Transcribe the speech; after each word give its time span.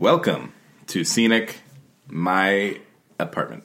Welcome 0.00 0.52
to 0.88 1.02
Scenic, 1.02 1.56
my 2.06 2.78
apartment. 3.18 3.64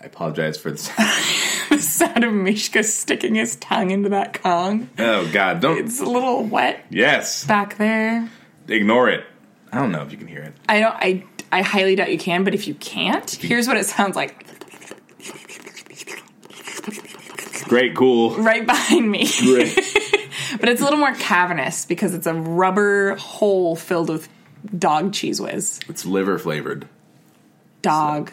I 0.00 0.04
apologize 0.04 0.56
for 0.56 0.70
the 1.70 1.78
sound 1.80 2.22
of 2.22 2.32
Mishka 2.32 2.84
sticking 2.84 3.34
his 3.34 3.56
tongue 3.56 3.90
into 3.90 4.08
that 4.10 4.40
Kong. 4.40 4.88
oh 5.00 5.28
God, 5.32 5.60
don't. 5.60 5.78
It's 5.78 6.00
a 6.00 6.04
little 6.04 6.44
wet 6.44 6.86
yes, 6.88 7.44
back 7.44 7.78
there. 7.78 8.30
ignore 8.68 9.08
it. 9.08 9.24
I 9.72 9.78
don't 9.78 9.90
know 9.90 10.02
if 10.02 10.12
you 10.12 10.18
can 10.18 10.28
hear 10.28 10.42
it. 10.42 10.54
I 10.68 10.78
don't. 10.78 10.94
I 10.94 11.24
I 11.50 11.62
highly 11.62 11.96
doubt 11.96 12.12
you 12.12 12.18
can. 12.18 12.44
But 12.44 12.54
if 12.54 12.68
you 12.68 12.74
can't, 12.74 13.28
here's 13.28 13.66
what 13.66 13.76
it 13.76 13.86
sounds 13.86 14.14
like 14.14 14.46
Great, 17.64 17.96
cool. 17.96 18.36
right 18.36 18.66
behind 18.66 19.10
me. 19.10 19.28
Great. 19.40 19.74
but 20.60 20.68
it's 20.68 20.80
a 20.80 20.84
little 20.84 20.98
more 20.98 21.14
cavernous 21.14 21.86
because 21.86 22.14
it's 22.14 22.26
a 22.26 22.34
rubber 22.34 23.16
hole 23.16 23.74
filled 23.74 24.10
with 24.10 24.28
dog 24.78 25.12
cheese 25.12 25.40
whiz, 25.40 25.80
it's 25.88 26.04
liver 26.04 26.38
flavored. 26.38 26.88
dog 27.82 28.32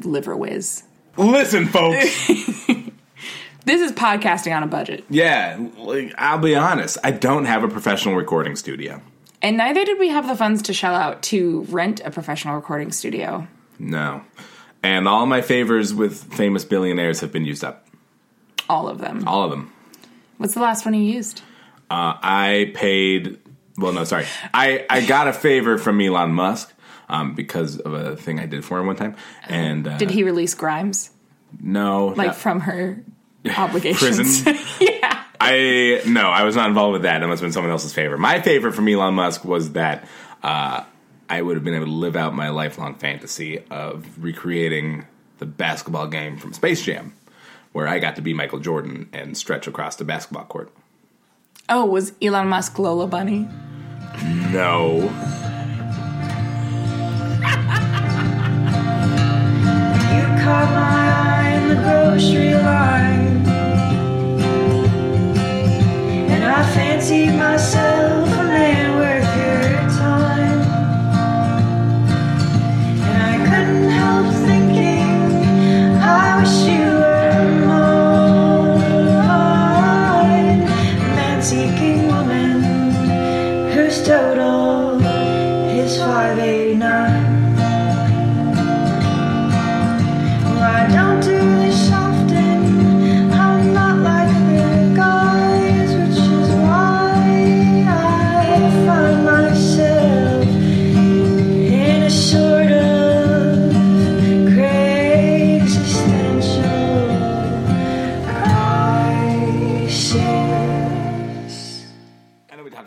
liver 0.00 0.36
whiz. 0.36 0.82
Listen, 1.16 1.66
folks. 1.66 2.30
This 3.66 3.82
is 3.82 3.92
podcasting 3.92 4.56
on 4.56 4.62
a 4.62 4.66
budget, 4.66 5.04
yeah, 5.10 5.56
like, 5.76 6.14
I'll 6.16 6.38
be 6.38 6.56
honest. 6.56 6.96
I 7.04 7.10
don't 7.10 7.44
have 7.44 7.62
a 7.62 7.68
professional 7.68 8.14
recording 8.16 8.56
studio. 8.56 9.02
and 9.42 9.58
neither 9.58 9.84
did 9.84 9.98
we 9.98 10.08
have 10.08 10.26
the 10.26 10.34
funds 10.34 10.62
to 10.62 10.72
shell 10.72 10.94
out 10.94 11.22
to 11.24 11.60
rent 11.68 12.00
a 12.02 12.10
professional 12.10 12.56
recording 12.56 12.90
studio. 12.90 13.46
No, 13.78 14.22
and 14.82 15.06
all 15.06 15.26
my 15.26 15.42
favors 15.42 15.92
with 15.92 16.24
famous 16.34 16.64
billionaires 16.64 17.20
have 17.20 17.32
been 17.32 17.44
used 17.44 17.62
up. 17.62 17.86
All 18.68 18.88
of 18.88 18.98
them. 18.98 19.28
All 19.28 19.44
of 19.44 19.50
them. 19.50 19.70
What's 20.38 20.54
the 20.54 20.60
last 20.60 20.86
one 20.86 20.94
you 20.94 21.02
used? 21.02 21.42
Uh, 21.90 22.16
I 22.22 22.72
paid. 22.74 23.38
Well, 23.80 23.92
no, 23.92 24.04
sorry. 24.04 24.26
I 24.54 24.86
I 24.88 25.04
got 25.06 25.26
a 25.28 25.32
favor 25.32 25.78
from 25.78 26.00
Elon 26.00 26.32
Musk. 26.32 26.72
Um, 27.08 27.34
because 27.34 27.80
of 27.80 27.92
a 27.92 28.14
thing 28.14 28.38
I 28.38 28.46
did 28.46 28.64
for 28.64 28.78
him 28.78 28.86
one 28.86 28.94
time, 28.94 29.16
and 29.48 29.84
uh, 29.84 29.98
Did 29.98 30.12
he 30.12 30.22
release 30.22 30.54
Grimes? 30.54 31.10
No, 31.60 32.14
like 32.16 32.28
that- 32.28 32.36
from 32.36 32.60
her 32.60 33.02
obligations. 33.56 34.42
Prison? 34.44 34.56
yeah. 34.80 35.24
I 35.40 36.02
no, 36.06 36.28
I 36.28 36.44
was 36.44 36.54
not 36.54 36.68
involved 36.68 36.92
with 36.92 37.02
that. 37.02 37.18
That 37.18 37.26
must 37.26 37.40
have 37.40 37.46
been 37.48 37.52
someone 37.52 37.72
else's 37.72 37.92
favor. 37.92 38.16
My 38.16 38.40
favor 38.40 38.70
from 38.70 38.86
Elon 38.86 39.14
Musk 39.14 39.44
was 39.44 39.72
that 39.72 40.06
uh, 40.44 40.84
I 41.28 41.42
would 41.42 41.56
have 41.56 41.64
been 41.64 41.74
able 41.74 41.86
to 41.86 41.90
live 41.92 42.14
out 42.14 42.32
my 42.32 42.50
lifelong 42.50 42.94
fantasy 42.94 43.58
of 43.70 44.06
recreating 44.22 45.04
the 45.38 45.46
basketball 45.46 46.06
game 46.06 46.36
from 46.36 46.52
Space 46.52 46.80
Jam, 46.82 47.14
where 47.72 47.88
I 47.88 47.98
got 47.98 48.14
to 48.16 48.22
be 48.22 48.34
Michael 48.34 48.60
Jordan 48.60 49.08
and 49.12 49.36
stretch 49.36 49.66
across 49.66 49.96
the 49.96 50.04
basketball 50.04 50.44
court. 50.44 50.70
Oh, 51.68 51.86
was 51.86 52.12
Elon 52.22 52.48
Musk 52.48 52.78
Lola 52.78 53.08
Bunny? 53.08 53.48
No, 54.52 55.02
You 60.10 60.26
caught 60.42 60.70
my 60.74 61.04
eye 61.22 61.50
in 61.54 61.68
the 61.68 61.76
grocery 61.76 62.54
line. 62.54 63.46
And 66.32 66.42
I 66.44 66.68
fancied 66.74 67.36
myself 67.36 68.49
is 86.20 86.36
589. 86.36 86.59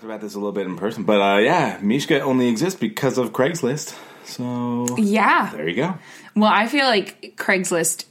Talked 0.04 0.12
about 0.12 0.22
this 0.22 0.36
a 0.36 0.38
little 0.38 0.52
bit 0.52 0.66
in 0.68 0.76
person, 0.76 1.04
but 1.06 1.22
uh, 1.22 1.38
yeah, 1.38 1.80
Mishka 1.82 2.20
only 2.20 2.50
exists 2.50 2.78
because 2.78 3.18
of 3.18 3.32
Craigslist. 3.32 3.98
So 4.26 4.86
Yeah. 4.98 5.50
there 5.54 5.70
you 5.70 5.76
go. 5.76 5.96
Well, 6.36 6.52
I 6.52 6.68
feel 6.68 6.86
like 6.86 7.36
Craigslist 7.38 8.04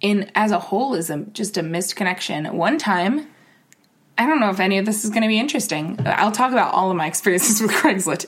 in 0.00 0.30
as 0.36 0.52
a 0.52 0.60
whole 0.60 0.94
is 0.94 1.10
a, 1.10 1.18
just 1.32 1.56
a 1.58 1.64
missed 1.64 1.96
connection. 1.96 2.56
One 2.56 2.78
time, 2.78 3.26
I 4.16 4.26
don't 4.26 4.38
know 4.38 4.50
if 4.50 4.60
any 4.60 4.78
of 4.78 4.86
this 4.86 5.04
is 5.04 5.10
going 5.10 5.22
to 5.22 5.28
be 5.28 5.40
interesting. 5.40 5.98
I'll 6.06 6.30
talk 6.30 6.52
about 6.52 6.72
all 6.72 6.92
of 6.92 6.96
my 6.96 7.08
experiences 7.08 7.60
with 7.60 7.72
Craigslist. 7.72 8.26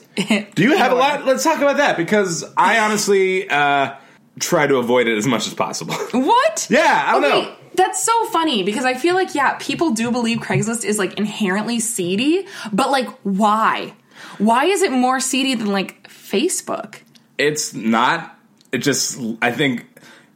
Do 0.55 0.63
you 0.63 0.75
have 0.77 0.91
a 0.91 0.95
lot? 0.95 1.25
Let's 1.25 1.45
talk 1.45 1.59
about 1.59 1.77
that 1.77 1.95
because 1.95 2.43
I 2.57 2.79
honestly 2.79 3.49
uh, 3.49 3.95
try 4.39 4.67
to 4.67 4.75
avoid 4.75 5.07
it 5.07 5.17
as 5.17 5.25
much 5.25 5.47
as 5.47 5.53
possible. 5.53 5.95
What? 6.11 6.67
Yeah, 6.69 7.05
I 7.07 7.13
don't 7.13 7.23
okay, 7.23 7.41
know. 7.43 7.55
That's 7.75 8.03
so 8.03 8.25
funny 8.25 8.63
because 8.63 8.85
I 8.85 8.93
feel 8.93 9.15
like 9.15 9.35
yeah, 9.35 9.57
people 9.59 9.91
do 9.91 10.11
believe 10.11 10.39
Craigslist 10.39 10.83
is 10.85 10.97
like 10.97 11.17
inherently 11.17 11.79
seedy, 11.79 12.45
but 12.71 12.91
like 12.91 13.07
why? 13.23 13.93
Why 14.37 14.65
is 14.65 14.81
it 14.81 14.91
more 14.91 15.19
seedy 15.19 15.55
than 15.55 15.67
like 15.67 16.07
Facebook? 16.07 16.97
It's 17.37 17.73
not. 17.73 18.37
It 18.71 18.79
just. 18.79 19.19
I 19.41 19.51
think 19.51 19.85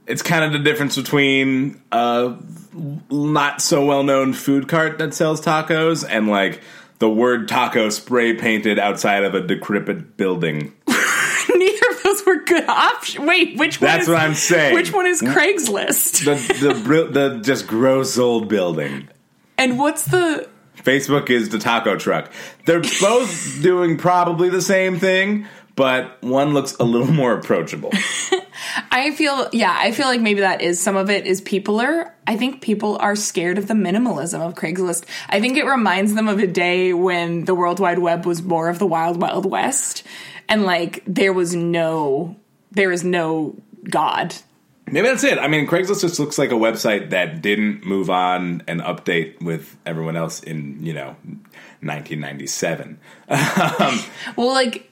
it's 0.08 0.22
kind 0.22 0.44
of 0.44 0.52
the 0.52 0.60
difference 0.60 0.96
between 0.96 1.82
a 1.92 2.36
not 3.10 3.62
so 3.62 3.86
well 3.86 4.04
known 4.04 4.34
food 4.34 4.68
cart 4.68 5.00
that 5.00 5.14
sells 5.14 5.42
tacos 5.42 6.06
and 6.08 6.28
like 6.28 6.62
the 7.00 7.10
word 7.10 7.48
taco 7.48 7.90
spray 7.90 8.34
painted 8.34 8.80
outside 8.80 9.24
of 9.24 9.36
a 9.36 9.42
decrepit 9.42 10.18
building. 10.18 10.74
Neither 10.88 11.90
of 11.90 12.03
those 12.13 12.25
were 12.25 12.44
good 12.44 12.68
options. 12.68 13.25
Wait, 13.25 13.57
which 13.57 13.81
one? 13.81 13.91
That's 13.91 14.03
is, 14.03 14.09
what 14.09 14.19
I'm 14.19 14.34
saying. 14.34 14.75
Which 14.75 14.91
one 14.91 15.06
is 15.06 15.22
Craigslist? 15.22 16.25
The 16.25 16.74
the 16.74 17.03
the 17.12 17.40
just 17.41 17.68
gross 17.68 18.18
old 18.18 18.47
building. 18.47 19.09
and 19.57 19.79
what's 19.79 20.06
the? 20.06 20.50
Facebook 20.78 21.29
is 21.29 21.50
the 21.50 21.59
taco 21.59 21.96
truck. 21.96 22.31
They're 22.66 22.81
both 22.81 23.62
doing 23.62 23.97
probably 23.97 24.50
the 24.50 24.62
same 24.62 25.00
thing, 25.00 25.47
but 25.75 26.22
one 26.22 26.53
looks 26.53 26.75
a 26.79 26.84
little 26.84 27.12
more 27.12 27.34
approachable. 27.34 27.91
I 28.94 29.12
feel 29.12 29.50
yeah, 29.52 29.76
I 29.78 29.92
feel 29.92 30.06
like 30.06 30.22
maybe 30.22 30.42
that 30.42 30.62
is 30.62 30.80
some 30.80 30.96
of 30.96 31.09
it 31.09 31.26
is 31.26 31.42
people 31.42 31.81
are. 31.81 32.14
I 32.26 32.38
think 32.38 32.62
people 32.62 32.98
are 33.00 33.16
scared 33.16 33.58
of 33.58 33.68
the 33.68 33.74
minimalism 33.74 34.40
of 34.40 34.54
Craigslist. 34.54 35.06
I 35.28 35.42
think 35.42 35.58
it 35.58 35.66
reminds 35.66 36.14
them 36.14 36.28
of 36.28 36.40
a 36.40 36.48
day 36.48 36.94
when 36.94 37.46
the 37.46 37.56
World 37.56 37.80
Wide 37.80 38.00
Web 38.00 38.26
was 38.26 38.42
more 38.42 38.70
of 38.70 38.80
the 38.80 38.88
Wild 38.88 39.20
Wild 39.20 39.46
West, 39.46 40.03
and 40.48 40.64
like 40.64 41.03
there 41.06 41.34
was 41.34 41.56
no, 41.56 42.38
there 42.72 42.92
is 42.92 43.03
no 43.03 43.56
God 43.90 44.34
Maybe 44.88 45.08
that's 45.08 45.24
it. 45.24 45.38
I 45.38 45.48
mean, 45.48 45.66
Craigslist 45.66 46.02
just 46.02 46.20
looks 46.20 46.38
like 46.38 46.52
a 46.52 46.56
website 46.56 47.12
that 47.12 47.42
didn't 47.42 47.86
move 47.86 48.09
on 48.09 48.64
and 48.68 48.82
update 48.82 49.42
with 49.42 49.76
everyone 49.86 50.18
else 50.18 50.44
in, 50.44 50.86
you 50.86 50.94
know, 50.94 51.16
1997. 51.82 53.00
Um, 53.30 54.00
well, 54.36 54.53
like 54.53 54.92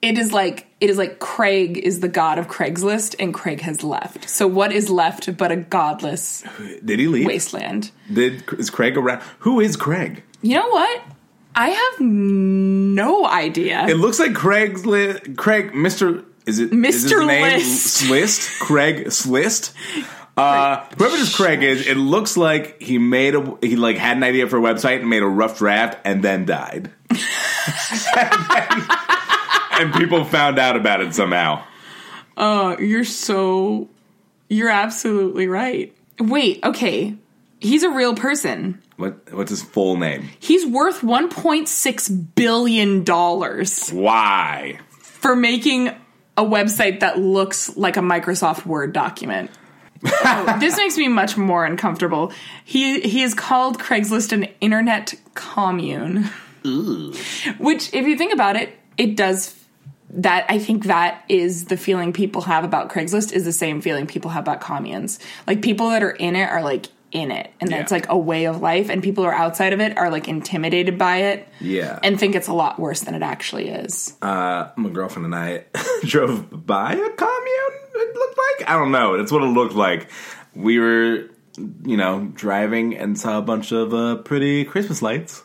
it 0.00 0.16
is 0.16 0.32
like 0.32 0.66
it 0.82 0.90
is 0.90 0.98
like 0.98 1.20
Craig 1.20 1.78
is 1.78 2.00
the 2.00 2.08
god 2.08 2.40
of 2.40 2.48
Craigslist, 2.48 3.14
and 3.20 3.32
Craig 3.32 3.60
has 3.60 3.84
left. 3.84 4.28
So 4.28 4.48
what 4.48 4.72
is 4.72 4.90
left 4.90 5.36
but 5.36 5.52
a 5.52 5.56
godless 5.56 6.42
Did 6.84 6.98
he 6.98 7.06
leave? 7.06 7.24
wasteland? 7.24 7.92
Did 8.12 8.42
is 8.58 8.68
Craig 8.68 8.96
around? 8.96 9.22
Who 9.38 9.60
is 9.60 9.76
Craig? 9.76 10.24
You 10.42 10.56
know 10.56 10.68
what? 10.68 11.02
I 11.54 11.68
have 11.68 12.00
no 12.00 13.24
idea. 13.26 13.86
It 13.86 13.96
looks 13.96 14.18
like 14.18 14.34
Craig's 14.34 14.84
li- 14.84 15.20
Craig 15.36 15.70
Mr. 15.72 16.24
Is 16.46 16.58
it 16.58 16.72
is 16.72 17.02
his 17.04 17.12
Mr. 17.12 17.24
name 17.24 17.42
List. 17.42 18.02
Slist? 18.02 18.58
Craig 18.58 19.06
Slist? 19.06 19.72
Uh, 20.36 20.84
whoever 20.98 21.16
this 21.16 21.36
Craig 21.36 21.62
is, 21.62 21.86
it 21.86 21.96
looks 21.96 22.36
like 22.36 22.82
he 22.82 22.98
made 22.98 23.36
a 23.36 23.56
he 23.60 23.76
like 23.76 23.98
had 23.98 24.16
an 24.16 24.24
idea 24.24 24.48
for 24.48 24.58
a 24.58 24.60
website 24.60 24.98
and 24.98 25.08
made 25.08 25.22
a 25.22 25.26
rough 25.26 25.58
draft 25.58 25.98
and 26.04 26.24
then 26.24 26.44
died. 26.44 26.90
and 28.16 28.88
people 29.94 30.24
found 30.24 30.58
out 30.58 30.76
about 30.76 31.00
it 31.00 31.14
somehow. 31.14 31.64
Oh, 32.36 32.78
you're 32.78 33.04
so 33.04 33.88
you're 34.48 34.70
absolutely 34.70 35.48
right. 35.48 35.94
Wait, 36.18 36.60
okay. 36.64 37.16
He's 37.60 37.82
a 37.82 37.90
real 37.90 38.14
person. 38.14 38.82
What 38.96 39.32
what's 39.32 39.50
his 39.50 39.62
full 39.62 39.96
name? 39.96 40.28
He's 40.38 40.66
worth 40.66 41.00
1.6 41.00 42.34
billion 42.34 43.04
dollars 43.04 43.90
Why? 43.90 44.78
for 45.00 45.36
making 45.36 45.88
a 46.36 46.44
website 46.44 47.00
that 47.00 47.18
looks 47.18 47.76
like 47.76 47.96
a 47.96 48.00
Microsoft 48.00 48.66
Word 48.66 48.92
document. 48.92 49.50
oh, 50.04 50.56
this 50.60 50.76
makes 50.76 50.96
me 50.98 51.06
much 51.08 51.36
more 51.36 51.64
uncomfortable. 51.64 52.32
He 52.64 53.00
he 53.00 53.22
is 53.22 53.34
called 53.34 53.78
Craigslist 53.78 54.32
an 54.32 54.48
internet 54.60 55.14
commune. 55.34 56.28
Ooh. 56.66 57.12
Which, 57.58 57.92
if 57.92 58.06
you 58.06 58.16
think 58.16 58.32
about 58.32 58.56
it, 58.56 58.76
it 58.96 59.16
does 59.16 59.48
that 60.12 60.46
I 60.48 60.58
think 60.58 60.84
that 60.84 61.24
is 61.28 61.66
the 61.66 61.76
feeling 61.76 62.12
people 62.12 62.42
have 62.42 62.64
about 62.64 62.90
Craigslist 62.90 63.32
is 63.32 63.44
the 63.44 63.52
same 63.52 63.80
feeling 63.80 64.06
people 64.06 64.30
have 64.30 64.42
about 64.44 64.60
communes. 64.60 65.18
Like 65.46 65.62
people 65.62 65.90
that 65.90 66.02
are 66.02 66.10
in 66.10 66.36
it 66.36 66.44
are 66.48 66.62
like 66.62 66.86
in 67.12 67.30
it 67.30 67.50
and 67.60 67.70
Yeah. 67.70 67.80
it's 67.80 67.92
like 67.92 68.08
a 68.08 68.16
way 68.16 68.46
of 68.46 68.62
life 68.62 68.88
and 68.88 69.02
people 69.02 69.22
who 69.24 69.28
are 69.28 69.34
outside 69.34 69.74
of 69.74 69.80
it 69.80 69.98
are 69.98 70.10
like 70.10 70.28
intimidated 70.28 70.96
by 70.96 71.16
it 71.18 71.46
Yeah. 71.60 71.98
and 72.02 72.18
think 72.18 72.34
it's 72.34 72.48
a 72.48 72.54
lot 72.54 72.78
worse 72.78 73.00
than 73.00 73.14
it 73.14 73.22
actually 73.22 73.68
is. 73.68 74.14
uh, 74.22 74.68
my 74.76 74.88
girlfriend 74.88 75.26
and 75.26 75.34
I 75.34 75.64
drove 76.06 76.48
by 76.66 76.92
a 76.92 77.10
commune. 77.10 77.78
It 77.94 78.16
looked 78.16 78.38
like 78.60 78.70
I 78.70 78.74
don't 78.78 78.92
know. 78.92 79.14
It's 79.14 79.30
what 79.30 79.42
it 79.42 79.46
looked 79.46 79.74
like. 79.74 80.08
We 80.54 80.78
were, 80.78 81.28
you 81.84 81.96
know, 81.98 82.30
driving 82.34 82.96
and 82.96 83.18
saw 83.18 83.36
a 83.38 83.42
bunch 83.42 83.72
of 83.72 83.92
uh, 83.92 84.16
pretty 84.16 84.64
Christmas 84.64 85.02
lights. 85.02 85.42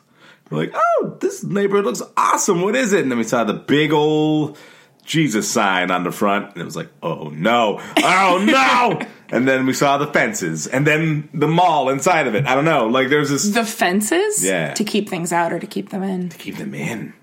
We're 0.50 0.58
like, 0.60 0.72
oh, 0.74 1.18
this 1.20 1.44
neighborhood 1.44 1.86
looks 1.86 2.02
awesome. 2.16 2.62
What 2.62 2.76
is 2.76 2.94
it? 2.94 3.02
And 3.02 3.12
then 3.12 3.18
we 3.18 3.24
saw 3.26 3.44
the 3.44 3.54
big 3.54 3.92
old 3.92 4.58
Jesus 5.04 5.48
sign 5.50 5.90
on 5.92 6.04
the 6.04 6.12
front, 6.12 6.52
and 6.54 6.62
it 6.62 6.66
was 6.66 6.76
like, 6.76 6.90
oh 7.02 7.30
no, 7.30 7.80
oh 7.98 8.44
no. 8.46 9.00
and 9.30 9.48
then 9.48 9.66
we 9.66 9.74
saw 9.74 9.98
the 9.98 10.08
fences, 10.08 10.68
and 10.68 10.86
then 10.86 11.30
the 11.34 11.48
mall 11.48 11.90
inside 11.90 12.28
of 12.28 12.36
it. 12.36 12.46
I 12.46 12.56
don't 12.56 12.66
know. 12.66 12.88
Like 12.88 13.10
there's 13.10 13.30
this 13.30 13.46
The 13.50 13.64
fences 13.66 14.44
Yeah. 14.44 14.74
to 14.74 14.84
keep 14.84 15.08
things 15.10 15.32
out 15.32 15.54
or 15.54 15.60
to 15.60 15.68
keep 15.68 15.90
them 15.90 16.04
in. 16.04 16.30
To 16.30 16.38
keep 16.38 16.58
them 16.58 16.74
in. 16.74 17.14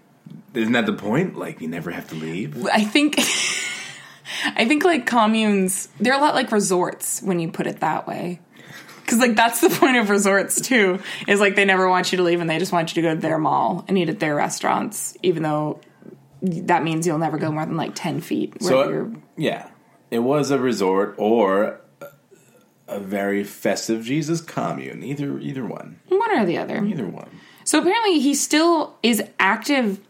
Isn't 0.55 0.73
that 0.73 0.87
the 0.87 0.93
point? 0.95 1.37
Like 1.37 1.61
you 1.61 1.69
never 1.69 1.91
have 1.91 2.09
to 2.09 2.15
leave. 2.15 2.65
I 2.67 2.85
think 2.85 3.19
I 4.57 4.65
think 4.67 4.85
like 4.85 5.05
communes 5.07 5.89
they're 6.01 6.15
a 6.15 6.19
lot 6.19 6.35
like 6.35 6.53
resorts 6.53 7.21
when 7.23 7.39
you 7.41 7.51
put 7.51 7.67
it 7.67 7.81
that 7.81 8.07
way. 8.07 8.41
Cuz 9.07 9.19
like 9.19 9.37
that's 9.37 9.61
the 9.61 9.71
point 9.81 9.97
of 9.97 10.11
resorts 10.11 10.61
too. 10.61 11.01
Is 11.29 11.41
like 11.41 11.57
they 11.57 11.65
never 11.65 11.89
want 11.89 12.13
you 12.13 12.17
to 12.19 12.23
leave 12.25 12.41
and 12.41 12.49
they 12.49 12.59
just 12.59 12.73
want 12.73 12.95
you 12.95 13.03
to 13.03 13.09
go 13.09 13.15
to 13.15 13.21
their 13.21 13.39
mall 13.39 13.85
and 13.89 13.97
eat 13.99 14.09
at 14.09 14.19
their 14.21 14.35
restaurants 14.35 15.17
even 15.23 15.43
though 15.43 15.81
that 16.43 16.83
means 16.83 17.07
you'll 17.07 17.19
never 17.19 17.39
go 17.39 17.51
more 17.51 17.65
than 17.65 17.77
like 17.77 17.93
10 17.95 18.21
feet 18.21 18.55
where 18.61 18.69
So 18.71 18.89
you're 18.89 19.13
yeah, 19.37 19.69
it 20.11 20.19
was 20.19 20.51
a 20.51 20.59
resort 20.59 21.15
or 21.19 21.81
a- 22.03 22.07
a 22.87 23.01
very 23.01 23.43
festive 23.45 24.05
Jesus 24.05 24.41
commune. 24.43 25.03
Either 25.03 25.39
either 25.39 25.65
one, 25.65 26.01
one 26.09 26.39
or 26.39 26.45
the 26.45 26.59
other. 26.59 26.85
either 26.85 27.07
one. 27.07 27.29
So 27.65 27.79
apparently 27.79 28.21
he 28.21 28.35
still 28.35 28.95
is 29.03 29.23
active 29.41 30.01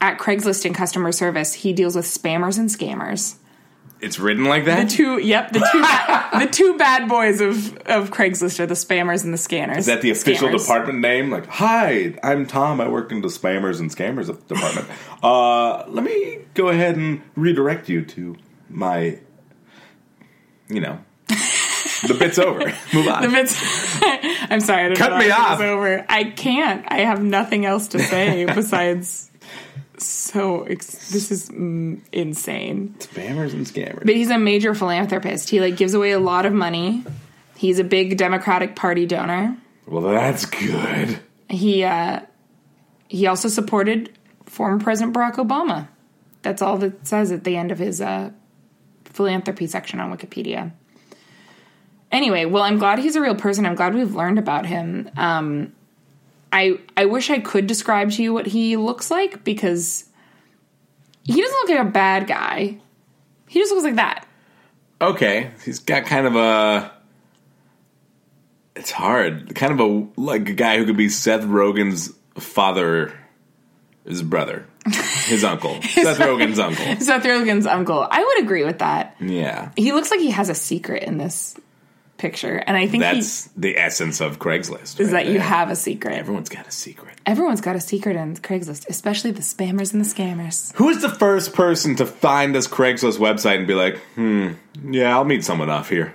at 0.00 0.18
Craigslist 0.18 0.64
in 0.64 0.72
customer 0.72 1.10
service. 1.10 1.52
He 1.52 1.72
deals 1.72 1.96
with 1.96 2.04
spammers 2.06 2.58
and 2.60 2.68
scammers. 2.68 3.36
It's 4.02 4.18
written 4.18 4.44
like 4.46 4.64
that. 4.64 4.88
The 4.88 4.96
two, 4.96 5.18
yep, 5.18 5.52
the 5.52 5.60
two, 5.60 6.38
the 6.40 6.50
two 6.50 6.76
bad 6.76 7.08
boys 7.08 7.40
of 7.40 7.76
of 7.86 8.10
Craigslist 8.10 8.58
are 8.58 8.66
the 8.66 8.74
spammers 8.74 9.22
and 9.22 9.32
the 9.32 9.38
scanners. 9.38 9.78
Is 9.78 9.86
that 9.86 10.02
the 10.02 10.10
official 10.10 10.48
Scammers. 10.48 10.62
department 10.62 10.98
name? 10.98 11.30
Like, 11.30 11.46
hi, 11.46 12.18
I'm 12.24 12.46
Tom. 12.46 12.80
I 12.80 12.88
work 12.88 13.12
in 13.12 13.22
the 13.22 13.28
spammers 13.28 13.78
and 13.78 13.94
scammers 13.94 14.26
department. 14.48 14.88
uh, 15.22 15.84
let 15.86 16.02
me 16.02 16.38
go 16.54 16.68
ahead 16.68 16.96
and 16.96 17.22
redirect 17.36 17.88
you 17.88 18.04
to 18.06 18.34
my, 18.68 19.20
you 20.68 20.80
know, 20.80 20.98
the 21.28 22.16
bit's 22.18 22.40
over. 22.40 22.58
Move 22.92 23.06
on. 23.06 23.22
The 23.22 23.28
bits. 23.28 23.56
I'm 24.50 24.58
sorry, 24.58 24.86
I 24.86 24.88
don't 24.88 24.96
Cut 24.96 25.12
know 25.12 25.18
me 25.18 25.30
off. 25.30 25.60
Over. 25.60 26.04
I 26.08 26.24
can't. 26.24 26.84
I 26.88 27.02
have 27.02 27.22
nothing 27.22 27.66
else 27.66 27.86
to 27.88 28.00
say 28.00 28.46
besides. 28.46 29.30
So 30.32 30.62
ex- 30.62 31.10
this 31.10 31.30
is 31.30 31.50
mm, 31.50 32.00
insane. 32.10 32.94
spammers 32.98 33.52
and 33.52 33.66
scammers. 33.66 34.06
But 34.06 34.14
he's 34.14 34.30
a 34.30 34.38
major 34.38 34.74
philanthropist. 34.74 35.50
He 35.50 35.60
like 35.60 35.76
gives 35.76 35.92
away 35.92 36.12
a 36.12 36.18
lot 36.18 36.46
of 36.46 36.54
money. 36.54 37.04
He's 37.56 37.78
a 37.78 37.84
big 37.84 38.16
Democratic 38.16 38.74
Party 38.74 39.04
donor. 39.04 39.56
Well, 39.86 40.02
that's 40.02 40.46
good. 40.46 41.18
He 41.50 41.84
uh, 41.84 42.20
he 43.08 43.26
also 43.26 43.48
supported 43.48 44.10
former 44.46 44.82
President 44.82 45.14
Barack 45.14 45.34
Obama. 45.34 45.88
That's 46.40 46.62
all 46.62 46.78
that 46.78 47.06
says 47.06 47.30
at 47.30 47.44
the 47.44 47.56
end 47.56 47.70
of 47.70 47.78
his 47.78 48.00
uh, 48.00 48.30
philanthropy 49.04 49.66
section 49.66 50.00
on 50.00 50.16
Wikipedia. 50.16 50.72
Anyway, 52.10 52.46
well, 52.46 52.62
I'm 52.62 52.78
glad 52.78 53.00
he's 53.00 53.16
a 53.16 53.20
real 53.20 53.34
person. 53.34 53.66
I'm 53.66 53.74
glad 53.74 53.94
we've 53.94 54.14
learned 54.14 54.38
about 54.38 54.64
him. 54.64 55.10
Um, 55.16 55.74
I 56.50 56.78
I 56.96 57.04
wish 57.04 57.28
I 57.28 57.38
could 57.38 57.66
describe 57.66 58.12
to 58.12 58.22
you 58.22 58.32
what 58.32 58.46
he 58.46 58.78
looks 58.78 59.10
like 59.10 59.44
because 59.44 60.06
he 61.24 61.40
doesn't 61.40 61.56
look 61.60 61.68
like 61.70 61.86
a 61.86 61.90
bad 61.90 62.26
guy. 62.26 62.78
He 63.48 63.58
just 63.60 63.70
looks 63.72 63.84
like 63.84 63.96
that. 63.96 64.26
Okay, 65.00 65.50
he's 65.64 65.78
got 65.80 66.06
kind 66.06 66.26
of 66.26 66.36
a. 66.36 66.92
It's 68.74 68.90
hard. 68.90 69.54
Kind 69.54 69.72
of 69.72 69.80
a 69.80 70.20
like 70.20 70.48
a 70.48 70.52
guy 70.54 70.78
who 70.78 70.86
could 70.86 70.96
be 70.96 71.08
Seth 71.08 71.42
Rogen's 71.42 72.10
father, 72.38 73.12
his 74.06 74.22
brother, 74.22 74.66
his 75.26 75.44
uncle, 75.44 75.80
Seth 75.82 76.18
Rogen's 76.18 76.58
uncle. 76.58 76.96
Seth 77.00 77.24
Rogen's 77.24 77.66
uncle. 77.66 78.06
I 78.10 78.24
would 78.24 78.44
agree 78.44 78.64
with 78.64 78.78
that. 78.78 79.16
Yeah, 79.20 79.70
He 79.76 79.92
looks 79.92 80.10
like 80.10 80.20
he 80.20 80.30
has 80.30 80.48
a 80.48 80.54
secret 80.54 81.02
in 81.02 81.18
this 81.18 81.54
picture, 82.22 82.56
and 82.56 82.76
I 82.76 82.86
think 82.86 83.02
he, 83.04 83.14
that's 83.14 83.48
the 83.56 83.76
essence 83.76 84.20
of 84.20 84.38
Craigslist. 84.38 85.00
is 85.00 85.12
right 85.12 85.26
that 85.26 85.32
you 85.32 85.40
have 85.40 85.70
a 85.70 85.76
secret. 85.76 86.14
Everyone's 86.14 86.48
got 86.48 86.66
a 86.66 86.70
secret. 86.70 87.18
Everyone's 87.26 87.60
got 87.60 87.74
a 87.74 87.80
secret 87.80 88.16
in 88.16 88.36
Craigslist, 88.36 88.88
especially 88.88 89.32
the 89.32 89.42
spammers 89.42 89.92
and 89.92 90.02
the 90.02 90.08
scammers. 90.08 90.72
Who 90.76 90.88
is 90.88 91.02
the 91.02 91.08
first 91.08 91.52
person 91.52 91.96
to 91.96 92.06
find 92.06 92.54
this 92.54 92.68
Craigslist 92.68 93.18
website 93.18 93.58
and 93.58 93.66
be 93.66 93.74
like, 93.74 93.98
hmm, 94.14 94.52
yeah, 94.82 95.10
I'll 95.10 95.24
meet 95.24 95.44
someone 95.44 95.68
off 95.68 95.88
here? 95.90 96.14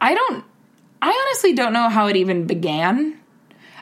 I 0.00 0.14
don't. 0.14 0.44
I 1.00 1.26
honestly 1.26 1.54
don't 1.54 1.72
know 1.72 1.88
how 1.88 2.08
it 2.08 2.16
even 2.16 2.46
began. 2.46 3.18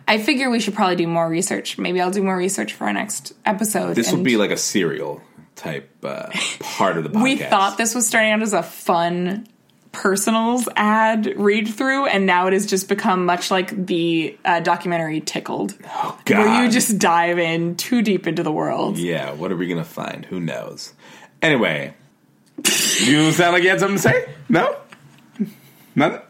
I 0.06 0.18
figure 0.18 0.50
we 0.50 0.60
should 0.60 0.74
probably 0.74 0.96
do 0.96 1.08
more 1.08 1.28
research. 1.28 1.78
Maybe 1.78 2.00
I'll 2.00 2.10
do 2.10 2.22
more 2.22 2.36
research 2.36 2.74
for 2.74 2.84
our 2.84 2.92
next 2.92 3.32
episode. 3.44 3.94
This 3.96 4.12
will 4.12 4.22
be 4.22 4.36
like 4.36 4.50
a 4.50 4.56
serial 4.56 5.22
type 5.56 5.90
uh, 6.04 6.28
part 6.60 6.98
of 6.98 7.04
the 7.04 7.10
podcast. 7.18 7.22
We 7.22 7.36
thought 7.36 7.78
this 7.78 7.94
was 7.94 8.06
starting 8.06 8.32
out 8.32 8.42
as 8.42 8.52
a 8.52 8.62
fun 8.62 9.48
personals 9.96 10.68
ad 10.76 11.32
read 11.36 11.66
through, 11.68 12.06
and 12.06 12.26
now 12.26 12.46
it 12.46 12.52
has 12.52 12.66
just 12.66 12.88
become 12.88 13.24
much 13.24 13.50
like 13.50 13.86
the 13.86 14.36
uh, 14.44 14.60
documentary 14.60 15.20
Tickled, 15.20 15.74
Oh, 15.86 16.18
God. 16.26 16.38
where 16.38 16.62
you 16.64 16.70
just 16.70 16.98
dive 16.98 17.38
in 17.38 17.76
too 17.76 18.02
deep 18.02 18.26
into 18.26 18.42
the 18.42 18.52
world. 18.52 18.98
Yeah, 18.98 19.32
what 19.32 19.50
are 19.50 19.56
we 19.56 19.66
gonna 19.68 19.84
find? 19.84 20.24
Who 20.26 20.38
knows? 20.38 20.92
Anyway, 21.42 21.94
you 23.00 23.32
sound 23.32 23.54
like 23.54 23.62
you 23.62 23.70
had 23.70 23.80
something 23.80 23.96
to 23.96 24.02
say. 24.02 24.28
No, 24.48 24.76
nothing. 25.94 26.20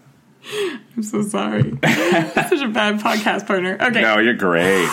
I'm 0.97 1.03
so 1.03 1.23
sorry. 1.23 1.63
Such 1.73 2.63
a 2.63 2.69
bad 2.69 3.01
podcast 3.01 3.47
partner. 3.49 3.77
Okay. 3.81 4.01
No, 4.01 4.19
you're 4.19 4.35
great. 4.35 4.89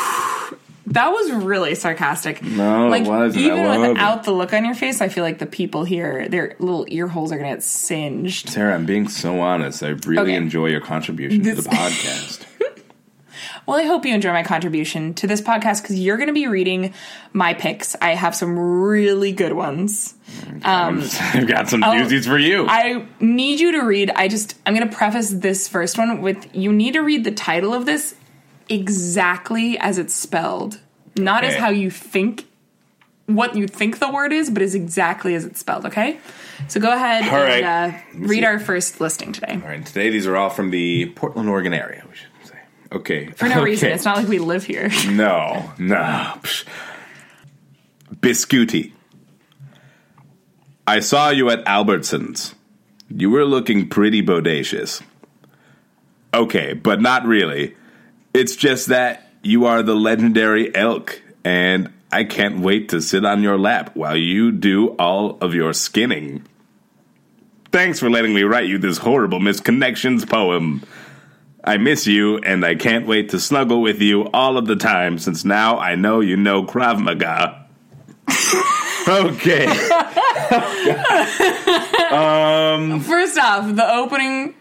That 0.88 1.10
was 1.12 1.32
really 1.32 1.76
sarcastic. 1.76 2.42
No, 2.44 2.88
it 2.88 2.90
like 2.90 3.06
wasn't. 3.06 3.46
I 3.46 3.48
even 3.48 3.90
without 3.94 4.24
the 4.26 4.32
look 4.32 4.54
on 4.54 4.66
your 4.66 4.76
face, 4.76 5.00
I 5.02 5.08
feel 5.08 5.24
like 5.24 5.40
the 5.40 5.46
people 5.46 5.86
here, 5.86 6.28
their 6.28 6.56
little 6.60 6.86
ear 6.90 7.08
holes 7.08 7.32
are 7.32 7.38
gonna 7.38 7.52
get 7.54 7.64
singed. 7.64 8.50
Sarah, 8.50 8.76
I'm 8.76 8.86
being 8.86 9.08
so 9.08 9.40
honest. 9.40 9.82
I 9.82 9.90
really 10.06 10.32
Okay. 10.32 10.36
enjoy 10.36 10.68
your 10.68 10.82
contribution 10.82 11.42
to 11.44 11.56
the 11.56 11.62
podcast. 11.70 12.46
Well, 13.66 13.78
I 13.78 13.84
hope 13.84 14.06
you 14.06 14.14
enjoy 14.14 14.34
my 14.34 14.44
contribution 14.44 15.14
to 15.16 15.28
this 15.28 15.40
podcast 15.40 15.82
because 15.82 15.98
you're 15.98 16.18
gonna 16.18 16.34
be 16.34 16.48
reading 16.48 16.94
my 17.32 17.54
picks. 17.54 17.96
I 18.02 18.10
have 18.14 18.36
some 18.36 18.60
really 18.60 19.32
good 19.32 19.54
ones. 19.54 20.16
Um, 20.66 21.02
I've 21.34 21.48
got 21.48 21.70
some 21.70 21.82
doozies 21.82 22.26
for 22.26 22.38
you. 22.38 22.66
I 22.68 23.06
need 23.22 23.62
you 23.62 23.72
to 23.74 23.82
read. 23.84 24.12
I 24.16 24.28
just 24.28 24.58
I'm 24.66 24.74
gonna 24.74 24.92
preface 24.92 25.30
this 25.30 25.70
first 25.70 25.98
one 25.98 26.22
with 26.22 26.54
you 26.54 26.74
need 26.74 26.94
to 26.94 27.00
read 27.02 27.24
the 27.24 27.32
title 27.32 27.74
of 27.74 27.86
this 27.86 28.16
exactly 28.70 29.78
as 29.78 29.98
it's 29.98 30.14
spelled, 30.14 30.80
not 31.18 31.44
as 31.44 31.56
how 31.56 31.70
you 31.70 31.90
think 31.90 32.48
what 33.26 33.56
you 33.56 33.68
think 33.68 34.00
the 34.00 34.12
word 34.12 34.34
is, 34.34 34.50
but 34.50 34.62
as 34.62 34.76
exactly 34.76 35.34
as 35.36 35.46
it's 35.46 35.60
spelled. 35.60 35.86
Okay, 35.86 36.20
so 36.68 36.80
go 36.80 36.92
ahead 36.94 37.24
All 37.24 37.36
and 37.42 37.64
right. 37.64 37.64
uh, 37.64 37.98
read 38.16 38.44
our 38.44 38.60
first 38.60 39.00
listing 39.00 39.32
today. 39.32 39.54
All 39.54 39.70
right, 39.70 39.86
today 39.86 40.10
these 40.10 40.28
are 40.28 40.36
all 40.36 40.50
from 40.50 40.72
the 40.72 41.08
Portland, 41.16 41.50
Oregon 41.50 41.74
area. 41.74 42.04
We 42.10 42.16
should 42.16 42.28
say. 42.44 42.58
Okay. 42.92 43.28
For 43.28 43.46
no 43.48 43.56
okay. 43.56 43.64
reason, 43.64 43.92
it's 43.92 44.06
not 44.06 44.18
like 44.18 44.28
we 44.28 44.40
live 44.40 44.66
here. 44.66 44.90
No, 45.10 45.72
no. 45.78 46.34
Psh. 46.42 46.66
Biscuiti. 48.16 48.92
I 50.86 51.00
saw 51.00 51.30
you 51.30 51.50
at 51.50 51.64
Albertsons. 51.66 52.54
You 53.10 53.30
were 53.30 53.46
looking 53.46 53.88
pretty 53.88 54.22
bodacious. 54.22 55.02
Okay, 56.34 56.74
but 56.74 57.00
not 57.00 57.26
really. 57.26 57.76
It's 58.34 58.56
just 58.56 58.88
that 58.88 59.30
you 59.44 59.66
are 59.66 59.84
the 59.84 59.96
legendary 59.96 60.76
elk, 60.76 61.22
and 61.44 61.94
I 62.12 62.24
can't 62.24 62.62
wait 62.62 62.90
to 62.90 63.02
sit 63.02 63.26
on 63.26 63.44
your 63.44 63.58
lap 63.58 63.96
while 63.96 64.18
you 64.18 64.52
do 64.52 64.90
all 64.98 65.38
of 65.40 65.54
your 65.54 65.74
skinning. 65.74 66.46
Thanks 67.72 68.00
for 68.00 68.10
letting 68.10 68.34
me 68.34 68.44
write 68.44 68.68
you 68.68 68.78
this 68.78 68.98
horrible 68.98 69.40
misconnections 69.40 70.30
poem. 70.30 70.84
I 71.64 71.78
miss 71.78 72.08
you, 72.08 72.38
and 72.40 72.66
I 72.66 72.76
can't 72.76 73.08
wait 73.08 73.30
to 73.30 73.40
snuggle 73.40 73.82
with 73.82 74.02
you 74.02 74.26
all 74.34 74.58
of 74.58 74.68
the 74.68 74.76
time 74.76 75.18
since 75.18 75.46
now 75.46 75.78
I 75.78 75.96
know 75.96 76.20
you 76.20 76.36
know 76.36 76.64
Krav 76.64 77.02
Maga. 77.02 77.66
okay. 79.08 79.68
Um, 82.14 83.00
First 83.00 83.40
off, 83.40 83.76
the 83.76 83.92
opening 83.92 84.54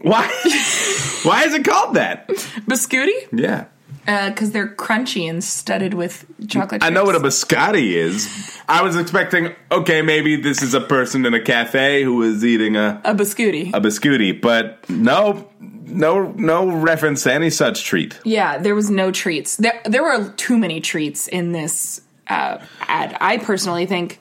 Why? 0.00 0.26
Why 1.24 1.44
is 1.44 1.54
it 1.54 1.64
called 1.64 1.94
that? 1.96 2.28
Biscotti? 2.28 3.28
Yeah. 3.32 3.66
Because 4.06 4.52
they're 4.52 4.74
crunchy 4.74 5.28
and 5.28 5.44
studded 5.44 5.92
with 5.92 6.24
chocolate. 6.48 6.82
I 6.82 6.88
know 6.88 7.04
what 7.04 7.14
a 7.14 7.20
biscotti 7.20 7.92
is. 7.92 8.58
I 8.66 8.82
was 8.82 8.96
expecting, 8.96 9.54
okay, 9.70 10.00
maybe 10.00 10.36
this 10.36 10.62
is 10.62 10.72
a 10.72 10.80
person 10.80 11.26
in 11.26 11.34
a 11.34 11.42
cafe 11.42 12.04
who 12.04 12.22
is 12.22 12.42
eating 12.42 12.76
a, 12.76 13.02
a 13.04 13.14
biscuity. 13.14 13.68
a 13.74 13.80
biscuity, 13.80 14.40
but 14.40 14.88
no, 14.88 15.50
no, 15.60 16.32
no 16.32 16.70
reference 16.70 17.24
to 17.24 17.32
any 17.34 17.50
such 17.50 17.84
treat. 17.84 18.18
Yeah, 18.24 18.56
there 18.56 18.74
was 18.74 18.88
no 18.88 19.10
treats. 19.10 19.56
There, 19.56 19.78
there 19.84 20.02
were 20.02 20.30
too 20.38 20.56
many 20.56 20.80
treats 20.80 21.28
in 21.28 21.52
this 21.52 22.00
uh, 22.28 22.64
ad. 22.80 23.14
I 23.20 23.36
personally 23.36 23.84
think, 23.84 24.20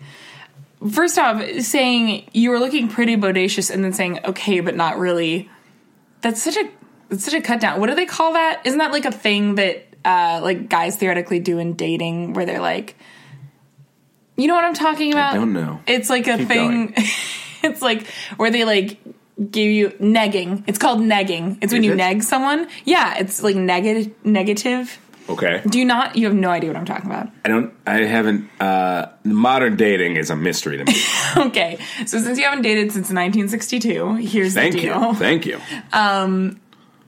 first 0.92 1.18
off, 1.18 1.42
saying 1.62 2.30
you 2.34 2.50
were 2.50 2.60
looking 2.60 2.90
pretty 2.90 3.16
bodacious 3.16 3.74
and 3.74 3.86
then 3.86 3.94
saying 3.94 4.20
okay, 4.26 4.60
but 4.60 4.76
not 4.76 4.98
really. 4.98 5.50
That's 6.22 6.42
such 6.42 6.58
a 6.58 6.70
that's 7.10 7.24
such 7.24 7.34
a 7.34 7.42
cut 7.42 7.60
down. 7.62 7.80
What 7.80 7.88
do 7.88 7.96
they 7.96 8.06
call 8.06 8.34
that? 8.34 8.62
Isn't 8.66 8.80
that 8.80 8.92
like 8.92 9.06
a 9.06 9.12
thing 9.12 9.56
that 9.56 9.88
uh, 10.04 10.40
like 10.44 10.70
guys 10.70 10.98
theoretically 10.98 11.40
do 11.40 11.58
in 11.58 11.74
dating, 11.74 12.34
where 12.34 12.46
they're 12.46 12.62
like, 12.62 12.96
you 14.36 14.48
know 14.48 14.56
what 14.56 14.64
I'm 14.64 14.74
talking 14.74 15.12
about? 15.14 15.34
I 15.34 15.38
don't 15.38 15.54
know. 15.54 15.82
It's 15.88 16.10
like 16.10 16.28
a 16.28 16.38
Keep 16.38 16.48
thing. 16.48 16.94
it's 17.64 17.82
like 17.82 18.08
where 18.38 18.52
they 18.52 18.66
like 18.66 19.00
give 19.52 19.72
you 19.72 19.90
negging. 20.02 20.64
It's 20.68 20.80
called 20.80 21.00
negging. 21.00 21.58
It's 21.62 21.74
when 21.74 21.84
you 21.84 21.94
it? 21.94 21.98
neg 21.98 22.24
someone. 22.24 22.68
Yeah, 22.86 23.18
it's 23.18 23.44
like 23.44 23.56
negative. 23.56 24.14
Negative. 24.26 25.00
Okay. 25.30 25.62
Do 25.68 25.78
you 25.80 25.86
not? 25.86 26.16
You 26.16 26.26
have 26.28 26.36
no 26.36 26.50
idea 26.50 26.70
what 26.70 26.78
I'm 26.78 26.86
talking 26.86 27.08
about. 27.08 27.30
I 27.44 27.50
don't, 27.50 27.74
I 27.86 27.98
haven't, 28.06 28.50
uh, 28.62 29.08
modern 29.24 29.76
dating 29.76 30.16
is 30.16 30.30
a 30.30 30.36
mystery 30.36 30.78
to 30.78 30.86
me. 30.86 30.94
Okay, 31.48 31.78
so 32.06 32.18
since 32.20 32.38
you 32.40 32.46
haven't 32.46 32.62
dated 32.64 32.92
since 32.92 33.10
1962, 33.12 34.16
here's 34.16 34.54
Thank 34.54 34.74
the 34.76 34.82
deal. 34.82 35.08
you. 35.10 35.14
Thank 35.14 35.46
you. 35.46 35.60
Um, 35.94 36.60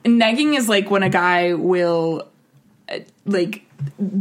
Negging 0.04 0.56
is 0.56 0.68
like 0.68 0.90
when 0.90 1.02
a 1.02 1.08
guy 1.10 1.54
will 1.54 2.28
uh, 2.88 2.98
like 3.24 3.64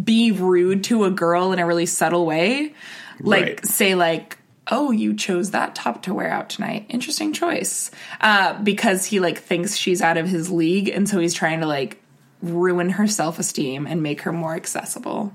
be 0.04 0.32
rude 0.32 0.84
to 0.86 1.04
a 1.06 1.12
girl 1.12 1.52
in 1.52 1.60
a 1.60 1.66
really 1.66 1.86
subtle 1.86 2.26
way, 2.26 2.74
like 3.20 3.44
Right. 3.44 3.66
say 3.66 3.96
like. 3.96 4.38
Oh, 4.72 4.92
you 4.92 5.16
chose 5.16 5.50
that 5.50 5.74
top 5.74 6.04
to 6.04 6.14
wear 6.14 6.30
out 6.30 6.52
tonight. 6.52 6.86
Interesting 6.90 7.34
choice. 7.34 7.90
Uh, 8.22 8.54
because 8.62 9.04
he 9.04 9.20
like 9.20 9.40
thinks 9.40 9.76
she's 9.76 10.00
out 10.00 10.16
of 10.18 10.28
his 10.28 10.52
league, 10.52 10.90
and 10.90 11.10
so 11.10 11.18
he's 11.20 11.34
trying 11.34 11.62
to 11.62 11.66
like 11.66 12.00
ruin 12.42 12.92
her 12.92 13.08
self 13.08 13.40
esteem 13.40 13.86
and 13.88 14.02
make 14.04 14.22
her 14.22 14.32
more 14.32 14.56
accessible. 14.56 15.34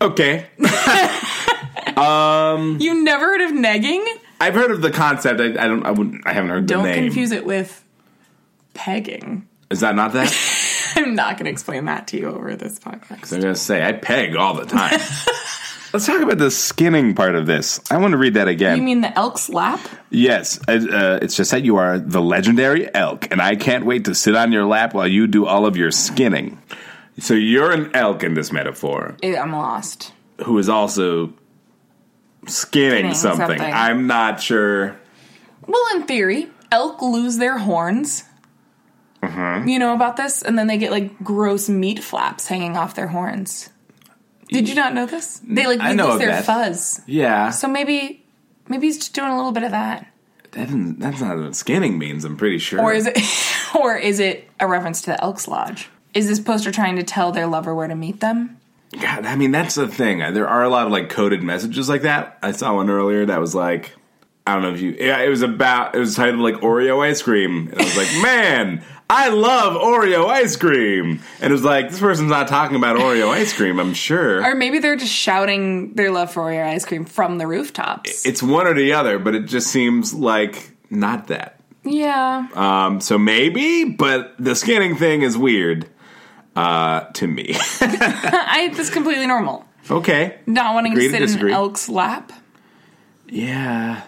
Okay. 0.00 0.46
um, 1.96 2.78
You 2.80 3.02
never 3.04 3.26
heard 3.26 3.40
of 3.42 3.50
negging? 3.52 4.04
I've 4.40 4.54
heard 4.54 4.70
of 4.70 4.80
the 4.80 4.90
concept. 4.90 5.40
I, 5.40 5.46
I 5.46 5.68
don't, 5.68 5.84
I 5.84 5.90
wouldn't, 5.90 6.26
I 6.26 6.32
haven't 6.32 6.50
heard 6.50 6.66
the 6.66 6.74
name. 6.74 6.82
Don't 6.84 6.90
the 6.92 7.00
name. 7.00 7.04
confuse 7.04 7.30
it 7.32 7.44
with 7.44 7.84
pegging. 8.72 9.46
Is 9.70 9.80
that 9.80 9.94
not 9.94 10.12
that? 10.14 10.34
I'm 10.96 11.14
not 11.14 11.36
going 11.36 11.44
to 11.44 11.50
explain 11.50 11.84
that 11.84 12.08
to 12.08 12.18
you 12.18 12.28
over 12.28 12.56
this 12.56 12.78
podcast. 12.78 13.32
I'm 13.32 13.40
gonna 13.40 13.54
say 13.54 13.82
I 13.82 13.92
peg 13.92 14.34
all 14.36 14.54
the 14.54 14.64
time. 14.66 14.98
Let's 15.92 16.06
talk 16.06 16.22
about 16.22 16.38
the 16.38 16.50
skinning 16.52 17.14
part 17.14 17.34
of 17.34 17.46
this. 17.46 17.80
I 17.90 17.98
want 17.98 18.12
to 18.12 18.18
read 18.18 18.34
that 18.34 18.46
again. 18.46 18.76
You 18.76 18.82
mean 18.82 19.00
the 19.00 19.16
elk's 19.18 19.48
lap? 19.48 19.80
yes, 20.10 20.60
uh, 20.68 21.18
it's 21.20 21.34
just 21.36 21.50
that 21.50 21.64
you 21.64 21.76
are 21.76 21.98
the 21.98 22.20
legendary 22.22 22.92
elk, 22.94 23.30
and 23.32 23.42
I 23.42 23.56
can't 23.56 23.84
wait 23.84 24.04
to 24.04 24.14
sit 24.14 24.36
on 24.36 24.52
your 24.52 24.64
lap 24.66 24.94
while 24.94 25.08
you 25.08 25.26
do 25.26 25.46
all 25.46 25.66
of 25.66 25.76
your 25.76 25.90
skinning. 25.90 26.62
So 27.18 27.34
you're 27.34 27.72
an 27.72 27.90
elk 27.94 28.22
in 28.22 28.34
this 28.34 28.52
metaphor, 28.52 29.16
I'm 29.22 29.52
lost. 29.52 30.12
who 30.44 30.56
is 30.58 30.68
also 30.68 31.34
skinning, 32.46 33.12
Skinning 33.12 33.14
something. 33.14 33.46
something. 33.58 33.60
I'm 33.74 34.06
not 34.06 34.40
sure. 34.40 34.96
Well, 35.66 35.82
in 35.96 36.04
theory, 36.04 36.48
elk 36.70 37.02
lose 37.02 37.36
their 37.38 37.58
horns. 37.58 38.24
Uh-huh. 39.22 39.62
You 39.66 39.78
know 39.78 39.92
about 39.94 40.16
this? 40.16 40.40
And 40.40 40.58
then 40.58 40.66
they 40.66 40.78
get 40.78 40.90
like 40.92 41.18
gross 41.22 41.68
meat 41.68 42.02
flaps 42.02 42.46
hanging 42.46 42.76
off 42.76 42.94
their 42.94 43.08
horns. 43.08 43.68
Did 44.50 44.68
you 44.68 44.74
not 44.74 44.94
know 44.94 45.06
this? 45.06 45.40
They 45.44 45.66
like 45.66 45.80
I 45.80 45.94
know 45.94 46.18
their 46.18 46.42
fuzz. 46.42 47.00
Yeah, 47.06 47.50
So 47.50 47.68
maybe 47.68 48.24
maybe 48.68 48.86
he's 48.86 48.98
just 48.98 49.14
doing 49.14 49.30
a 49.30 49.36
little 49.36 49.52
bit 49.52 49.62
of 49.62 49.70
that. 49.70 50.06
that 50.52 50.68
isn't- 50.68 50.98
that's 51.00 51.20
not 51.20 51.38
what 51.38 51.54
skinning 51.56 51.98
means. 51.98 52.24
I'm 52.24 52.36
pretty 52.36 52.58
sure. 52.58 52.80
Or 52.80 52.92
is 52.92 53.06
it 53.06 53.18
or 53.80 53.96
is 53.96 54.18
it 54.20 54.48
a 54.58 54.66
reference 54.66 55.00
to 55.02 55.10
the 55.12 55.22
Elks 55.22 55.46
Lodge? 55.48 55.88
Is 56.14 56.26
this 56.28 56.40
poster 56.40 56.72
trying 56.72 56.96
to 56.96 57.02
tell 57.04 57.30
their 57.32 57.46
lover 57.46 57.74
where 57.74 57.86
to 57.88 57.94
meet 57.94 58.20
them? 58.20 58.58
God, 59.00 59.24
I 59.24 59.36
mean, 59.36 59.52
that's 59.52 59.76
the 59.76 59.86
thing. 59.86 60.18
There 60.18 60.48
are 60.48 60.64
a 60.64 60.68
lot 60.68 60.86
of 60.86 60.92
like 60.92 61.08
coded 61.10 61.42
messages 61.44 61.88
like 61.88 62.02
that. 62.02 62.36
I 62.42 62.50
saw 62.50 62.74
one 62.74 62.90
earlier 62.90 63.24
that 63.26 63.38
was 63.40 63.54
like, 63.54 63.92
I 64.44 64.54
don't 64.54 64.62
know 64.64 64.72
if 64.72 64.80
you, 64.80 64.96
yeah, 64.98 65.20
it 65.20 65.28
was 65.28 65.42
about, 65.42 65.94
it 65.94 66.00
was 66.00 66.16
titled 66.16 66.40
like 66.40 66.56
Oreo 66.56 66.98
ice 67.08 67.22
cream. 67.22 67.68
And 67.68 67.80
I 67.80 67.84
was 67.84 67.96
like, 67.96 68.08
man, 68.22 68.82
I 69.12 69.28
love 69.30 69.74
Oreo 69.74 70.26
ice 70.28 70.54
cream. 70.56 71.20
And 71.40 71.50
it 71.50 71.52
was 71.52 71.64
like, 71.64 71.90
this 71.90 71.98
person's 71.98 72.30
not 72.30 72.46
talking 72.46 72.76
about 72.76 72.96
Oreo 72.96 73.28
ice 73.40 73.52
cream, 73.52 73.80
I'm 73.80 73.92
sure. 73.92 74.44
Or 74.44 74.54
maybe 74.54 74.78
they're 74.78 74.94
just 74.96 75.12
shouting 75.12 75.94
their 75.94 76.12
love 76.12 76.32
for 76.32 76.42
Oreo 76.44 76.64
ice 76.64 76.84
cream 76.84 77.04
from 77.04 77.38
the 77.38 77.46
rooftops. 77.48 78.24
It's 78.24 78.40
one 78.42 78.68
or 78.68 78.74
the 78.74 78.92
other, 78.92 79.18
but 79.18 79.34
it 79.34 79.46
just 79.46 79.66
seems 79.66 80.14
like 80.14 80.70
not 80.90 81.26
that. 81.26 81.60
yeah. 81.82 82.46
Um, 82.54 83.00
so 83.00 83.18
maybe, 83.18 83.84
but 83.84 84.34
the 84.38 84.54
scanning 84.54 84.94
thing 84.96 85.22
is 85.22 85.36
weird 85.36 85.88
uh, 86.54 87.00
to 87.14 87.26
me. 87.26 87.54
I 87.80 88.72
that's 88.76 88.90
completely 88.90 89.26
normal. 89.26 89.64
okay. 89.90 90.38
Not 90.46 90.74
wanting 90.74 90.92
Agree 90.92 91.08
to 91.10 91.18
to 91.18 91.28
sit 91.28 91.40
in 91.40 91.46
an 91.48 91.52
elk's 91.52 91.88
lap. 91.88 92.32
Yeah. 93.28 94.02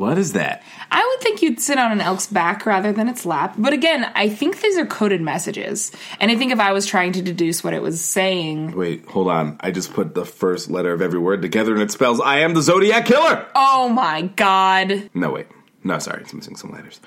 What 0.00 0.16
is 0.16 0.32
that? 0.32 0.62
I 0.90 1.06
would 1.06 1.22
think 1.22 1.42
you'd 1.42 1.60
sit 1.60 1.76
on 1.76 1.92
an 1.92 2.00
elk's 2.00 2.26
back 2.26 2.64
rather 2.64 2.90
than 2.90 3.06
its 3.06 3.26
lap. 3.26 3.56
But 3.58 3.74
again, 3.74 4.10
I 4.14 4.30
think 4.30 4.62
these 4.62 4.78
are 4.78 4.86
coded 4.86 5.20
messages. 5.20 5.92
And 6.18 6.30
I 6.30 6.36
think 6.36 6.52
if 6.52 6.58
I 6.58 6.72
was 6.72 6.86
trying 6.86 7.12
to 7.12 7.20
deduce 7.20 7.62
what 7.62 7.74
it 7.74 7.82
was 7.82 8.02
saying, 8.02 8.74
Wait, 8.74 9.04
hold 9.04 9.28
on. 9.28 9.58
I 9.60 9.70
just 9.70 9.92
put 9.92 10.14
the 10.14 10.24
first 10.24 10.70
letter 10.70 10.94
of 10.94 11.02
every 11.02 11.18
word 11.18 11.42
together 11.42 11.74
and 11.74 11.82
it 11.82 11.90
spells 11.90 12.18
I 12.18 12.38
am 12.38 12.54
the 12.54 12.62
Zodiac 12.62 13.04
Killer. 13.04 13.46
oh 13.54 13.90
my 13.90 14.22
god. 14.22 15.10
No, 15.12 15.32
wait. 15.32 15.48
No, 15.84 15.98
sorry. 15.98 16.22
It's 16.22 16.32
missing 16.32 16.56
some 16.56 16.72
letters. 16.72 16.98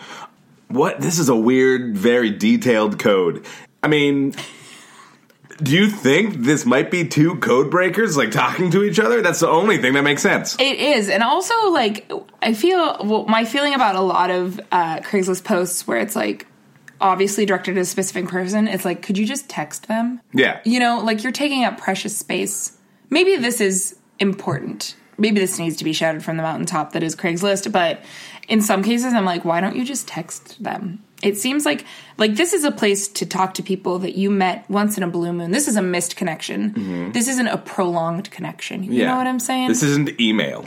What? 0.67 1.01
This 1.01 1.17
is 1.17 1.29
a 1.29 1.35
weird, 1.35 1.97
very 1.97 2.29
detailed 2.29 2.99
code. 2.99 3.43
I 3.81 3.87
mean, 3.87 4.35
do 5.61 5.75
you 5.75 5.89
think 5.89 6.37
this 6.37 6.65
might 6.65 6.89
be 6.89 7.07
two 7.07 7.35
code 7.35 7.69
breakers 7.69 8.17
like 8.17 8.31
talking 8.31 8.71
to 8.71 8.83
each 8.83 8.99
other? 8.99 9.21
That's 9.21 9.39
the 9.39 9.49
only 9.49 9.77
thing 9.77 9.93
that 9.93 10.03
makes 10.03 10.21
sense. 10.21 10.59
It 10.59 10.79
is. 10.79 11.09
And 11.09 11.23
also, 11.23 11.53
like, 11.69 12.11
I 12.41 12.53
feel 12.53 12.97
well, 13.03 13.25
my 13.25 13.45
feeling 13.45 13.73
about 13.73 13.95
a 13.95 14.01
lot 14.01 14.29
of 14.29 14.59
uh, 14.71 14.99
Craigslist 14.99 15.43
posts 15.43 15.87
where 15.87 15.99
it's 15.99 16.15
like 16.15 16.47
obviously 17.01 17.45
directed 17.45 17.77
at 17.77 17.81
a 17.81 17.85
specific 17.85 18.27
person, 18.27 18.67
it's 18.67 18.85
like, 18.85 19.01
could 19.01 19.17
you 19.17 19.25
just 19.25 19.49
text 19.49 19.87
them? 19.87 20.21
Yeah. 20.33 20.61
You 20.63 20.79
know, 20.79 20.99
like 20.99 21.23
you're 21.23 21.33
taking 21.33 21.65
up 21.65 21.77
precious 21.77 22.17
space. 22.17 22.77
Maybe 23.09 23.35
this 23.35 23.61
is 23.61 23.97
important. 24.19 24.95
Maybe 25.17 25.39
this 25.39 25.59
needs 25.59 25.75
to 25.77 25.83
be 25.83 25.93
shouted 25.93 26.23
from 26.23 26.37
the 26.37 26.43
mountaintop 26.43 26.93
that 26.93 27.03
is 27.03 27.15
Craigslist, 27.15 27.71
but 27.71 28.01
in 28.47 28.61
some 28.61 28.81
cases 28.81 29.13
I'm 29.13 29.25
like, 29.25 29.45
why 29.45 29.61
don't 29.61 29.75
you 29.75 29.85
just 29.85 30.07
text 30.07 30.63
them? 30.63 31.03
It 31.23 31.37
seems 31.37 31.65
like 31.65 31.85
like 32.17 32.35
this 32.35 32.53
is 32.53 32.63
a 32.63 32.71
place 32.71 33.07
to 33.07 33.25
talk 33.25 33.55
to 33.55 33.63
people 33.63 33.99
that 33.99 34.15
you 34.15 34.29
met 34.29 34.69
once 34.69 34.97
in 34.97 35.03
a 35.03 35.07
blue 35.07 35.33
moon. 35.33 35.51
This 35.51 35.67
is 35.67 35.75
a 35.75 35.81
missed 35.81 36.15
connection. 36.15 36.71
Mm-hmm. 36.71 37.11
This 37.11 37.27
isn't 37.27 37.47
a 37.47 37.57
prolonged 37.57 38.29
connection. 38.29 38.83
You 38.83 39.05
know 39.05 39.15
what 39.15 39.27
I'm 39.27 39.39
saying? 39.39 39.69
This 39.69 39.83
isn't 39.83 40.19
email. 40.19 40.65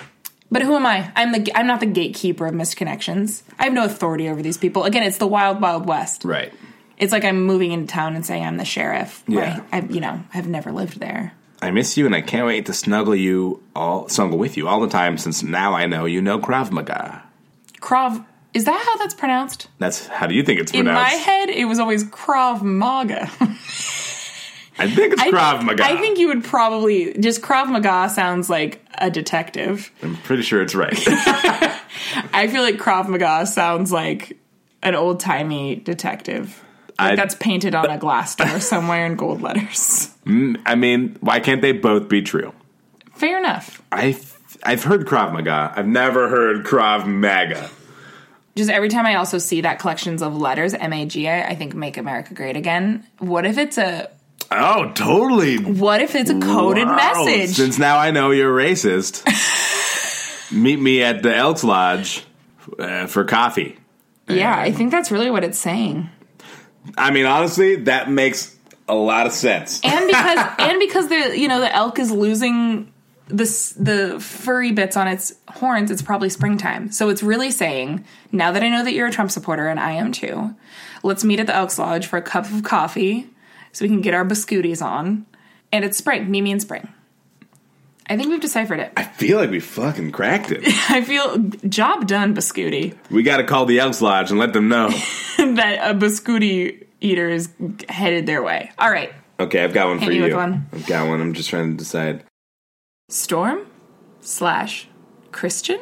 But 0.50 0.62
who 0.62 0.74
am 0.76 0.86
I? 0.86 1.10
I'm 1.16 1.32
the 1.32 1.56
I'm 1.56 1.66
not 1.66 1.80
the 1.80 1.86
gatekeeper 1.86 2.46
of 2.46 2.54
missed 2.54 2.76
connections. 2.76 3.42
I 3.58 3.64
have 3.64 3.72
no 3.72 3.84
authority 3.84 4.28
over 4.28 4.42
these 4.42 4.56
people. 4.56 4.84
Again, 4.84 5.02
it's 5.02 5.18
the 5.18 5.26
wild 5.26 5.60
wild 5.60 5.86
west. 5.86 6.24
Right. 6.24 6.52
It's 6.98 7.12
like 7.12 7.24
I'm 7.24 7.44
moving 7.44 7.72
into 7.72 7.92
town 7.92 8.14
and 8.14 8.24
saying 8.24 8.44
I'm 8.44 8.56
the 8.56 8.64
sheriff. 8.64 9.22
Yeah. 9.28 9.60
Right? 9.60 9.64
I, 9.72 9.80
you 9.82 10.00
know, 10.00 10.22
I've 10.32 10.48
never 10.48 10.72
lived 10.72 10.98
there. 10.98 11.34
I 11.60 11.70
miss 11.70 11.96
you 11.96 12.06
and 12.06 12.14
I 12.14 12.20
can't 12.20 12.46
wait 12.46 12.66
to 12.66 12.72
snuggle 12.72 13.14
you 13.14 13.62
all 13.74 14.08
snuggle 14.08 14.38
with 14.38 14.56
you 14.56 14.68
all 14.68 14.80
the 14.80 14.88
time 14.88 15.18
since 15.18 15.42
now 15.42 15.72
I 15.72 15.86
know 15.86 16.04
you 16.04 16.22
know 16.22 16.38
Krav 16.38 16.70
Maga. 16.70 17.22
Krav 17.80 18.24
is 18.56 18.64
that 18.64 18.82
how 18.84 18.96
that's 18.96 19.14
pronounced? 19.14 19.68
That's 19.78 20.06
how 20.06 20.26
do 20.26 20.34
you 20.34 20.42
think 20.42 20.60
it's 20.60 20.72
pronounced? 20.72 20.88
In 20.88 20.94
pronounced? 20.94 21.26
my 21.26 21.32
head, 21.32 21.50
it 21.50 21.66
was 21.66 21.78
always 21.78 22.04
Krav 22.04 22.62
Maga. 22.62 23.30
I 24.78 24.90
think 24.90 25.14
it's 25.14 25.22
I 25.22 25.30
Krav 25.30 25.52
think, 25.58 25.64
Maga. 25.64 25.84
I 25.84 25.96
think 25.98 26.18
you 26.18 26.28
would 26.28 26.44
probably 26.44 27.14
just 27.18 27.40
Krav 27.42 27.68
Maga 27.70 28.08
sounds 28.10 28.50
like 28.50 28.84
a 28.98 29.10
detective. 29.10 29.90
I'm 30.02 30.16
pretty 30.18 30.42
sure 30.42 30.60
it's 30.62 30.74
right. 30.74 30.92
I 32.32 32.48
feel 32.50 32.62
like 32.62 32.76
Krav 32.76 33.08
Maga 33.08 33.46
sounds 33.46 33.90
like 33.92 34.38
an 34.82 34.94
old 34.94 35.20
timey 35.20 35.76
detective. 35.76 36.62
Like 36.98 37.12
I- 37.12 37.16
that's 37.16 37.34
painted 37.34 37.74
on 37.74 37.90
a 37.90 37.98
glass 37.98 38.36
door 38.36 38.60
somewhere 38.72 39.06
in 39.06 39.16
gold 39.16 39.42
letters. 39.42 40.10
Mm, 40.26 40.60
I 40.66 40.74
mean, 40.74 41.16
why 41.20 41.40
can't 41.40 41.60
they 41.62 41.72
both 41.72 42.08
be 42.08 42.22
true? 42.22 42.52
Fair 43.14 43.38
enough. 43.38 43.82
I've 43.92 44.36
I've 44.62 44.84
heard 44.84 45.06
Krav 45.06 45.32
Maga. 45.32 45.72
I've 45.76 45.86
never 45.86 46.28
heard 46.28 46.64
Krav 46.64 47.06
Maga. 47.06 47.70
Just 48.56 48.70
every 48.70 48.88
time 48.88 49.04
I 49.06 49.16
also 49.16 49.38
see 49.38 49.60
that 49.60 49.78
collections 49.78 50.22
of 50.22 50.36
letters, 50.36 50.72
M 50.74 50.92
A 50.92 51.04
G 51.06 51.26
A, 51.26 51.44
I 51.46 51.54
think 51.54 51.74
make 51.74 51.96
America 51.98 52.32
great 52.34 52.56
again. 52.56 53.06
What 53.18 53.44
if 53.46 53.58
it's 53.58 53.76
a 53.78 54.10
Oh, 54.50 54.90
totally. 54.94 55.58
what 55.58 56.00
if 56.00 56.14
it's 56.14 56.30
a 56.30 56.38
coded 56.40 56.86
Wow. 56.88 56.96
message? 56.96 57.56
Since 57.56 57.78
now 57.78 57.98
I 57.98 58.10
know 58.12 58.30
you're 58.30 58.54
racist, 58.56 59.22
meet 60.52 60.80
me 60.80 61.02
at 61.02 61.22
the 61.22 61.34
Elks 61.34 61.64
Lodge 61.64 62.24
uh, 62.78 63.06
for 63.06 63.24
coffee. 63.24 63.76
yeah, 64.28 64.56
I 64.58 64.72
think 64.72 64.90
that's 64.90 65.10
really 65.10 65.30
what 65.30 65.44
it's 65.44 65.58
saying. 65.58 66.08
I 66.96 67.10
mean, 67.10 67.26
honestly, 67.26 67.76
that 67.84 68.10
makes 68.10 68.56
a 68.88 68.94
lot 68.94 69.26
of 69.26 69.32
sense. 69.32 69.80
and 69.82 70.06
because 70.06 70.48
and 70.60 70.78
because 70.80 71.08
the 71.08 71.38
you 71.38 71.48
know 71.48 71.60
the 71.60 71.74
elk 71.74 71.98
is 71.98 72.10
losing 72.10 72.92
the 73.28 73.74
the 73.78 74.20
furry 74.20 74.72
bits 74.72 74.96
on 74.96 75.08
its 75.08 75.34
horns, 75.48 75.90
it's 75.90 76.02
probably 76.02 76.28
springtime. 76.28 76.90
So 76.92 77.08
it's 77.08 77.22
really 77.22 77.50
saying, 77.50 78.04
now 78.32 78.52
that 78.52 78.62
I 78.62 78.68
know 78.68 78.84
that 78.84 78.92
you're 78.92 79.08
a 79.08 79.12
Trump 79.12 79.30
supporter 79.30 79.68
and 79.68 79.80
I 79.80 79.92
am 79.92 80.12
too, 80.12 80.54
let's 81.02 81.24
meet 81.24 81.40
at 81.40 81.46
the 81.46 81.54
Elks 81.54 81.78
Lodge 81.78 82.06
for 82.06 82.16
a 82.16 82.22
cup 82.22 82.44
of 82.46 82.62
coffee 82.62 83.28
so 83.72 83.84
we 83.84 83.88
can 83.88 84.00
get 84.00 84.14
our 84.14 84.24
biscuities 84.24 84.84
on. 84.84 85.26
And 85.72 85.84
it's 85.84 85.98
spring, 85.98 86.30
Mimi 86.30 86.52
and 86.52 86.62
spring. 86.62 86.88
I 88.08 88.16
think 88.16 88.28
we've 88.30 88.40
deciphered 88.40 88.78
it. 88.78 88.92
I 88.96 89.02
feel 89.02 89.36
like 89.38 89.50
we 89.50 89.58
fucking 89.58 90.12
cracked 90.12 90.52
it. 90.52 90.62
I 90.90 91.02
feel 91.02 91.38
job 91.68 92.06
done, 92.06 92.34
biscuity. 92.36 92.96
we 93.10 93.24
got 93.24 93.38
to 93.38 93.44
call 93.44 93.66
the 93.66 93.80
Elks 93.80 94.00
Lodge 94.00 94.30
and 94.30 94.38
let 94.38 94.52
them 94.52 94.68
know. 94.68 94.88
that 95.38 95.78
a 95.90 95.94
biscuity 95.94 96.84
eater 97.00 97.28
is 97.28 97.48
headed 97.88 98.26
their 98.26 98.42
way. 98.44 98.70
All 98.78 98.90
right, 98.90 99.12
Okay, 99.38 99.62
I've 99.62 99.74
got 99.74 99.88
one 99.88 99.98
for 99.98 100.04
Hit 100.10 100.20
me 100.22 100.28
you. 100.28 100.36
one. 100.36 100.66
I've 100.72 100.86
got 100.86 101.08
one. 101.08 101.20
I'm 101.20 101.34
just 101.34 101.50
trying 101.50 101.72
to 101.72 101.76
decide. 101.76 102.22
Storm 103.08 103.66
slash 104.20 104.88
Christian. 105.30 105.78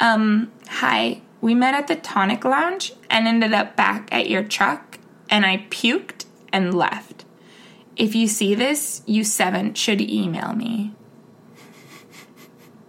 Um, 0.00 0.50
hi. 0.68 1.22
We 1.40 1.54
met 1.54 1.74
at 1.74 1.86
the 1.86 1.94
Tonic 1.94 2.44
Lounge 2.44 2.92
and 3.08 3.28
ended 3.28 3.52
up 3.52 3.76
back 3.76 4.08
at 4.10 4.28
your 4.28 4.42
truck, 4.42 4.98
and 5.30 5.46
I 5.46 5.66
puked 5.70 6.24
and 6.52 6.74
left. 6.74 7.24
If 7.94 8.16
you 8.16 8.26
see 8.26 8.56
this, 8.56 9.02
you 9.06 9.22
seven 9.22 9.74
should 9.74 10.00
email 10.00 10.52
me. 10.52 10.94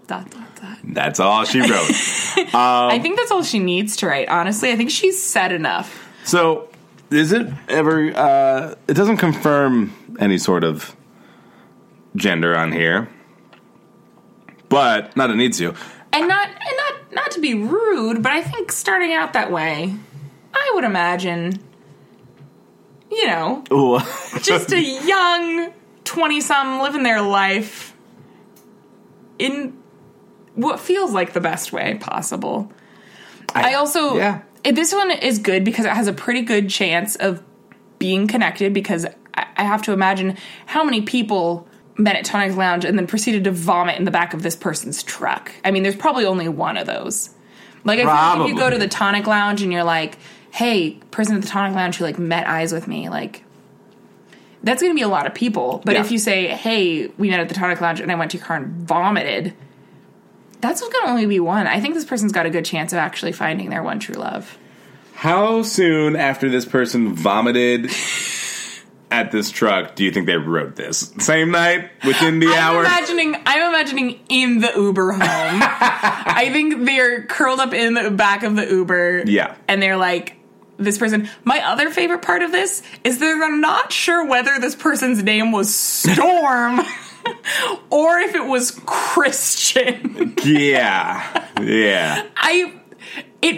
Dot 0.08 0.32
dot 0.32 0.56
dot. 0.60 0.77
That's 0.84 1.20
all 1.20 1.46
she 1.46 1.60
wrote. 1.60 1.70
I 2.53 2.98
think 3.00 3.17
that's 3.17 3.29
all 3.29 3.44
she 3.44 3.60
needs 3.60 3.98
to 3.98 4.08
write. 4.08 4.29
Honestly, 4.29 4.72
I 4.72 4.75
think 4.75 4.89
she's 4.89 5.22
said 5.22 5.51
enough. 5.51 6.10
so, 6.24 6.70
is 7.12 7.32
it 7.32 7.48
ever? 7.70 8.12
Uh, 8.17 8.75
it 8.88 8.96
doesn't 8.96 9.17
confirm 9.17 9.94
any 10.20 10.39
sort 10.39 10.63
of 10.63 10.96
gender 12.15 12.58
on 12.58 12.72
here, 12.72 13.10
but 14.70 15.16
not 15.16 15.30
it 15.30 15.36
needs 15.36 15.58
to. 15.60 15.74
and 16.14 16.28
not 16.28 16.48
and 16.48 16.78
not 16.78 17.14
not 17.14 17.32
to 17.32 17.40
be 17.40 17.54
rude, 17.54 18.22
but 18.22 18.32
I 18.32 18.42
think 18.42 18.72
starting 18.72 19.14
out 19.14 19.34
that 19.34 19.52
way, 19.52 19.94
I 20.54 20.72
would 20.76 20.84
imagine, 20.84 21.60
you 23.12 23.28
know, 23.28 23.64
just 24.42 24.72
a 24.72 24.82
young 24.82 25.72
twenty 26.04 26.42
some 26.42 26.82
living 26.82 27.04
their 27.04 27.22
life 27.22 27.96
in 29.40 29.78
what 30.56 30.80
feels 30.80 31.12
like 31.12 31.34
the 31.34 31.42
best 31.42 31.72
way 31.72 31.98
possible. 32.00 32.72
I, 33.54 33.76
also 33.76 34.18
yeah. 34.18 34.42
eh, 34.66 34.72
this 34.72 34.94
one 34.94 35.12
is 35.12 35.40
good 35.40 35.64
because 35.64 35.86
it 35.86 35.92
has 35.92 36.08
a 36.08 36.14
pretty 36.14 36.42
good 36.42 36.70
chance 36.70 37.16
of 37.16 37.42
being 37.98 38.28
connected 38.28 38.74
because 38.74 39.06
I, 39.34 39.48
I 39.56 39.64
have 39.64 39.82
to 39.84 39.94
imagine 39.94 40.38
how 40.66 40.84
many 40.84 41.02
people 41.02 41.68
met 41.98 42.16
at 42.16 42.25
Tonic 42.25 42.56
Lounge 42.56 42.86
and 42.86 42.98
then 42.98 43.08
proceeded 43.08 43.44
to 43.46 43.51
vomit 43.51 43.98
in 43.98 44.06
the 44.06 44.12
back 44.12 44.34
of 44.34 44.44
this 44.44 44.56
person's 44.56 45.04
truck. 45.04 45.51
I 45.66 45.72
mean, 45.72 45.84
there's 45.84 45.96
probably 45.96 46.25
only 46.25 46.48
one 46.48 46.77
of 46.77 46.86
those. 46.86 47.30
Like, 47.84 48.04
like 48.04 48.39
if 48.39 48.48
you 48.48 48.56
go 48.58 48.70
to 48.70 48.77
the 48.77 48.88
Tonic 48.88 49.27
Lounge 49.27 49.62
and 49.62 49.72
you're 49.72 49.84
like, 49.84 50.18
"Hey, 50.51 51.00
person 51.12 51.36
at 51.36 51.42
the 51.42 51.48
Tonic 51.48 51.75
Lounge 51.75 51.98
who 51.98 52.04
like 52.04 52.20
met 52.20 52.48
eyes 52.48 52.74
with 52.74 52.88
me," 52.88 53.10
like. 53.10 53.44
That's 54.63 54.82
going 54.82 54.92
to 54.92 54.96
be 54.96 55.04
a 55.04 55.08
lot 55.08 55.27
of 55.27 55.36
people. 55.36 55.82
But 55.86 55.94
Yeah. 55.94 56.01
if 56.01 56.12
you 56.12 56.18
say, 56.18 56.48
"Hey, 56.48 57.10
we 57.18 57.30
met 57.30 57.39
at 57.39 57.48
the 57.48 57.56
Tonic 57.56 57.80
Lounge 57.80 58.00
and 58.01 58.12
I 58.12 58.16
went 58.16 58.32
to 58.32 58.38
your 58.38 58.46
car 58.46 58.58
and 58.58 58.88
vomited," 58.88 59.54
that's 60.60 60.82
going 60.82 60.92
to 60.92 61.10
only 61.10 61.27
be 61.27 61.39
one. 61.39 61.68
I 61.68 61.80
think 61.80 61.94
this 61.94 62.04
person's 62.04 62.32
got 62.32 62.46
a 62.46 62.50
good 62.50 62.66
chance 62.66 62.92
of 62.92 62.98
actually 62.98 63.32
finding 63.32 63.70
their 63.70 63.84
one 63.84 64.00
true 64.00 64.16
love. 64.16 64.58
How 65.13 65.62
soon 65.62 66.16
after 66.16 66.50
this 66.50 66.66
person 66.66 67.13
vomited 67.13 67.92
at 69.10 69.32
this 69.32 69.50
truck 69.52 69.96
do 69.96 70.04
you 70.04 70.12
think 70.12 70.26
they 70.26 70.36
wrote 70.38 70.76
this? 70.76 71.14
Same 71.20 71.52
night, 71.52 71.90
within 72.06 72.40
the 72.40 72.48
I'm 72.48 72.54
hour. 72.76 72.82
imagining. 72.82 73.36
I'm 73.46 73.70
imagining 73.70 74.20
in 74.30 74.60
the 74.60 74.72
Uber 74.76 75.14
home. 75.14 75.20
I 75.24 76.50
think 76.52 76.86
they're 76.86 77.24
curled 77.26 77.60
up 77.60 77.74
in 77.74 77.94
the 77.94 78.12
back 78.12 78.44
of 78.44 78.56
the 78.56 78.66
Uber. 78.68 79.24
Yeah. 79.26 79.56
and 79.68 79.82
they're 79.82 79.98
like. 79.98 80.34
This 80.80 81.00
person. 81.00 81.28
My 81.43 81.60
other 81.65 81.89
favorite 81.89 82.22
part 82.22 82.43
of 82.43 82.52
this 82.52 82.84
is 83.04 83.17
they're 83.17 83.58
not 83.58 83.91
sure 83.91 84.24
whether 84.28 84.60
this 84.60 84.76
person's 84.76 85.24
name 85.24 85.52
was 85.52 85.74
Storm 85.74 86.80
or 87.89 88.20
if 88.20 88.36
it 88.36 88.46
was 88.46 88.80
Christian. 88.86 90.36
yeah, 90.43 91.48
yeah. 91.62 92.28
I 92.38 92.74
it 93.41 93.58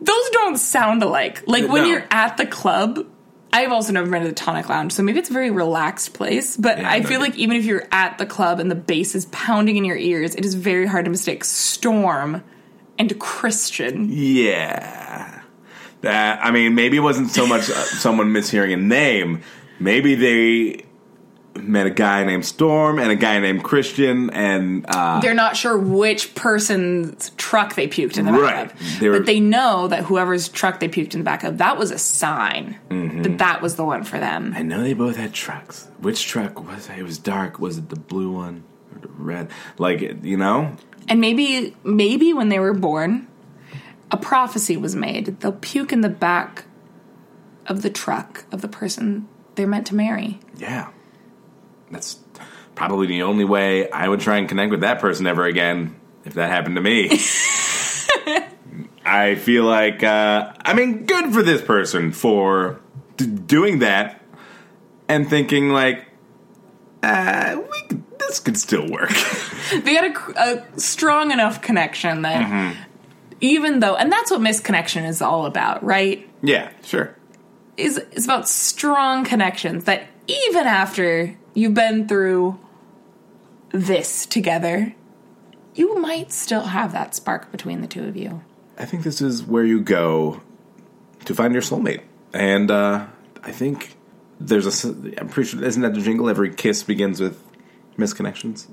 those 0.00 0.30
don't 0.32 0.56
sound 0.58 1.04
alike. 1.04 1.44
Like 1.46 1.68
when 1.68 1.82
No. 1.82 1.88
you're 1.90 2.06
at 2.10 2.36
the 2.38 2.46
club, 2.46 3.06
I've 3.52 3.70
also 3.70 3.92
never 3.92 4.10
been 4.10 4.22
to 4.22 4.28
the 4.28 4.34
Tonic 4.34 4.68
Lounge, 4.68 4.92
so 4.92 5.02
maybe 5.02 5.18
it's 5.18 5.28
a 5.30 5.32
very 5.34 5.50
relaxed 5.50 6.14
place. 6.14 6.56
But 6.56 6.78
Yeah, 6.78 6.90
I 6.90 7.00
no, 7.00 7.08
feel 7.08 7.18
no. 7.20 7.26
like 7.26 7.36
even 7.36 7.56
if 7.56 7.64
you're 7.64 7.86
at 7.92 8.16
the 8.18 8.24
club 8.26 8.60
and 8.60 8.70
the 8.70 8.74
bass 8.74 9.14
is 9.14 9.26
pounding 9.26 9.76
in 9.76 9.84
your 9.84 9.96
ears, 9.96 10.34
it 10.34 10.44
is 10.44 10.54
very 10.54 10.86
hard 10.86 11.04
to 11.04 11.10
mistake 11.10 11.44
Storm 11.44 12.42
and 12.98 13.18
Christian. 13.20 14.08
Yeah. 14.10 15.42
That 16.00 16.44
I 16.44 16.50
mean, 16.50 16.74
maybe 16.74 16.96
it 16.96 17.00
wasn't 17.00 17.30
so 17.30 17.46
much 17.46 17.68
uh, 17.70 17.74
someone 17.74 18.32
mishearing 18.32 18.72
a 18.72 18.76
name. 18.76 19.42
Maybe 19.78 20.14
they 20.14 20.84
met 21.62 21.86
a 21.86 21.90
guy 21.90 22.24
named 22.24 22.44
Storm 22.44 22.98
and 22.98 23.10
a 23.10 23.14
guy 23.16 23.38
named 23.40 23.62
Christian, 23.64 24.30
and 24.30 24.84
uh, 24.88 25.20
They're 25.20 25.34
not 25.34 25.56
sure 25.56 25.76
which 25.78 26.34
person's 26.34 27.30
truck 27.36 27.74
they 27.74 27.88
puked 27.88 28.18
in 28.18 28.26
the 28.26 28.32
back 28.32 28.40
Right. 28.40 28.72
of, 28.72 29.00
They 29.00 29.08
were- 29.08 29.18
but 29.18 29.26
they 29.26 29.40
know 29.40 29.88
that 29.88 30.04
whoever's 30.04 30.48
truck 30.48 30.80
they 30.80 30.88
puked 30.88 31.14
in 31.14 31.20
the 31.20 31.24
back 31.24 31.44
of 31.44 31.58
that 31.58 31.78
was 31.78 31.90
a 31.90 31.98
sign 31.98 32.76
Mm-hmm. 32.90 33.22
that 33.22 33.38
that 33.38 33.62
was 33.62 33.76
the 33.76 33.84
one 33.84 34.04
for 34.04 34.18
them. 34.18 34.54
I 34.56 34.62
know 34.62 34.82
they 34.82 34.92
both 34.94 35.16
had 35.16 35.32
trucks. 35.32 35.88
Which 36.00 36.26
truck 36.26 36.62
was 36.66 36.88
it? 36.90 36.98
It 36.98 37.02
was 37.04 37.18
dark. 37.18 37.58
Was 37.58 37.78
it 37.78 37.88
the 37.88 37.96
blue 37.96 38.30
one 38.32 38.64
or 38.94 39.00
the 39.00 39.08
red? 39.08 39.50
Like 39.78 40.00
you 40.24 40.36
know, 40.36 40.76
And 41.08 41.20
maybe 41.20 41.74
maybe 41.84 42.32
when 42.34 42.48
they 42.48 42.58
were 42.58 42.74
born, 42.74 43.28
a 44.10 44.16
prophecy 44.16 44.76
was 44.76 44.94
made. 44.94 45.40
They'll 45.40 45.52
puke 45.52 45.92
in 45.92 46.00
the 46.02 46.08
back 46.08 46.64
of 47.66 47.82
the 47.82 47.90
truck 47.90 48.44
of 48.52 48.60
the 48.60 48.68
person 48.68 49.28
they're 49.54 49.66
meant 49.66 49.86
to 49.88 49.94
marry. 49.94 50.40
yeah. 50.56 50.88
That's 51.92 52.18
probably 52.74 53.06
the 53.06 53.22
only 53.22 53.44
way 53.44 53.88
I 53.90 54.08
would 54.08 54.20
try 54.20 54.38
and 54.38 54.48
connect 54.48 54.70
with 54.72 54.80
that 54.80 54.98
person 54.98 55.26
ever 55.26 55.44
again 55.44 55.94
if 56.24 56.34
that 56.34 56.50
happened 56.50 56.76
to 56.76 56.82
me. 56.82 57.10
I 59.04 59.34
feel 59.34 59.64
like, 59.64 60.02
uh, 60.02 60.52
I 60.64 60.74
mean, 60.74 61.06
good 61.06 61.32
for 61.32 61.42
this 61.42 61.60
person 61.60 62.12
for 62.12 62.80
d- 63.16 63.26
doing 63.26 63.80
that 63.80 64.22
and 65.08 65.28
thinking 65.28 65.70
like, 65.70 66.06
uh, 67.02 67.56
we 67.60 67.82
could, 67.88 68.18
this 68.18 68.40
could 68.40 68.56
still 68.58 68.88
work. 68.90 69.12
They 69.72 69.94
had 69.94 70.14
a, 70.14 70.42
a 70.74 70.78
strong 70.80 71.30
enough 71.30 71.62
connection 71.62 72.22
that 72.22 72.76
even 73.40 73.80
though, 73.80 73.96
and 73.96 74.12
that's 74.12 74.30
what 74.30 74.42
misconnection 74.42 75.08
is 75.08 75.22
all 75.22 75.46
about, 75.46 75.82
right? 75.82 76.28
yeah, 76.42 76.70
sure. 76.84 77.16
Is 77.78 77.96
is 78.12 78.26
about 78.26 78.46
strong 78.50 79.24
connections 79.24 79.84
that 79.84 80.08
even 80.26 80.66
after 80.66 81.34
you've 81.54 81.74
been 81.74 82.08
through 82.08 82.58
this 83.70 84.26
together, 84.26 84.94
you 85.74 85.98
might 85.98 86.32
still 86.32 86.62
have 86.66 86.92
that 86.92 87.14
spark 87.14 87.50
between 87.50 87.80
the 87.80 87.86
two 87.86 88.04
of 88.04 88.16
you. 88.16 88.42
I 88.78 88.84
think 88.84 89.02
this 89.04 89.20
is 89.20 89.42
where 89.42 89.64
you 89.64 89.80
go 89.80 90.40
to 91.24 91.34
find 91.34 91.52
your 91.52 91.62
soulmate, 91.62 92.02
and 92.32 92.70
uh, 92.70 93.06
I 93.42 93.52
think 93.52 93.96
there's 94.40 94.84
a. 94.84 94.88
I'm 95.18 95.28
pretty 95.28 95.50
sure 95.50 95.62
isn't 95.64 95.82
that 95.82 95.94
the 95.94 96.00
jingle? 96.00 96.28
Every 96.28 96.52
kiss 96.54 96.82
begins 96.82 97.20
with 97.20 97.42
misconnections. 97.96 98.66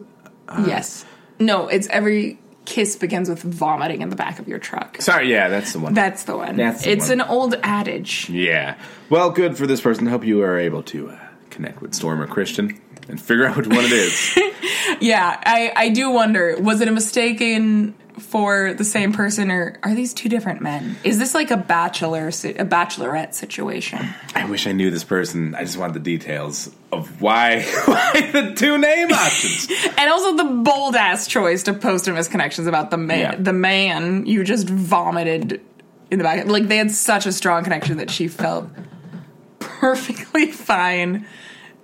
yes. 0.66 1.06
No, 1.38 1.68
it's 1.68 1.88
every 1.88 2.40
kiss 2.66 2.96
begins 2.96 3.30
with 3.30 3.42
vomiting 3.42 4.02
in 4.02 4.10
the 4.10 4.16
back 4.16 4.40
of 4.40 4.48
your 4.48 4.60
truck. 4.60 5.02
Sorry, 5.02 5.30
yeah, 5.32 5.50
that's 5.50 5.74
the 5.74 5.80
one. 5.80 5.94
That's 5.94 6.24
the 6.24 6.38
one. 6.38 6.56
That's 6.56 6.84
the 6.84 6.92
it's 6.92 7.10
one. 7.10 7.22
an 7.22 7.28
old 7.28 7.56
adage. 7.64 8.30
yeah. 8.30 8.78
Well, 9.10 9.32
good 9.32 9.58
for 9.58 9.66
this 9.68 9.82
person. 9.82 10.08
I 10.08 10.12
hope 10.12 10.26
you 10.26 10.42
are 10.44 10.58
able 10.58 10.84
to 10.84 11.10
uh, 11.10 11.29
connect 11.60 11.82
with 11.82 11.94
Storm 11.94 12.22
or 12.22 12.28
Christian 12.28 12.80
and 13.10 13.20
figure 13.20 13.46
out 13.46 13.58
which 13.58 13.68
one 13.68 13.84
it 13.84 13.92
is. 13.92 14.40
Yeah, 15.02 15.40
I, 15.46 15.72
I 15.76 15.90
do 15.90 16.10
wonder 16.10 16.56
was 16.60 16.82
it 16.82 16.88
a 16.88 16.92
mistake 16.92 17.42
in 17.42 17.94
for 18.18 18.74
the 18.74 18.84
same 18.84 19.14
person 19.14 19.52
or 19.52 19.78
are 19.84 19.94
these 19.94 20.14
two 20.14 20.28
different 20.30 20.62
men? 20.62 20.98
Is 21.04 21.20
this 21.20 21.34
like 21.36 21.52
a 21.52 21.58
bachelor 21.58 22.28
a 22.28 22.32
bachelorette 22.32 23.34
situation? 23.34 24.00
I 24.36 24.46
wish 24.46 24.68
I 24.68 24.72
knew 24.72 24.90
this 24.90 25.04
person. 25.04 25.54
I 25.54 25.64
just 25.64 25.78
want 25.78 25.94
the 25.94 26.00
details 26.00 26.72
of 26.92 27.22
why, 27.22 27.62
why 27.86 28.30
the 28.34 28.54
two 28.56 28.78
name 28.78 29.12
options. 29.12 29.68
And 29.98 30.10
also 30.10 30.36
the 30.36 30.64
bold 30.64 30.96
ass 30.96 31.28
choice 31.28 31.64
to 31.64 31.74
post 31.74 32.08
a 32.08 32.12
misconnections 32.12 32.68
about 32.68 32.90
the 32.90 32.98
man 32.98 33.20
Yeah. 33.20 33.36
the 33.36 33.54
man 33.54 34.26
you 34.26 34.44
just 34.44 34.68
vomited 34.68 35.62
in 36.10 36.18
the 36.18 36.24
back. 36.24 36.46
Like 36.48 36.68
they 36.68 36.78
had 36.78 36.92
such 36.92 37.26
a 37.26 37.32
strong 37.32 37.64
connection 37.64 37.98
that 37.98 38.10
she 38.10 38.28
felt 38.28 38.68
perfectly 39.60 40.52
fine 40.52 41.26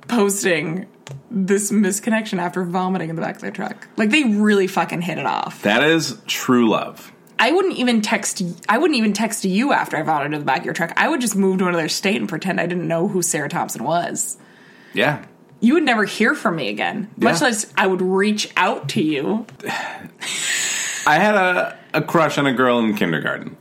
posting 0.08 0.88
this 1.30 1.72
misconnection 1.72 2.40
after 2.40 2.64
vomiting 2.64 3.10
in 3.10 3.16
the 3.16 3.22
back 3.22 3.36
of 3.36 3.42
their 3.42 3.52
truck. 3.52 3.88
Like 3.98 4.10
they 4.10 4.24
really 4.24 4.68
fucking 4.68 5.02
hit 5.02 5.18
it 5.18 5.26
off. 5.26 5.62
That 5.64 5.84
is 5.84 6.20
true 6.28 6.70
love. 6.70 7.12
I 7.38 7.52
wouldn't 7.52 7.76
even 7.78 8.02
text. 8.02 8.42
I 8.70 8.78
wouldn't 8.78 8.98
even 8.98 9.12
text 9.14 9.44
you 9.44 9.74
after 9.74 9.98
I 9.98 10.04
vomited 10.04 10.34
in 10.34 10.40
the 10.40 10.46
back 10.46 10.60
of 10.60 10.66
your 10.66 10.74
truck. 10.74 10.94
I 10.96 11.10
would 11.10 11.20
just 11.22 11.36
move 11.36 11.60
to 11.60 11.68
another 11.68 11.90
state 11.90 12.16
and 12.16 12.30
pretend 12.30 12.62
I 12.62 12.66
didn't 12.66 12.88
know 12.88 13.08
who 13.10 13.22
Sarah 13.22 13.50
Thompson 13.50 13.84
was. 13.84 14.38
Yeah. 14.94 15.26
You 15.60 15.74
would 15.74 15.84
never 15.84 16.06
hear 16.06 16.34
from 16.34 16.56
me 16.56 16.70
again. 16.70 17.10
Much 17.18 17.42
Yeah. 17.42 17.48
less 17.48 17.74
I 17.78 17.88
would 17.88 18.02
reach 18.02 18.52
out 18.56 18.88
to 18.90 19.02
you. 19.04 19.46
I 21.08 21.16
had 21.20 21.36
a, 21.36 21.78
a 21.94 22.02
crush 22.02 22.38
on 22.38 22.48
a 22.48 22.54
girl 22.54 22.80
in 22.80 22.96
kindergarten 22.96 23.58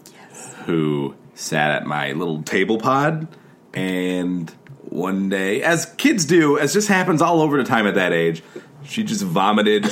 who 0.66 1.14
sat 1.34 1.72
at 1.72 1.84
my 1.86 2.12
little 2.12 2.42
table 2.42 2.78
pod, 2.78 3.28
and 3.74 4.52
one 4.90 5.28
day, 5.28 5.62
as 5.62 5.86
kids 5.96 6.24
do, 6.24 6.58
as 6.58 6.72
just 6.72 6.88
happens 6.88 7.20
all 7.22 7.40
over 7.40 7.56
the 7.56 7.64
time 7.68 7.86
at 7.86 7.94
that 7.94 8.12
age, 8.12 8.42
she 8.84 9.02
just 9.02 9.22
vomited 9.22 9.86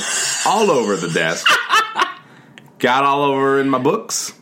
all 0.46 0.70
over 0.70 0.96
the 0.96 1.09
desk, 1.09 1.46
got 2.78 3.05
all 3.05 3.22
over 3.22 3.59
in 3.61 3.68
my 3.70 3.78
books, 3.78 4.33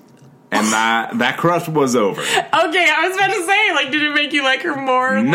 and 0.51 0.67
that, 0.69 1.17
that 1.19 1.37
crush 1.39 1.69
was 1.69 1.95
over. 1.95 2.21
Okay, 2.21 2.35
I 2.53 3.07
was 3.09 3.17
about 3.17 3.29
to 3.33 3.47
say, 3.47 3.73
like, 3.75 3.93
did 3.93 4.03
it 4.03 4.15
make 4.15 4.33
you 4.33 4.43
like 4.43 4.63
her 4.63 4.75
more? 4.77 5.17
Or 5.19 5.23
No. 5.23 5.31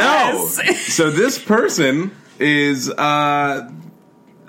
less? 0.57 0.79
so 0.93 1.09
this 1.09 1.39
person 1.39 2.11
is 2.39 2.89
uh 2.89 3.71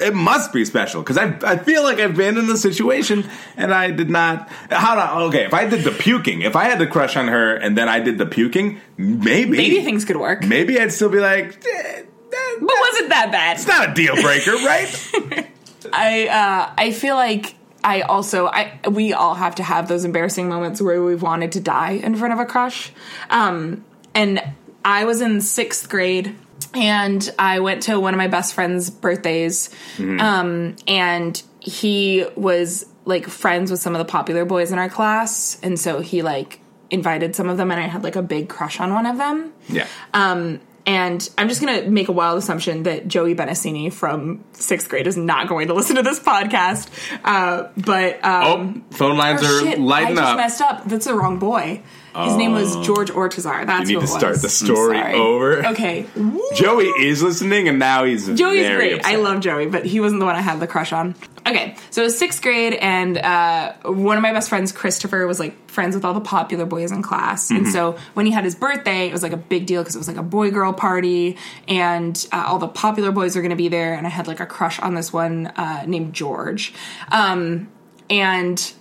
it 0.00 0.14
must 0.14 0.52
be 0.52 0.64
special 0.64 1.02
because 1.02 1.16
I 1.18 1.38
I 1.42 1.56
feel 1.56 1.82
like 1.82 1.98
I've 1.98 2.16
been 2.16 2.36
in 2.36 2.46
the 2.46 2.56
situation 2.56 3.24
and 3.56 3.72
I 3.72 3.90
did 3.90 4.10
not. 4.10 4.48
How 4.70 5.18
do 5.18 5.24
okay? 5.28 5.44
If 5.46 5.54
I 5.54 5.66
did 5.66 5.84
the 5.84 5.90
puking, 5.92 6.42
if 6.42 6.54
I 6.56 6.64
had 6.64 6.78
to 6.80 6.86
crush 6.86 7.16
on 7.16 7.28
her 7.28 7.54
and 7.56 7.76
then 7.78 7.88
I 7.88 8.00
did 8.00 8.18
the 8.18 8.26
puking, 8.26 8.80
maybe 8.96 9.56
Maybe 9.56 9.80
things 9.82 10.04
could 10.04 10.16
work. 10.18 10.44
maybe 10.44 10.78
I'd 10.80 10.92
still 10.92 11.08
be 11.08 11.20
like, 11.20 11.46
eh, 11.66 12.02
that- 12.30 12.56
But 12.60 12.76
wasn't 12.90 13.08
that 13.10 13.30
bad? 13.32 13.56
it's 13.56 13.66
not 13.66 13.90
a 13.90 13.94
deal 13.94 14.14
breaker, 14.20 14.52
right? 14.66 15.48
I 15.92 16.26
uh, 16.28 16.74
I 16.76 16.90
feel 16.92 17.14
like 17.14 17.54
I 17.84 18.00
also 18.02 18.46
I 18.48 18.78
we 18.90 19.12
all 19.12 19.34
have 19.34 19.54
to 19.56 19.62
have 19.62 19.88
those 19.88 20.04
embarrassing 20.04 20.48
moments 20.48 20.82
where 20.82 21.02
we've 21.02 21.22
wanted 21.22 21.52
to 21.52 21.60
die 21.60 21.92
in 21.92 22.16
front 22.16 22.32
of 22.34 22.40
a 22.40 22.44
crush. 22.44 22.92
Um, 23.30 23.84
and 24.14 24.42
I 24.84 25.04
was 25.04 25.20
in 25.20 25.40
sixth 25.40 25.88
grade 25.88 26.34
and 26.74 27.32
I 27.38 27.60
went 27.60 27.82
to 27.84 27.98
one 27.98 28.14
of 28.14 28.18
my 28.18 28.28
best 28.28 28.54
friend's 28.54 28.90
birthdays. 28.90 29.70
Um, 29.98 30.76
and 30.86 31.42
he 31.60 32.26
was 32.36 32.86
like 33.04 33.26
friends 33.26 33.70
with 33.70 33.80
some 33.80 33.94
of 33.94 33.98
the 33.98 34.04
popular 34.04 34.44
boys 34.44 34.72
in 34.72 34.78
our 34.78 34.88
class, 34.88 35.58
and 35.62 35.78
so 35.78 36.00
he 36.00 36.22
like 36.22 36.60
invited 36.90 37.34
some 37.36 37.48
of 37.48 37.56
them, 37.56 37.70
and 37.70 37.80
I 37.80 37.86
had 37.86 38.02
like 38.04 38.16
a 38.16 38.22
big 38.22 38.48
crush 38.48 38.80
on 38.80 38.92
one 38.92 39.06
of 39.06 39.16
them. 39.18 39.52
yeah. 39.68 39.86
Um, 40.14 40.60
and 40.86 41.28
I'm 41.36 41.48
just 41.48 41.60
going 41.60 41.82
to 41.82 41.90
make 41.90 42.08
a 42.08 42.12
wild 42.12 42.38
assumption 42.38 42.84
that 42.84 43.08
Joey 43.08 43.34
Benassini 43.34 43.92
from 43.92 44.44
sixth 44.52 44.88
grade 44.88 45.08
is 45.08 45.16
not 45.16 45.48
going 45.48 45.66
to 45.68 45.74
listen 45.74 45.96
to 45.96 46.02
this 46.02 46.20
podcast. 46.20 46.88
Uh, 47.24 47.68
but 47.76 48.24
um, 48.24 48.84
oh, 48.92 48.96
phone 48.96 49.16
lines 49.16 49.40
oh, 49.42 49.46
are 49.46 49.64
shit, 49.64 49.80
lighting 49.80 50.16
I 50.18 50.20
just 50.20 50.30
up. 50.30 50.36
messed 50.36 50.60
up. 50.60 50.84
That's 50.84 51.06
the 51.06 51.14
wrong 51.14 51.38
boy. 51.38 51.82
His 52.24 52.36
name 52.36 52.52
was 52.52 52.74
George 52.86 53.10
Ortizar. 53.10 53.66
That's 53.66 53.90
You 53.90 53.96
need 53.96 54.06
to 54.06 54.06
start 54.06 54.40
the 54.40 54.48
story 54.48 54.98
over. 55.12 55.66
Okay, 55.66 56.06
Joey 56.54 56.86
is 56.86 57.22
listening, 57.22 57.68
and 57.68 57.78
now 57.78 58.04
he's 58.04 58.26
Joey's 58.26 58.74
great. 58.74 59.04
I 59.04 59.16
love 59.16 59.40
Joey, 59.40 59.66
but 59.66 59.84
he 59.84 60.00
wasn't 60.00 60.20
the 60.20 60.26
one 60.26 60.34
I 60.34 60.40
had 60.40 60.58
the 60.58 60.66
crush 60.66 60.94
on. 60.94 61.14
Okay, 61.46 61.76
so 61.90 62.00
it 62.00 62.04
was 62.04 62.18
sixth 62.18 62.42
grade, 62.42 62.74
and 62.74 63.16
uh, 63.18 63.74
one 63.84 64.16
of 64.16 64.22
my 64.22 64.32
best 64.32 64.48
friends, 64.48 64.72
Christopher, 64.72 65.28
was 65.28 65.38
like 65.38 65.70
friends 65.70 65.94
with 65.94 66.04
all 66.04 66.12
the 66.12 66.20
popular 66.20 66.66
boys 66.66 66.90
in 66.90 67.02
class. 67.02 67.46
Mm-hmm. 67.46 67.64
And 67.64 67.72
so 67.72 67.96
when 68.14 68.26
he 68.26 68.32
had 68.32 68.42
his 68.42 68.56
birthday, 68.56 69.06
it 69.06 69.12
was 69.12 69.22
like 69.22 69.32
a 69.32 69.36
big 69.36 69.64
deal 69.64 69.80
because 69.80 69.94
it 69.94 69.98
was 69.98 70.08
like 70.08 70.16
a 70.16 70.24
boy 70.24 70.50
girl 70.50 70.72
party, 70.72 71.36
and 71.68 72.26
uh, 72.32 72.44
all 72.48 72.58
the 72.58 72.66
popular 72.66 73.12
boys 73.12 73.36
were 73.36 73.42
going 73.42 73.50
to 73.50 73.56
be 73.56 73.68
there. 73.68 73.94
And 73.94 74.08
I 74.08 74.10
had 74.10 74.26
like 74.26 74.40
a 74.40 74.46
crush 74.46 74.80
on 74.80 74.94
this 74.94 75.12
one 75.12 75.46
uh, 75.46 75.84
named 75.86 76.14
George. 76.14 76.74
Um, 77.12 77.68
and 78.10 78.72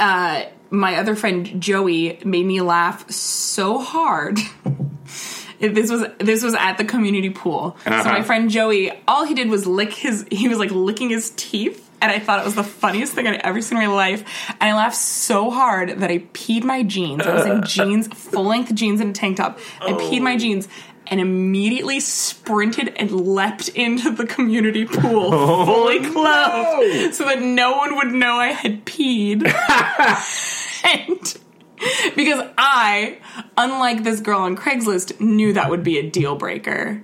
uh, 0.00 0.44
my 0.70 0.96
other 0.96 1.14
friend 1.14 1.60
Joey 1.62 2.18
made 2.24 2.46
me 2.46 2.60
laugh 2.60 3.08
so 3.08 3.78
hard. 3.78 4.40
this 5.74 5.90
was 5.90 6.04
this 6.18 6.42
was 6.42 6.54
at 6.54 6.76
the 6.78 6.84
community 6.84 7.30
pool. 7.30 7.76
So 7.84 7.90
Uh-huh. 7.90 8.08
my 8.10 8.22
friend 8.22 8.50
Joey, 8.50 8.92
all 9.06 9.24
he 9.24 9.34
did 9.34 9.48
was 9.48 9.66
lick 9.66 9.92
his. 9.92 10.26
He 10.30 10.48
was 10.48 10.58
like 10.58 10.70
licking 10.70 11.08
his 11.10 11.30
teeth, 11.36 11.88
and 12.00 12.10
I 12.10 12.18
thought 12.18 12.40
it 12.40 12.44
was 12.44 12.54
the 12.56 12.64
funniest 12.64 13.12
thing 13.12 13.26
I'd 13.28 13.40
ever 13.42 13.60
seen 13.62 13.78
in 13.78 13.84
my 13.88 13.94
life. 13.94 14.24
And 14.60 14.70
I 14.70 14.74
laughed 14.74 14.96
so 14.96 15.50
hard 15.50 16.00
that 16.00 16.10
I 16.10 16.18
peed 16.34 16.64
my 16.64 16.82
jeans. 16.82 17.22
I 17.26 17.34
was 17.34 17.46
in 17.46 17.62
jeans, 17.66 18.08
full 18.08 18.44
length 18.44 18.74
jeans 18.74 19.00
and 19.00 19.10
a 19.10 19.12
tank 19.12 19.36
top. 19.38 19.58
I 19.80 19.92
peed 19.92 20.20
my 20.22 20.36
jeans. 20.36 20.68
And 21.08 21.20
immediately 21.20 21.98
sprinted 22.00 22.94
and 22.96 23.10
leapt 23.10 23.68
into 23.70 24.10
the 24.12 24.24
community 24.24 24.86
pool, 24.86 25.30
fully 25.66 25.98
clothed, 25.98 27.12
so 27.14 27.24
that 27.24 27.42
no 27.42 27.72
one 27.76 27.96
would 27.96 28.12
know 28.12 28.36
I 28.36 28.52
had 28.52 28.86
peed. 28.86 29.42
and 30.84 31.38
because 32.16 32.44
I, 32.58 33.18
unlike 33.56 34.04
this 34.04 34.20
girl 34.20 34.40
on 34.40 34.56
Craigslist, 34.56 35.20
knew 35.20 35.52
that 35.54 35.70
would 35.70 35.82
be 35.84 35.98
a 35.98 36.08
deal 36.08 36.36
breaker. 36.36 37.02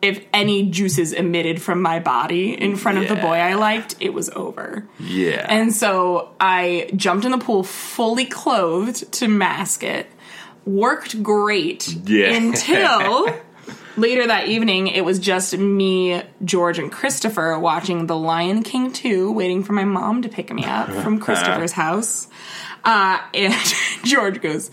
If 0.00 0.24
any 0.32 0.68
juices 0.68 1.12
emitted 1.12 1.62
from 1.62 1.80
my 1.80 2.00
body 2.00 2.60
in 2.60 2.74
front 2.74 2.98
of 2.98 3.08
the 3.08 3.14
boy 3.14 3.36
I 3.36 3.54
liked, 3.54 3.94
it 4.00 4.12
was 4.12 4.30
over. 4.30 4.88
Yeah. 4.98 5.46
And 5.48 5.72
so 5.72 6.34
I 6.40 6.90
jumped 6.96 7.24
in 7.24 7.30
the 7.30 7.38
pool 7.38 7.62
fully 7.62 8.24
clothed 8.24 9.12
to 9.12 9.28
mask 9.28 9.84
it. 9.84 10.08
Worked 10.66 11.22
great 11.22 11.86
Yeah. 12.04 12.34
until 12.34 13.28
later 13.96 14.26
that 14.26 14.48
evening 14.48 14.88
it 14.88 15.04
was 15.04 15.18
just 15.18 15.56
me, 15.56 16.22
George, 16.44 16.78
and 16.78 16.90
Christopher 16.90 17.58
watching 17.58 18.06
The 18.06 18.16
Lion 18.16 18.62
King 18.62 18.92
2, 18.92 19.32
waiting 19.32 19.62
for 19.62 19.72
my 19.72 19.84
mom 19.84 20.22
to 20.22 20.28
pick 20.28 20.52
me 20.52 20.64
up 20.64 20.90
from 20.90 21.18
Christopher's 21.20 21.72
house. 21.72 22.28
Uh, 22.84 23.18
and 23.34 23.54
George 24.04 24.40
goes, 24.40 24.70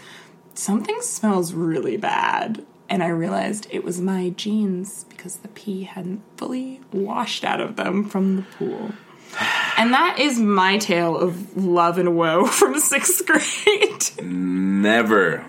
Something 0.53 1.01
smells 1.01 1.53
really 1.53 1.97
bad. 1.97 2.65
And 2.89 3.03
I 3.03 3.10
realized 3.10 3.67
it 3.69 3.84
was 3.84 4.01
my 4.01 4.29
jeans 4.32 5.05
because 5.05 5.38
the 5.38 5.47
pee 5.49 5.84
hadn't 5.84 6.21
fully 6.38 6.82
washed 6.91 7.43
out 7.43 7.62
of 7.62 7.75
them 7.75 8.03
from 8.03 8.38
the 8.38 8.41
pool. 8.41 8.91
And 9.77 9.93
that 9.93 10.19
is 10.19 10.38
my 10.38 10.77
tale 10.77 11.15
of 11.15 11.55
love 11.55 11.97
and 11.97 12.17
woe 12.17 12.45
from 12.47 12.77
sixth 12.79 13.25
grade. 13.25 14.21
Never 14.21 15.45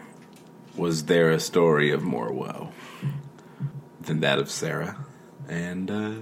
was 0.76 1.06
there 1.06 1.30
a 1.30 1.40
story 1.40 1.90
of 1.90 2.04
more 2.04 2.30
woe 2.32 2.70
than 4.10 4.20
that 4.20 4.40
of 4.40 4.50
Sarah 4.50 4.96
and 5.48 5.90
uh, 5.90 6.12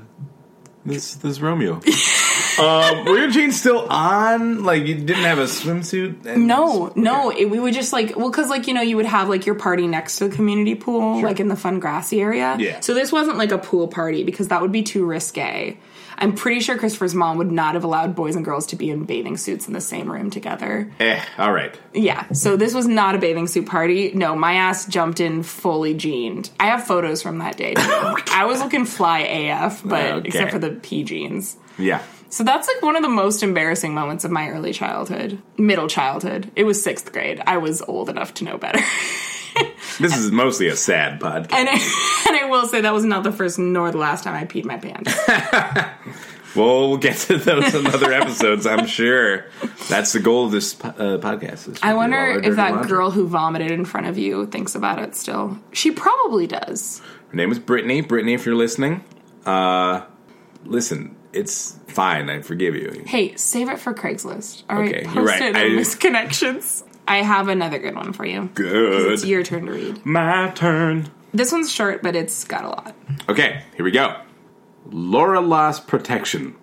this 0.84 1.14
this 1.16 1.40
Romeo. 1.40 1.74
um, 2.58 3.04
were 3.06 3.18
your 3.18 3.30
jeans 3.30 3.58
still 3.58 3.86
on? 3.88 4.62
Like 4.62 4.86
you 4.86 4.94
didn't 4.94 5.24
have 5.24 5.38
a 5.38 5.44
swimsuit? 5.44 6.26
And 6.26 6.46
No, 6.46 6.92
no, 6.94 7.30
it, 7.30 7.46
we 7.46 7.58
would 7.58 7.72
just 7.72 7.92
like 7.92 8.14
well, 8.14 8.30
because 8.30 8.50
like 8.50 8.66
you 8.66 8.74
know 8.74 8.82
you 8.82 8.96
would 8.96 9.06
have 9.06 9.28
like 9.28 9.46
your 9.46 9.54
party 9.54 9.86
next 9.86 10.18
to 10.18 10.28
the 10.28 10.36
community 10.36 10.74
pool, 10.74 11.22
like 11.22 11.40
in 11.40 11.48
the 11.48 11.56
fun 11.56 11.80
grassy 11.80 12.20
area. 12.20 12.56
Yeah. 12.58 12.80
So 12.80 12.92
this 12.92 13.10
wasn't 13.10 13.38
like 13.38 13.52
a 13.52 13.58
pool 13.58 13.88
party 13.88 14.22
because 14.22 14.48
that 14.48 14.60
would 14.60 14.72
be 14.72 14.82
too 14.82 15.06
risque. 15.06 15.78
I'm 16.20 16.34
pretty 16.34 16.60
sure 16.60 16.76
Christopher's 16.76 17.14
mom 17.14 17.38
would 17.38 17.50
not 17.52 17.74
have 17.74 17.84
allowed 17.84 18.14
boys 18.16 18.34
and 18.36 18.44
girls 18.44 18.66
to 18.68 18.76
be 18.76 18.90
in 18.90 19.04
bathing 19.04 19.36
suits 19.36 19.68
in 19.68 19.72
the 19.72 19.80
same 19.80 20.10
room 20.10 20.30
together. 20.30 20.92
Eh, 20.98 21.22
all 21.38 21.52
right. 21.52 21.78
Yeah, 21.94 22.26
so 22.32 22.56
this 22.56 22.74
was 22.74 22.86
not 22.86 23.14
a 23.14 23.18
bathing 23.18 23.46
suit 23.46 23.66
party. 23.66 24.12
No, 24.14 24.34
my 24.34 24.54
ass 24.54 24.86
jumped 24.86 25.20
in 25.20 25.42
fully 25.44 25.94
jeaned. 25.94 26.50
I 26.58 26.66
have 26.66 26.84
photos 26.84 27.22
from 27.22 27.38
that 27.38 27.56
day. 27.56 27.74
Too. 27.74 27.80
I 28.32 28.44
was 28.46 28.60
looking 28.60 28.84
fly 28.84 29.20
AF, 29.20 29.82
but 29.84 30.12
Okay. 30.12 30.28
except 30.28 30.50
for 30.50 30.58
the 30.58 30.70
P 30.70 31.04
jeans. 31.04 31.56
Yeah. 31.78 32.02
So 32.30 32.44
that's 32.44 32.68
like 32.68 32.82
one 32.82 32.96
of 32.96 33.02
the 33.02 33.08
most 33.08 33.42
embarrassing 33.42 33.94
moments 33.94 34.24
of 34.24 34.30
my 34.30 34.50
early 34.50 34.72
childhood, 34.72 35.40
middle 35.56 35.88
childhood. 35.88 36.50
It 36.56 36.64
was 36.64 36.82
sixth 36.82 37.10
grade. 37.12 37.40
I 37.46 37.56
was 37.58 37.80
old 37.80 38.10
enough 38.10 38.34
to 38.34 38.44
know 38.44 38.58
better. 38.58 38.80
This 39.98 40.16
is 40.16 40.30
mostly 40.30 40.68
a 40.68 40.76
sad 40.76 41.20
podcast. 41.20 41.52
and, 41.52 41.68
I, 41.68 41.72
and 42.28 42.36
I 42.36 42.46
will 42.48 42.66
say 42.68 42.82
that 42.82 42.92
was 42.94 43.04
not 43.04 43.24
the 43.24 43.32
first 43.32 43.58
nor 43.58 43.90
the 43.90 43.98
last 43.98 44.22
time 44.22 44.34
I 44.34 44.44
peed 44.44 44.64
my 44.64 44.76
pants. 44.78 45.12
Well, 46.56 46.88
we'll 46.88 46.96
get 46.96 47.16
to 47.18 47.36
those 47.36 47.74
in 47.74 47.86
other 47.86 48.10
episodes, 48.12 48.66
I'm 48.66 48.86
sure. 48.86 49.44
That's 49.90 50.12
the 50.14 50.18
goal 50.18 50.46
of 50.46 50.50
this 50.50 50.74
uh, 50.82 51.18
podcast. 51.20 51.68
is 51.68 51.78
I 51.82 51.92
wonder 51.92 52.40
if 52.42 52.56
that 52.56 52.70
laundry. 52.72 52.88
girl 52.88 53.10
who 53.10 53.26
vomited 53.28 53.70
in 53.70 53.84
front 53.84 54.06
of 54.06 54.16
you 54.16 54.46
thinks 54.46 54.74
about 54.74 54.98
it 54.98 55.14
still. 55.14 55.58
She 55.72 55.90
probably 55.90 56.46
does. 56.46 57.00
Her 57.28 57.36
name 57.36 57.52
is 57.52 57.58
Brittany. 57.58 58.00
Brittany, 58.00 58.32
if 58.32 58.46
you're 58.46 58.56
listening, 58.56 59.04
uh, 59.44 60.06
listen, 60.64 61.16
it's 61.34 61.78
fine. 61.88 62.30
I 62.30 62.40
forgive 62.40 62.74
you. 62.74 63.04
Hey, 63.06 63.36
save 63.36 63.68
it 63.68 63.78
for 63.78 63.92
Craigslist. 63.92 64.62
All 64.70 64.78
right, 64.78 64.88
Okay, 64.88 65.04
post 65.04 65.14
you're 65.16 65.24
right. 65.26 65.42
it 65.42 65.54
I- 65.54 65.64
on 65.66 65.70
Misconnections. 65.72 66.82
I 67.08 67.22
have 67.22 67.48
another 67.48 67.78
good 67.78 67.94
one 67.94 68.12
for 68.12 68.24
you. 68.26 68.50
Good. 68.54 69.12
It's 69.12 69.24
your 69.24 69.42
turn 69.42 69.66
to 69.66 69.72
read. 69.72 70.04
My 70.04 70.50
turn. 70.50 71.10
This 71.32 71.50
one's 71.52 71.72
short, 71.72 72.02
but 72.02 72.14
it's 72.14 72.44
got 72.44 72.64
a 72.64 72.68
lot. 72.68 72.94
Okay, 73.28 73.62
here 73.76 73.84
we 73.84 73.90
go. 73.90 74.20
Laura 74.90 75.40
lost 75.40 75.86
protection. 75.86 76.54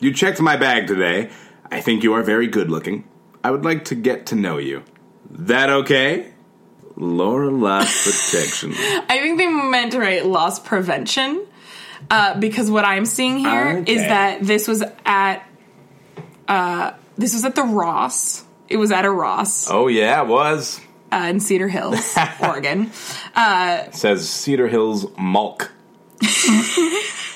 You 0.00 0.12
checked 0.14 0.40
my 0.40 0.56
bag 0.56 0.86
today. 0.86 1.30
I 1.70 1.80
think 1.80 2.02
you 2.02 2.12
are 2.14 2.22
very 2.22 2.46
good 2.46 2.70
looking. 2.70 3.08
I 3.44 3.50
would 3.50 3.64
like 3.64 3.84
to 3.86 3.94
get 3.94 4.26
to 4.26 4.34
know 4.34 4.58
you. 4.58 4.82
That 5.30 5.68
okay? 5.70 6.32
Laura 6.96 7.50
lost 7.50 8.04
protection. 8.04 8.72
I 8.74 9.18
think 9.20 9.38
they 9.38 9.46
meant 9.46 9.92
to 9.92 9.98
write 10.00 10.26
loss 10.26 10.58
prevention 10.60 11.46
uh, 12.10 12.38
because 12.38 12.70
what 12.70 12.84
I'm 12.84 13.04
seeing 13.06 13.38
here 13.38 13.78
is 13.78 13.98
Okay. 13.98 14.08
that 14.08 14.42
this 14.42 14.66
was 14.68 14.82
at 15.04 15.42
uh, 16.48 16.92
This 17.18 17.32
was 17.34 17.44
at 17.44 17.54
the 17.54 17.62
Ross. 17.62 18.44
It 18.70 18.76
was 18.78 18.90
at 18.92 19.04
a 19.04 19.10
Ross 19.10 19.68
Oh 19.70 19.88
yeah, 19.88 20.22
it 20.22 20.28
was. 20.28 20.80
uh, 21.12 21.26
in 21.28 21.40
Cedar 21.40 21.68
Hills, 21.68 22.16
Oregon. 22.40 22.90
Says 23.92 24.28
Cedar 24.28 24.68
Hills 24.68 25.04
Malk. 25.18 25.68
you 26.22 26.28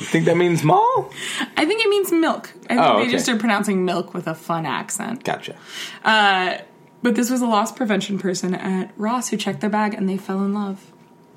think 0.06 0.26
that 0.26 0.36
means 0.36 0.62
mall? 0.62 1.10
I 1.56 1.64
think 1.64 1.84
it 1.84 1.88
means 1.88 2.12
milk. 2.12 2.50
I 2.70 2.74
think 2.76 2.80
Oh, 2.80 2.96
they 2.98 3.02
okay. 3.04 3.10
just 3.12 3.28
are 3.28 3.36
pronouncing 3.36 3.84
milk 3.84 4.14
with 4.14 4.26
a 4.26 4.34
fun 4.34 4.66
accent. 4.66 5.24
Gotcha. 5.24 5.56
But 6.04 7.14
this 7.16 7.30
was 7.30 7.42
a 7.42 7.46
loss 7.46 7.70
prevention 7.72 8.18
person 8.18 8.54
at 8.54 8.90
Ross 8.96 9.28
who 9.28 9.36
checked 9.36 9.60
their 9.60 9.68
bag 9.70 9.92
and 9.94 10.08
they 10.08 10.16
fell 10.16 10.42
in 10.42 10.54
love. 10.54 10.90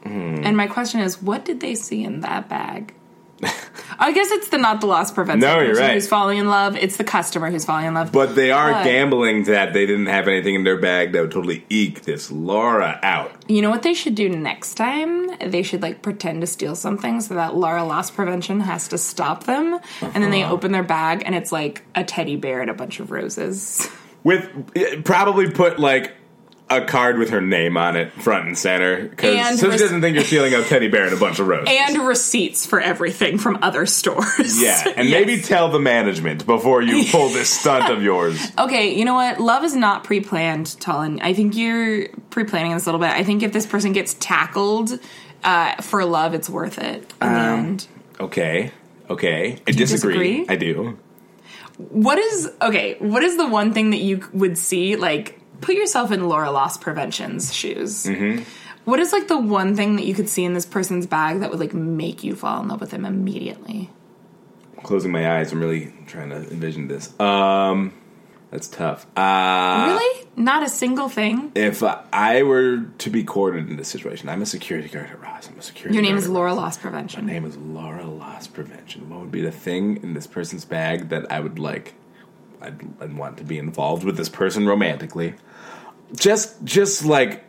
Hmm. 0.03 0.41
And 0.45 0.55
my 0.55 0.67
question 0.67 1.01
is, 1.01 1.21
what 1.21 1.43
did 1.43 1.59
they 1.59 1.75
see 1.75 2.03
in 2.03 2.21
that 2.21 2.47
bag? 2.47 2.93
I 3.99 4.11
guess 4.11 4.29
it's 4.31 4.49
the 4.49 4.57
not 4.59 4.79
the 4.81 4.87
loss 4.87 5.11
prevention 5.11 5.41
No, 5.41 5.59
you're 5.59 5.69
person 5.69 5.83
right. 5.83 5.93
who's 5.95 6.07
falling 6.07 6.37
in 6.37 6.47
love. 6.47 6.75
It's 6.75 6.97
the 6.97 7.03
customer 7.03 7.49
who's 7.49 7.65
falling 7.65 7.85
in 7.87 7.93
love. 7.95 8.11
But 8.11 8.35
they 8.35 8.51
are 8.51 8.71
But- 8.71 8.83
gambling 8.83 9.43
that 9.45 9.73
they 9.73 9.85
didn't 9.85 10.05
have 10.07 10.27
anything 10.27 10.55
in 10.55 10.63
their 10.63 10.77
bag 10.77 11.13
that 11.13 11.21
would 11.21 11.31
totally 11.31 11.65
eke 11.69 12.03
this 12.03 12.31
Laura 12.31 12.99
out. 13.01 13.31
You 13.47 13.61
know 13.61 13.69
what 13.69 13.81
they 13.83 13.93
should 13.95 14.13
do 14.15 14.29
next 14.29 14.75
time? 14.75 15.29
They 15.39 15.63
should 15.63 15.81
like 15.81 16.01
pretend 16.03 16.41
to 16.41 16.47
steal 16.47 16.75
something 16.75 17.21
so 17.21 17.33
that 17.35 17.55
Laura 17.55 17.83
Loss 17.83 18.11
Prevention 18.11 18.59
has 18.61 18.87
to 18.89 18.97
stop 18.97 19.45
them. 19.45 19.79
And 20.01 20.23
then 20.23 20.29
they 20.31 20.43
Uh-huh. 20.43 20.53
open 20.53 20.71
their 20.71 20.83
bag 20.83 21.23
and 21.25 21.33
it's 21.33 21.51
like 21.51 21.81
a 21.95 22.03
teddy 22.03 22.35
bear 22.35 22.61
and 22.61 22.69
a 22.69 22.75
bunch 22.75 22.99
of 22.99 23.09
roses. 23.11 23.89
With 24.23 24.47
eh, 24.75 25.01
probably 25.03 25.49
put 25.49 25.79
like 25.79 26.13
a 26.69 26.81
card 26.81 27.17
with 27.17 27.29
her 27.29 27.39
name 27.41 27.77
on 27.77 27.95
it 27.95 28.11
front 28.13 28.45
and 28.45 28.57
center 28.57 29.07
because 29.07 29.63
res- 29.63 29.79
doesn't 29.79 30.01
think 30.01 30.15
you're 30.15 30.25
stealing 30.25 30.53
a 30.53 30.61
teddy 30.63 30.89
bear 30.89 31.05
and 31.05 31.13
a 31.13 31.17
bunch 31.17 31.39
of 31.39 31.47
roses. 31.47 31.67
And 31.69 32.05
receipts 32.05 32.65
for 32.65 32.81
everything 32.81 33.37
from 33.37 33.59
other 33.61 33.85
stores. 33.85 34.61
yeah, 34.61 34.83
and 34.97 35.07
Yes. 35.07 35.25
maybe 35.25 35.41
tell 35.41 35.69
the 35.71 35.79
management 35.79 36.45
before 36.45 36.81
you 36.81 37.05
pull 37.11 37.29
this 37.29 37.49
stunt 37.49 37.89
of 37.91 38.03
yours. 38.03 38.51
Okay, 38.59 38.95
you 38.97 39.05
know 39.05 39.13
what? 39.13 39.39
Love 39.39 39.63
is 39.63 39.75
not 39.75 40.03
pre 40.03 40.19
planned, 40.19 40.77
Tullen. 40.81 41.21
I 41.21 41.33
think 41.33 41.55
you're 41.55 42.09
pre 42.31 42.43
planning 42.43 42.73
this 42.73 42.83
a 42.85 42.87
little 42.87 42.99
bit. 42.99 43.11
I 43.11 43.23
think 43.23 43.43
if 43.43 43.53
this 43.53 43.65
person 43.65 43.93
gets 43.93 44.15
tackled 44.15 44.99
uh, 45.45 45.81
for 45.81 46.03
love, 46.03 46.33
it's 46.33 46.49
worth 46.49 46.79
it. 46.79 47.13
Um. 47.21 47.77
Okay, 48.19 48.71
okay, 49.09 49.59
I 49.67 49.71
disagree. 49.71 50.43
disagree? 50.43 50.45
I 50.49 50.55
do. 50.57 50.97
What 51.77 52.17
is 52.17 52.49
okay? 52.61 52.95
What 52.99 53.23
is 53.23 53.37
the 53.37 53.47
one 53.47 53.71
thing 53.71 53.91
that 53.91 53.97
you 54.01 54.27
would 54.33 54.57
see? 54.57 54.95
Like, 54.95 55.36
put 55.61 55.75
yourself 55.75 56.11
in 56.11 56.27
Laura 56.27 56.51
Loss 56.51 56.77
Prevention's 56.77 57.53
shoes. 57.53 58.05
Mm-hmm. 58.05 58.43
What 58.85 58.99
is 58.99 59.11
like 59.11 59.27
the 59.27 59.37
one 59.37 59.75
thing 59.75 59.97
that 59.97 60.05
you 60.05 60.13
could 60.13 60.29
see 60.29 60.45
in 60.45 60.53
this 60.53 60.65
person's 60.65 61.05
bag 61.05 61.41
that 61.41 61.49
would 61.51 61.59
like 61.59 61.73
make 61.73 62.23
you 62.23 62.35
fall 62.35 62.61
in 62.61 62.69
love 62.69 62.79
with 62.79 62.91
them 62.91 63.05
immediately? 63.05 63.89
Closing 64.83 65.11
my 65.11 65.37
eyes, 65.37 65.51
I'm 65.51 65.59
really 65.59 65.93
trying 66.05 66.29
to 66.29 66.37
envision 66.37 66.87
this. 66.87 67.19
Um, 67.19 67.93
that's 68.51 68.69
tough. 68.69 69.05
Uh, 69.17 69.87
really? 69.89 70.27
Not 70.37 70.63
a 70.63 70.69
single 70.69 71.09
thing. 71.09 71.51
If 71.55 71.83
I 71.83 72.43
were 72.43 72.85
to 72.99 73.09
be 73.09 73.23
courted 73.23 73.69
in 73.69 73.75
this 73.75 73.89
situation, 73.89 74.29
I'm 74.29 74.41
a 74.41 74.45
security 74.45 74.87
guard 74.87 75.09
at 75.09 75.21
Ross. 75.21 75.49
I'm 75.49 75.59
a 75.59 75.61
security. 75.61 75.95
Your 75.95 76.03
name 76.03 76.15
is 76.15 76.29
Laura. 76.29 76.53
Loss 76.53 76.77
Prevention. 76.77 77.25
My 77.25 77.33
name 77.33 77.45
is 77.45 77.57
Laura 77.57 78.05
Loss 78.05 78.47
Prevention. 78.47 79.09
What 79.09 79.19
would 79.19 79.31
be 79.31 79.41
the 79.41 79.51
thing 79.51 80.01
in 80.01 80.13
this 80.13 80.27
person's 80.27 80.63
bag 80.63 81.09
that 81.09 81.29
I 81.29 81.41
would 81.41 81.59
like? 81.59 81.95
I'd, 82.61 82.87
I'd 83.01 83.17
want 83.17 83.37
to 83.39 83.43
be 83.43 83.57
involved 83.57 84.03
with 84.03 84.15
this 84.15 84.29
person 84.29 84.65
romantically. 84.65 85.35
Just, 86.15 86.63
just 86.63 87.05
like, 87.05 87.43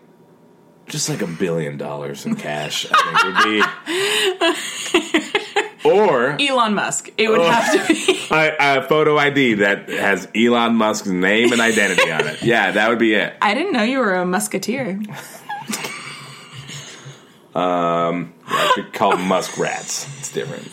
just 0.86 1.08
like 1.08 1.22
a 1.22 1.26
billion 1.26 1.76
dollars 1.76 2.26
in 2.26 2.36
cash. 2.36 2.86
I 2.90 3.20
think 3.22 3.34
would 3.36 5.24
be. 5.24 5.38
Or 5.84 6.36
Elon 6.40 6.74
Musk. 6.74 7.10
It 7.16 7.28
would 7.28 7.40
have 7.40 7.86
to 7.86 7.94
be. 7.94 8.18
a, 8.30 8.56
a 8.58 8.82
photo 8.82 9.16
ID 9.16 9.54
that 9.54 9.88
has 9.88 10.28
Elon 10.34 10.74
Musk's 10.74 11.08
name 11.08 11.52
and 11.52 11.60
identity 11.60 12.10
on 12.10 12.26
it. 12.26 12.42
Yeah, 12.42 12.72
that 12.72 12.88
would 12.88 12.98
be 12.98 13.14
it. 13.14 13.34
I 13.40 13.54
didn't 13.54 13.72
know 13.72 13.84
you 13.84 13.98
were 13.98 14.14
a 14.14 14.26
musketeer. 14.26 15.00
Um, 17.54 18.34
They're 18.76 18.84
called 18.92 19.18
muskrats. 19.18 20.06
It's 20.20 20.30
different. 20.30 20.70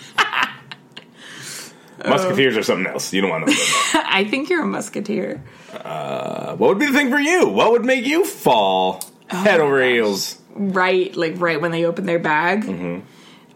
Musketeers 2.06 2.58
are 2.58 2.62
something 2.62 2.86
else. 2.86 3.12
You 3.12 3.22
don't 3.22 3.32
want 3.32 3.48
to 3.48 3.54
I 3.94 4.26
think 4.30 4.50
you're 4.50 4.62
a 4.62 4.68
musketeer. 4.68 5.44
What 5.84 6.60
would 6.70 6.80
be 6.80 6.86
the 6.88 6.94
thing 6.94 7.10
for 7.10 7.20
you? 7.20 7.48
What 7.48 7.72
would 7.72 7.86
make 7.86 8.06
you 8.06 8.26
fall 8.26 9.04
head 9.28 9.60
over 9.60 9.84
heels? 9.84 10.40
Right, 10.54 11.16
like 11.16 11.34
right 11.40 11.60
when 11.60 11.72
they 11.72 11.86
open 11.86 12.06
their 12.06 12.20
bag. 12.20 12.64
Mm-hmm. 12.64 13.06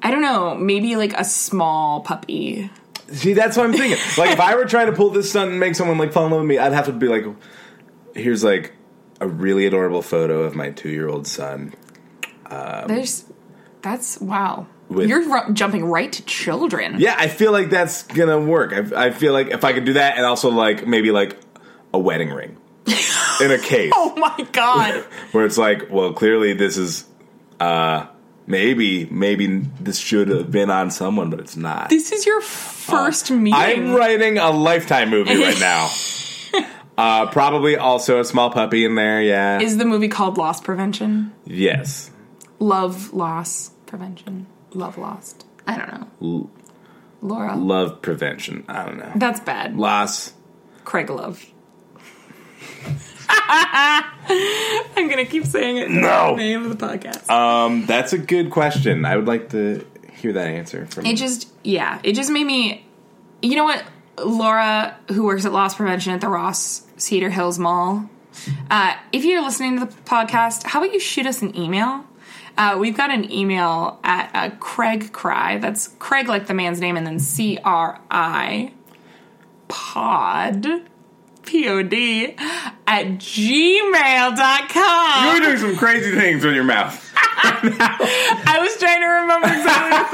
I 0.02 0.12
don't 0.12 0.22
know. 0.22 0.56
Maybe 0.56 0.96
like 0.96 1.14
a 1.14 1.24
small 1.24 2.02
puppy. 2.02 2.70
See, 3.12 3.34
that's 3.34 3.58
what 3.58 3.66
I'm 3.66 3.74
thinking. 3.74 3.98
Like, 4.18 4.32
if 4.32 4.40
I 4.40 4.56
were 4.56 4.66
trying 4.66 4.88
to 4.88 4.94
pull 4.94 5.10
this 5.10 5.30
stunt 5.30 5.52
and 5.52 5.60
make 5.60 5.76
someone 5.76 5.98
like 5.98 6.14
fall 6.14 6.26
in 6.26 6.32
love 6.32 6.42
with 6.42 6.50
me, 6.50 6.58
I'd 6.58 6.74
have 6.74 6.86
to 6.86 6.92
be 6.92 7.08
like, 7.08 7.26
here's 8.16 8.44
like 8.44 8.74
a 9.22 9.28
really 9.28 9.66
adorable 9.66 10.02
photo 10.02 10.44
of 10.44 10.56
my 10.56 10.70
two 10.72 10.90
year 10.90 11.08
old 11.08 11.26
son. 11.28 11.74
There's. 12.50 13.26
That's 13.82 14.20
wow. 14.20 14.68
Um, 14.90 14.96
With- 14.96 15.08
You're 15.10 15.22
ru- 15.30 15.54
jumping 15.54 15.86
right 15.86 16.12
to 16.12 16.24
children. 16.24 16.96
Yeah, 17.00 17.16
I 17.18 17.28
feel 17.30 17.52
like 17.52 17.70
that's 17.70 18.04
gonna 18.04 18.40
work. 18.40 18.74
I, 18.74 19.06
I 19.08 19.12
feel 19.12 19.32
like 19.34 19.48
if 19.48 19.64
I 19.64 19.72
could 19.74 19.86
do 19.86 19.94
that 19.94 20.18
and 20.18 20.26
also 20.26 20.50
like 20.50 20.86
maybe 20.86 21.12
like 21.12 21.38
a 21.94 22.00
wedding 22.00 22.30
ring 22.32 22.58
in 23.42 23.52
a 23.52 23.58
case. 23.58 23.92
Oh 23.96 24.16
my 24.16 24.48
god. 24.52 25.04
where 25.32 25.46
it's 25.46 25.58
like, 25.58 25.90
well, 25.90 26.14
clearly 26.14 26.54
this 26.54 26.78
is, 26.78 27.06
uh, 27.60 28.08
maybe, 28.48 29.06
maybe 29.06 29.58
this 29.80 29.98
should 29.98 30.28
have 30.30 30.52
been 30.52 30.70
on 30.70 30.92
someone, 30.92 31.30
but 31.30 31.40
it's 31.40 31.56
not. 31.56 31.90
this 31.90 32.12
is 32.12 32.26
your 32.26 32.42
first 32.42 33.32
meeting. 33.32 33.54
I'm 33.54 33.94
writing 33.94 34.38
a 34.38 34.50
lifetime 34.52 35.10
movie 35.10 35.36
right 35.42 35.60
now. 35.62 35.90
uh, 36.98 37.28
probably 37.28 37.78
also 37.78 38.20
a 38.20 38.26
small 38.26 38.50
puppy 38.50 38.84
in 38.86 38.96
there. 38.96 39.22
Yeah. 39.22 39.60
Is 39.62 39.78
the 39.78 39.86
movie 39.86 40.08
called 40.10 40.38
Loss 40.38 40.62
Prevention? 40.62 41.34
yes. 41.46 42.12
Love 42.62 43.14
Loss 43.14 43.72
Prevention. 43.86 44.46
Love 44.74 44.98
Lost. 44.98 45.46
I 45.66 45.78
don't 45.78 46.20
know. 46.22 46.50
Laura. 47.22 47.56
Love 47.56 48.02
prevention. 48.02 48.66
I 48.68 48.86
don't 48.86 48.98
know. 48.98 49.12
That's 49.16 49.40
bad. 49.40 49.78
Loss. 49.78 50.34
Craig 50.84 51.10
Love. 51.10 51.46
I'm 53.30 55.10
gonna 55.10 55.26
keep 55.26 55.46
saying 55.46 55.78
it. 55.78 55.90
No. 55.90 56.36
Name 56.36 56.66
of 56.66 56.78
the 56.78 56.88
podcast. 56.88 57.30
Um, 57.30 57.86
that's 57.86 58.14
a 58.14 58.18
good 58.18 58.52
question. 58.52 59.06
I 59.06 59.16
would 59.16 59.28
like 59.28 59.50
to 59.50 59.86
hear 60.14 60.34
that 60.34 60.48
answer 60.48 60.86
from. 60.88 61.06
It 61.06 61.16
just, 61.18 61.52
yeah, 61.64 62.00
it 62.04 62.14
just 62.14 62.30
made 62.32 62.46
me. 62.46 62.86
You 63.42 63.56
know 63.56 63.64
what, 63.64 63.84
Laura, 64.24 64.98
who 65.10 65.26
works 65.26 65.46
at 65.46 65.54
Loss 65.54 65.76
Prevention 65.76 66.14
at 66.14 66.22
the 66.22 66.28
Ross 66.28 66.84
Cedar 66.98 67.30
Hills 67.30 67.58
Mall. 67.58 68.10
Uh, 68.70 68.96
if 69.12 69.24
you're 69.26 69.42
listening 69.42 69.80
to 69.80 69.86
the 69.86 69.92
podcast, 70.04 70.64
how 70.64 70.82
about 70.82 70.94
you 70.94 71.00
shoot 71.00 71.26
us 71.26 71.42
an 71.42 71.56
email? 71.58 72.06
Uh, 72.58 72.78
we've 72.78 72.98
got 72.98 73.10
an 73.12 73.32
email 73.32 74.00
at 74.04 74.32
uh, 74.34 74.56
Craig 74.58 75.14
Cry. 75.14 75.58
That's 75.58 75.88
Craig, 76.00 76.28
like 76.28 76.48
the 76.48 76.54
man's 76.54 76.82
name, 76.82 76.98
and 76.98 77.08
then 77.08 77.20
C 77.20 77.58
R 77.64 78.02
I 78.12 78.74
pod 79.70 80.66
P 81.50 81.68
O 81.68 81.82
D 81.82 82.36
at 82.86 83.06
gmail.com. 83.08 85.26
You're 85.26 85.42
doing 85.42 85.58
some 85.58 85.76
crazy 85.78 86.12
things 86.12 86.46
with 86.46 86.54
your 86.54 86.64
mouth. 86.64 87.08
I 87.16 88.60
was 88.62 88.78
trying 88.78 89.02
to 89.02 89.08
remember 89.08 89.48
exactly 89.48 89.98
what 89.98 90.12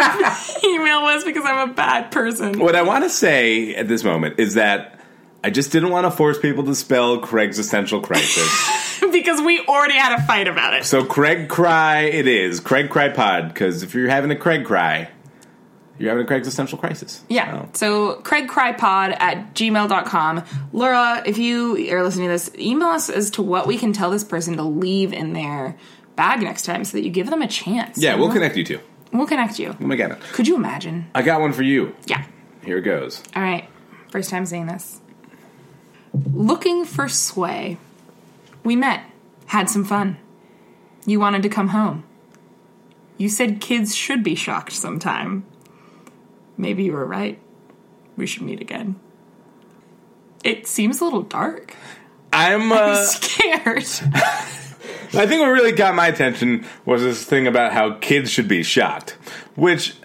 the 0.61 0.67
email 0.69 1.01
was 1.01 1.25
because 1.25 1.43
I'm 1.45 1.69
a 1.69 1.73
bad 1.73 2.09
person. 2.11 2.57
What 2.57 2.77
I 2.77 2.83
want 2.83 3.03
to 3.03 3.09
say 3.09 3.75
at 3.75 3.89
this 3.89 4.05
moment 4.05 4.39
is 4.39 4.53
that 4.53 4.97
I 5.43 5.49
just 5.49 5.73
didn't 5.73 5.89
want 5.89 6.05
to 6.05 6.11
force 6.11 6.39
people 6.39 6.63
to 6.63 6.75
spell 6.75 7.19
Craig's 7.19 7.59
essential 7.59 7.99
crisis. 7.99 9.01
because 9.11 9.41
we 9.41 9.59
already 9.67 9.95
had 9.95 10.17
a 10.17 10.23
fight 10.23 10.47
about 10.47 10.73
it. 10.73 10.85
so 10.85 11.03
Craig 11.03 11.49
Cry 11.49 12.03
it 12.03 12.27
is. 12.27 12.61
Craig 12.61 12.89
Cry 12.89 13.09
Pod, 13.09 13.49
because 13.49 13.83
if 13.83 13.93
you're 13.93 14.07
having 14.09 14.31
a 14.31 14.37
Craig 14.37 14.63
Cry, 14.63 15.09
you're 15.97 16.09
having 16.09 16.23
a 16.23 16.27
Craig's 16.27 16.47
essential 16.47 16.77
crisis. 16.77 17.23
Yeah. 17.29 17.65
So, 17.73 18.15
So 18.15 18.21
craigcrypod 18.21 19.15
at 19.19 19.53
gmail.com. 19.53 20.43
Laura, 20.73 21.23
if 21.25 21.37
you 21.37 21.89
are 21.93 22.03
listening 22.03 22.27
to 22.27 22.33
this, 22.33 22.51
email 22.57 22.89
us 22.89 23.09
as 23.09 23.29
to 23.31 23.41
what 23.41 23.65
we 23.67 23.77
can 23.77 23.93
tell 23.93 24.11
this 24.11 24.23
person 24.23 24.57
to 24.57 24.63
leave 24.63 25.13
in 25.13 25.33
their 25.33 25.77
bag 26.15 26.41
next 26.41 26.63
time 26.63 26.83
so 26.85 26.97
that 26.97 27.03
you 27.03 27.09
give 27.09 27.29
them 27.29 27.41
a 27.41 27.47
chance. 27.47 27.97
yeah, 27.97 28.15
we'll 28.15 28.31
connect 28.31 28.55
you 28.57 28.63
two. 28.63 28.79
We'll 29.13 29.27
connect 29.27 29.59
you. 29.59 29.75
Oh 29.79 29.85
my 29.85 29.95
god. 29.95 30.19
Could 30.33 30.47
you 30.47 30.55
imagine? 30.55 31.09
I 31.15 31.21
got 31.21 31.39
one 31.39 31.53
for 31.53 31.63
you. 31.63 31.95
Yeah. 32.05 32.25
Here 32.63 32.77
it 32.77 32.81
goes. 32.81 33.23
All 33.35 33.41
right. 33.41 33.69
First 34.09 34.29
time 34.29 34.45
seeing 34.45 34.65
this. 34.67 34.99
Looking 36.33 36.85
for 36.85 37.07
sway. 37.07 37.77
We 38.63 38.75
met, 38.75 39.01
had 39.47 39.69
some 39.69 39.85
fun. 39.85 40.17
You 41.05 41.19
wanted 41.19 41.43
to 41.43 41.49
come 41.49 41.69
home. 41.69 42.03
You 43.17 43.29
said 43.29 43.61
kids 43.61 43.95
should 43.95 44.23
be 44.23 44.35
shocked 44.35 44.71
sometime. 44.73 45.45
Maybe 46.57 46.83
you 46.83 46.93
were 46.93 47.05
right. 47.05 47.39
We 48.15 48.25
should 48.25 48.43
meet 48.43 48.61
again. 48.61 48.99
It 50.43 50.67
seems 50.67 51.01
a 51.01 51.03
little 51.03 51.23
dark. 51.23 51.75
I'm 52.31 52.71
I'm 52.71 52.93
uh, 52.93 53.03
scared. 53.03 53.85
I 55.13 55.27
think 55.27 55.41
what 55.41 55.47
really 55.47 55.71
got 55.71 55.95
my 55.95 56.07
attention 56.07 56.65
was 56.85 57.01
this 57.01 57.23
thing 57.23 57.47
about 57.47 57.73
how 57.73 57.93
kids 57.95 58.29
should 58.29 58.47
be 58.47 58.63
shocked, 58.63 59.11
which 59.55 59.95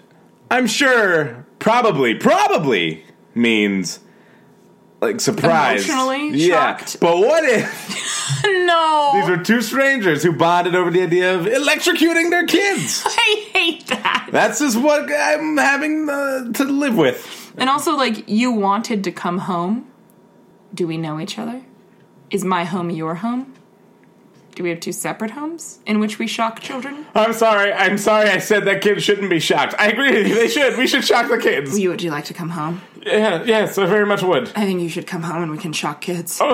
I'm 0.49 0.67
sure 0.67 1.45
probably, 1.59 2.15
probably 2.15 3.03
means 3.35 3.99
like 5.01 5.19
surprised, 5.19 5.89
Emotionally 5.89 6.29
yeah. 6.37 6.77
shocked? 6.77 6.99
But 6.99 7.17
what 7.17 7.43
if 7.43 8.43
no. 8.45 9.11
these 9.15 9.29
were 9.29 9.43
two 9.43 9.61
strangers 9.61 10.21
who 10.23 10.31
bonded 10.31 10.75
over 10.75 10.91
the 10.91 11.01
idea 11.01 11.35
of 11.35 11.45
electrocuting 11.47 12.29
their 12.29 12.45
kids? 12.45 13.03
I 13.05 13.49
hate 13.51 13.87
that. 13.87 14.29
That's 14.31 14.59
just 14.59 14.79
what 14.79 15.11
I'm 15.11 15.57
having 15.57 16.07
uh, 16.07 16.51
to 16.53 16.63
live 16.63 16.95
with. 16.95 17.51
And 17.57 17.69
also, 17.69 17.95
like, 17.95 18.29
you 18.29 18.51
wanted 18.51 19.03
to 19.03 19.11
come 19.11 19.39
home. 19.39 19.87
Do 20.73 20.87
we 20.87 20.97
know 20.97 21.19
each 21.19 21.37
other? 21.37 21.63
Is 22.29 22.45
my 22.45 22.63
home 22.63 22.89
your 22.89 23.15
home? 23.15 23.53
Do 24.55 24.63
we 24.63 24.69
have 24.69 24.79
two 24.79 24.91
separate 24.91 25.31
homes 25.31 25.79
in 25.85 25.99
which 25.99 26.19
we 26.19 26.27
shock 26.27 26.59
children? 26.59 27.05
I'm 27.15 27.33
sorry. 27.33 27.73
I'm 27.73 27.97
sorry. 27.97 28.29
I 28.29 28.37
said 28.37 28.65
that 28.65 28.81
kids 28.81 29.03
shouldn't 29.03 29.29
be 29.29 29.39
shocked. 29.39 29.75
I 29.79 29.87
agree 29.87 30.11
with 30.11 30.27
you. 30.27 30.35
They 30.35 30.47
should. 30.47 30.77
We 30.77 30.87
should 30.87 31.03
shock 31.03 31.29
the 31.29 31.37
kids. 31.37 31.77
You, 31.79 31.89
would 31.89 32.01
you 32.01 32.11
like 32.11 32.25
to 32.25 32.33
come 32.33 32.49
home? 32.49 32.81
Yeah. 33.05 33.43
Yes. 33.43 33.77
I 33.77 33.85
very 33.85 34.05
much 34.05 34.21
would. 34.23 34.49
I 34.55 34.65
think 34.65 34.81
you 34.81 34.89
should 34.89 35.07
come 35.07 35.23
home 35.23 35.41
and 35.43 35.51
we 35.51 35.57
can 35.57 35.73
shock 35.73 36.01
kids. 36.01 36.39
Uh, 36.39 36.45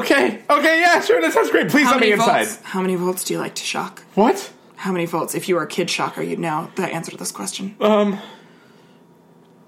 okay. 0.00 0.42
Okay. 0.48 0.80
Yeah. 0.80 1.00
Sure. 1.00 1.20
That 1.20 1.32
sounds 1.32 1.50
great. 1.50 1.68
Please 1.68 1.84
How 1.84 1.92
let 1.92 2.00
me 2.00 2.10
many 2.10 2.12
inside. 2.20 2.44
volts? 2.46 2.62
How 2.62 2.80
many 2.80 2.94
volts 2.94 3.24
do 3.24 3.34
you 3.34 3.40
like 3.40 3.54
to 3.56 3.62
shock? 3.64 4.02
What? 4.14 4.52
How 4.76 4.90
many 4.92 5.06
volts? 5.06 5.34
If 5.34 5.48
you 5.48 5.54
were 5.54 5.62
a 5.62 5.66
kid 5.68 5.88
shocker, 5.90 6.22
you'd 6.22 6.38
know 6.38 6.70
the 6.76 6.84
answer 6.86 7.10
to 7.12 7.16
this 7.16 7.30
question. 7.32 7.76
Um. 7.80 8.18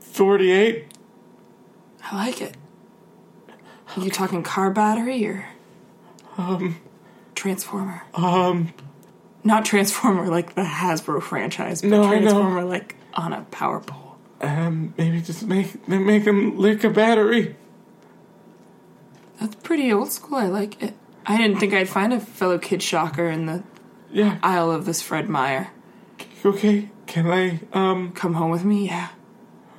Forty-eight. 0.00 0.86
I 2.10 2.16
like 2.26 2.40
it. 2.40 2.56
Are 3.96 4.02
you 4.02 4.10
talking 4.10 4.42
car 4.42 4.70
battery 4.70 5.26
or 5.26 5.46
um 6.38 6.76
transformer? 7.34 8.02
Um. 8.14 8.72
Not 9.46 9.64
transformer 9.66 10.28
like 10.28 10.54
the 10.54 10.62
Hasbro 10.62 11.22
franchise, 11.22 11.82
but 11.82 11.88
No, 11.90 12.02
I 12.04 12.14
know. 12.18 12.20
transformer 12.20 12.64
like 12.64 12.96
on 13.14 13.32
a 13.32 13.42
power 13.50 13.80
pole. 13.80 14.03
Um. 14.44 14.94
Maybe 14.98 15.20
just 15.20 15.44
make 15.46 15.86
make 15.88 16.24
them 16.24 16.58
lick 16.58 16.84
a 16.84 16.90
battery. 16.90 17.56
That's 19.40 19.54
pretty 19.56 19.92
old 19.92 20.12
school. 20.12 20.38
I 20.38 20.46
like 20.46 20.82
it. 20.82 20.94
I 21.26 21.36
didn't 21.36 21.58
think 21.58 21.72
I'd 21.74 21.88
find 21.88 22.12
a 22.12 22.20
fellow 22.20 22.58
kid 22.58 22.82
shocker 22.82 23.28
in 23.28 23.46
the 23.46 23.62
Yeah. 24.10 24.38
aisle 24.42 24.70
of 24.70 24.84
this 24.84 25.02
Fred 25.02 25.28
Meyer. 25.28 25.68
Okay. 26.44 26.88
Can 27.06 27.26
I? 27.30 27.60
Um. 27.72 28.12
Come 28.12 28.34
home 28.34 28.50
with 28.50 28.64
me? 28.64 28.86
Yeah. 28.86 29.08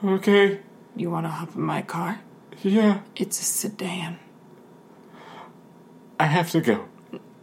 Okay. 0.03 0.59
You 0.95 1.09
want 1.11 1.25
to 1.25 1.29
hop 1.29 1.55
in 1.55 1.61
my 1.61 1.81
car? 1.81 2.19
Yeah. 2.63 2.99
It's 3.15 3.39
a 3.39 3.43
sedan 3.43 4.17
I 6.19 6.25
have 6.25 6.49
to 6.51 6.61
go. 6.61 6.85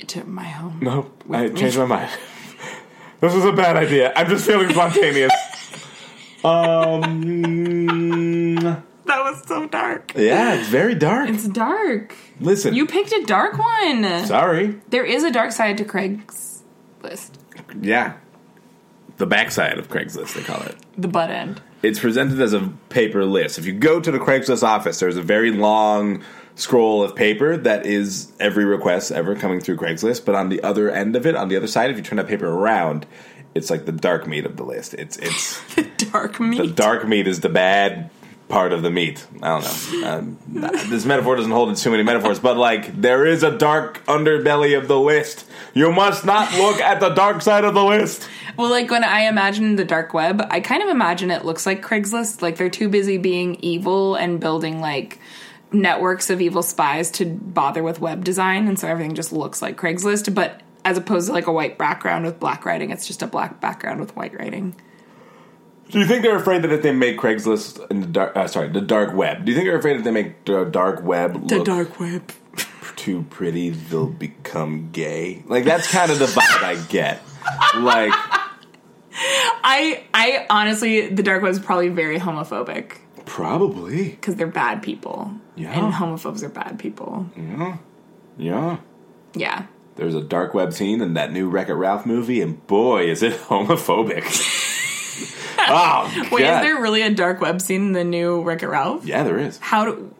to 0.09 0.25
my 0.25 0.45
home. 0.45 0.79
No, 0.83 1.11
I 1.31 1.43
With 1.43 1.53
me. 1.55 1.61
changed 1.61 1.79
my 1.79 1.85
mind. 1.85 2.11
this 3.21 3.33
was 3.35 3.45
a 3.45 3.53
bad 3.53 3.77
idea. 3.77 4.13
I'm 4.17 4.29
just 4.29 4.45
feeling 4.47 4.69
spontaneous. 4.77 5.33
Um. 6.45 7.33
That 9.05 9.25
was 9.25 9.43
so 9.47 9.67
dark. 9.67 10.13
Yeah, 10.17 10.55
it's 10.55 10.69
very 10.69 10.95
dark. 10.95 11.29
It's 11.29 11.47
dark. 11.49 12.15
Listen, 12.41 12.75
You 12.75 12.87
picked 12.87 13.13
a 13.13 13.23
dark 13.27 13.59
one. 13.59 14.27
sorry. 14.27 14.77
There 14.89 15.05
is 15.05 15.25
a 15.25 15.31
dark 15.31 15.53
side 15.53 15.77
to 15.79 15.85
Craig's 15.85 16.63
list. 17.03 17.39
Yeah, 17.81 18.15
the 19.19 19.27
backside 19.27 19.79
of 19.79 19.89
Craigslist, 19.89 20.35
they 20.35 20.43
call 20.43 20.63
it. 20.63 20.77
The 20.97 21.09
butt 21.09 21.31
end. 21.31 21.61
It's 21.83 21.99
presented 21.99 22.41
as 22.41 22.53
a 22.55 22.73
paper 22.91 23.25
list. 23.25 23.59
If 23.59 23.67
you 23.67 23.73
go 23.73 24.01
to 24.01 24.11
the 24.11 24.19
Craigslist 24.19 24.63
office, 24.63 25.01
there's 25.01 25.17
a 25.17 25.23
very 25.23 25.51
long 25.51 26.23
scroll 26.55 27.03
of 27.03 27.17
paper 27.17 27.57
that 27.57 27.87
is 27.87 28.31
every 28.39 28.65
request 28.65 29.11
ever 29.11 29.35
coming 29.35 29.61
through 29.61 29.77
Craigslist. 29.79 30.25
But 30.25 30.35
on 30.37 30.49
the 30.49 30.63
other 30.63 30.91
end 30.91 31.17
of 31.17 31.27
it, 31.27 31.35
on 31.35 31.49
the 31.49 31.57
other 31.57 31.67
side, 31.67 31.91
if 31.91 31.97
you 31.97 32.03
turn 32.03 32.19
that 32.19 32.29
paper 32.29 32.49
around, 32.49 33.05
it's 33.55 33.71
like 33.71 33.85
the 33.87 33.93
dark 33.93 34.27
meat 34.27 34.47
of 34.47 34.57
the 34.57 34.65
list. 34.65 34.95
It's 34.95 35.17
it's 35.17 35.61
the 35.75 35.83
Dark 36.13 36.41
meat. 36.41 36.59
the 36.59 36.67
dark 36.67 37.07
meat 37.07 37.27
is 37.27 37.41
the 37.41 37.49
bad 37.49 38.11
part 38.49 38.73
of 38.73 38.83
the 38.83 38.91
meat. 38.91 39.27
I 39.43 39.61
don't 39.61 40.03
know. 40.03 40.09
Um, 40.09 40.39
this 40.91 41.07
metaphor 41.07 41.37
doesn't 41.37 41.51
hold 41.51 41.71
in 41.71 41.75
too 41.75 41.91
many 41.91 42.03
metaphors, 42.03 42.39
but 42.39 42.57
like 42.59 43.01
there 43.01 43.25
is 43.25 43.43
a 43.43 43.57
dark 43.57 44.05
underbelly 44.07 44.77
of 44.77 44.89
the 44.89 44.99
list. 44.99 45.47
You 45.73 45.91
must 45.91 46.27
not 46.27 46.53
look 46.55 46.79
at 46.81 47.01
the 47.01 47.09
dark 47.11 47.41
side 47.41 47.65
of 47.65 47.73
the 47.73 47.83
list. 47.85 48.29
Well, 48.59 48.69
like 48.71 48.91
when 48.91 49.05
I 49.05 49.21
imagine 49.21 49.77
the 49.77 49.85
dark 49.87 50.13
web, 50.13 50.47
I 50.51 50.61
kind 50.61 50.83
of 50.83 50.91
imagine 50.91 51.31
it 51.31 51.47
looks 51.47 51.65
like 51.65 51.83
Craigslist. 51.83 52.43
Like 52.43 52.59
they're 52.59 52.69
too 52.69 52.91
busy 52.91 53.17
being 53.17 53.55
evil 53.57 54.17
and 54.17 54.39
building 54.39 54.81
like 54.83 55.19
networks 55.73 56.29
of 56.29 56.41
evil 56.43 56.63
spies 56.63 57.11
to 57.13 57.25
bother 57.25 57.83
with 57.83 58.01
web 58.01 58.25
design, 58.25 58.69
and 58.69 58.79
so 58.79 58.87
everything 58.89 59.15
just 59.15 59.33
looks 59.33 59.63
like 59.63 59.79
Craigslist. 59.79 60.35
But 60.35 60.61
as 60.85 60.99
opposed 60.99 61.27
to 61.29 61.33
like 61.33 61.47
a 61.47 61.53
white 61.53 61.79
background 61.79 62.25
with 62.25 62.41
black 62.41 62.65
writing, 62.65 62.91
it's 62.91 63.07
just 63.07 63.23
a 63.23 63.27
black 63.27 63.61
background 63.61 64.01
with 64.01 64.15
white 64.17 64.39
writing. 64.39 64.75
Do 65.91 65.99
you 65.99 66.07
think 66.07 66.23
they're 66.23 66.37
afraid 66.37 66.63
that 66.63 66.73
if 66.73 66.83
they 66.83 66.93
make 66.93 67.19
Craigslist 67.19 67.91
in 67.91 68.01
the 68.01 68.07
dark, 68.07 68.35
uh, 68.37 68.47
sorry, 68.47 68.69
the 68.69 68.81
dark 68.81 69.15
web? 69.15 69.45
Do 69.45 69.53
you 69.53 69.57
think 69.57 69.69
they're 69.69 69.79
afraid 69.79 69.97
if 69.97 70.05
they 70.05 70.11
make 70.11 70.45
the 70.47 70.65
dark 70.65 71.03
web 71.03 71.49
The 71.49 71.63
dark 71.63 72.01
web. 72.01 72.33
too 72.97 73.27
pretty, 73.31 73.71
they'll 73.71 74.07
become 74.07 74.91
gay? 74.91 75.43
Like 75.47 75.65
that's 75.65 75.91
kind 75.91 76.11
of 76.11 76.19
the 76.19 76.27
vibe 76.27 76.63
I 76.63 76.77
get. 76.89 77.23
Like 77.77 78.13
I 79.65 80.05
I 80.15 80.47
honestly, 80.49 81.09
the 81.09 81.23
dark 81.23 81.43
web 81.43 81.53
is 81.53 81.59
probably 81.59 81.89
very 81.89 82.19
homophobic 82.19 82.99
probably, 83.27 84.11
because 84.11 84.37
they're 84.37 84.47
bad 84.47 84.83
people. 84.83 85.33
Yeah. 85.57 85.73
and 85.73 85.93
homophobes 85.93 86.43
are 86.43 86.49
bad 86.49 86.79
people. 86.79 87.27
Yeah, 87.37 87.77
yeah. 88.39 88.77
Yeah. 89.35 89.67
There's 89.97 90.15
a 90.15 90.23
dark 90.23 90.55
web 90.55 90.73
scene 90.73 91.01
in 91.01 91.15
that 91.15 91.33
new 91.33 91.49
Wreck 91.49 91.69
It 91.69 91.75
Ralph 91.75 92.07
movie, 92.07 92.41
and 92.41 92.67
boy, 92.67 93.11
is 93.11 93.23
it 93.23 93.33
homophobic. 93.49 94.25
oh, 95.59 96.29
Wait, 96.33 96.43
God. 96.43 96.63
is 96.65 96.67
there 96.67 96.81
really 96.81 97.03
a 97.03 97.11
dark 97.11 97.41
web 97.41 97.61
scene 97.61 97.83
in 97.87 97.93
the 97.93 98.05
new 98.05 98.43
Wreck 98.43 98.63
It 98.63 98.69
Ralph? 98.69 99.05
Yeah, 99.05 99.23
there 99.23 99.39
is. 99.39 99.59
How 99.59 99.85
do 99.85 100.15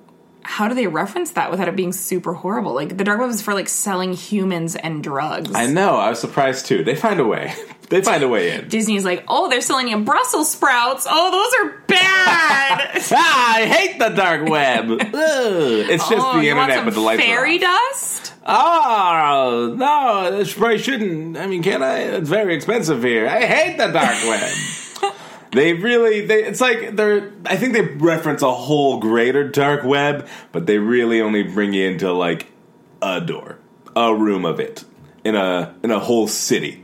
how 0.45 0.69
do 0.69 0.75
they 0.75 0.87
reference 0.87 1.33
that 1.33 1.51
without 1.51 1.69
it 1.69 1.77
being 1.77 1.93
super 1.93 2.35
horrible? 2.35 2.75
Like 2.75 2.97
the 2.97 3.05
dark 3.05 3.21
web 3.21 3.31
is 3.31 3.43
for 3.43 3.55
like 3.55 3.69
selling 3.69 4.13
humans 4.13 4.77
and 4.77 5.03
drugs. 5.03 5.53
I 5.55 5.67
know. 5.67 5.97
I 5.97 6.11
was 6.11 6.21
surprised 6.21 6.67
too. 6.67 6.85
They 6.85 6.97
find 6.97 7.21
a 7.21 7.25
way. 7.25 7.55
They 7.93 8.01
find 8.01 8.23
a 8.23 8.29
way 8.29 8.53
in. 8.53 8.69
Disney's 8.69 9.05
like, 9.05 9.23
oh, 9.29 9.51
they're 9.51 9.61
selling 9.61 9.87
you 9.87 9.99
Brussels 9.99 10.51
sprouts. 10.51 11.07
Oh, 11.07 11.31
those 11.31 11.71
are 11.71 11.79
bad. 11.87 13.03
ah, 13.13 13.55
I 13.55 13.67
hate 13.67 13.99
the 13.99 14.09
dark 14.09 14.49
web. 14.49 14.87
It's 15.13 16.09
just 16.09 16.27
oh, 16.27 16.41
the 16.41 16.49
internet 16.49 16.87
with 16.87 16.95
the 16.95 17.01
lights 17.01 17.23
fairy 17.23 17.59
dust? 17.59 18.33
Oh 18.47 19.75
no, 19.77 20.39
this 20.39 20.55
probably 20.55 20.79
shouldn't. 20.79 21.37
I 21.37 21.47
mean, 21.47 21.63
can 21.63 21.83
I? 21.83 21.99
It's 21.99 22.31
very 22.31 22.55
expensive 22.55 23.03
here. 23.03 23.29
I 23.29 23.45
hate 23.45 23.77
the 23.77 23.89
dark 23.89 24.17
web. 24.25 24.51
They 25.53 25.75
really, 25.75 26.25
they. 26.25 26.45
It's 26.45 26.63
like 26.63 26.97
they're. 26.97 27.31
I 27.45 27.57
think 27.57 27.75
they 27.75 27.83
reference 27.83 28.41
a 28.41 28.53
whole 28.53 28.99
greater 28.99 29.47
dark 29.47 29.85
web, 29.85 30.27
but 30.51 30.65
they 30.67 30.79
really 30.79 31.21
only 31.21 31.43
bring 31.43 31.75
you 31.75 31.87
into 31.89 32.11
like 32.11 32.47
a 33.03 33.21
door, 33.21 33.59
a 33.95 34.15
room 34.15 34.47
of 34.47 34.61
it 34.61 34.85
in 35.25 35.35
a 35.35 35.75
in 35.83 35.91
a 35.91 35.99
whole 35.99 36.27
city 36.27 36.83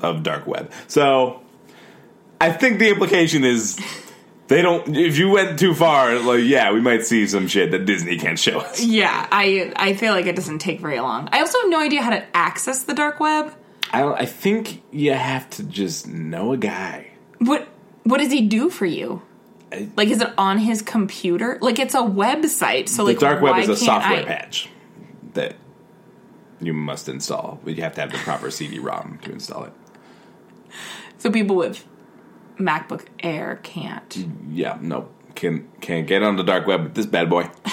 of 0.00 0.24
dark 0.24 0.44
web. 0.44 0.72
So, 0.88 1.40
I 2.40 2.52
think 2.52 2.80
the 2.80 2.90
implication 2.90 3.44
is. 3.44 3.80
They 4.46 4.60
don't. 4.60 4.94
If 4.94 5.16
you 5.16 5.30
went 5.30 5.58
too 5.58 5.72
far, 5.72 6.18
like 6.18 6.44
yeah, 6.44 6.72
we 6.72 6.80
might 6.80 7.06
see 7.06 7.26
some 7.26 7.46
shit 7.46 7.70
that 7.70 7.86
Disney 7.86 8.18
can't 8.18 8.38
show 8.38 8.58
us. 8.58 8.82
Yeah, 8.82 9.26
I 9.30 9.72
I 9.76 9.94
feel 9.94 10.12
like 10.12 10.26
it 10.26 10.36
doesn't 10.36 10.58
take 10.58 10.80
very 10.80 11.00
long. 11.00 11.30
I 11.32 11.40
also 11.40 11.58
have 11.60 11.70
no 11.70 11.80
idea 11.80 12.02
how 12.02 12.10
to 12.10 12.36
access 12.36 12.82
the 12.82 12.92
dark 12.92 13.20
web. 13.20 13.54
I 13.90 14.02
I 14.02 14.26
think 14.26 14.82
you 14.90 15.12
have 15.12 15.48
to 15.50 15.62
just 15.62 16.06
know 16.08 16.52
a 16.52 16.58
guy. 16.58 17.12
What 17.38 17.68
what 18.04 18.18
does 18.18 18.32
he 18.32 18.40
do 18.42 18.70
for 18.70 18.86
you? 18.86 19.22
I- 19.72 19.88
Like, 19.96 20.08
is 20.08 20.20
it 20.20 20.32
on 20.38 20.58
his 20.58 20.80
computer? 20.82 21.58
Like, 21.60 21.78
it's 21.78 21.94
a 21.94 21.98
website. 22.02 22.88
So, 22.88 23.02
The 23.04 23.10
like, 23.12 23.18
dark 23.18 23.40
web 23.42 23.58
is 23.58 23.68
a 23.68 23.76
software 23.76 24.20
I- 24.20 24.24
patch 24.24 24.68
that 25.34 25.56
you 26.60 26.72
must 26.72 27.08
install, 27.08 27.60
but 27.64 27.74
you 27.76 27.82
have 27.82 27.94
to 27.96 28.00
have 28.00 28.12
the 28.12 28.18
proper 28.18 28.50
CD-ROM 28.50 29.18
to 29.24 29.32
install 29.32 29.64
it. 29.64 29.72
So 31.18 31.30
people 31.30 31.56
with 31.56 31.84
MacBook 32.58 33.06
Air 33.20 33.58
can't. 33.62 34.26
Yeah, 34.50 34.78
no, 34.80 35.08
can 35.34 35.68
can't 35.80 36.06
get 36.06 36.22
on 36.22 36.36
the 36.36 36.44
dark 36.44 36.66
web 36.66 36.82
with 36.84 36.94
this 36.94 37.06
bad 37.06 37.28
boy. 37.30 37.50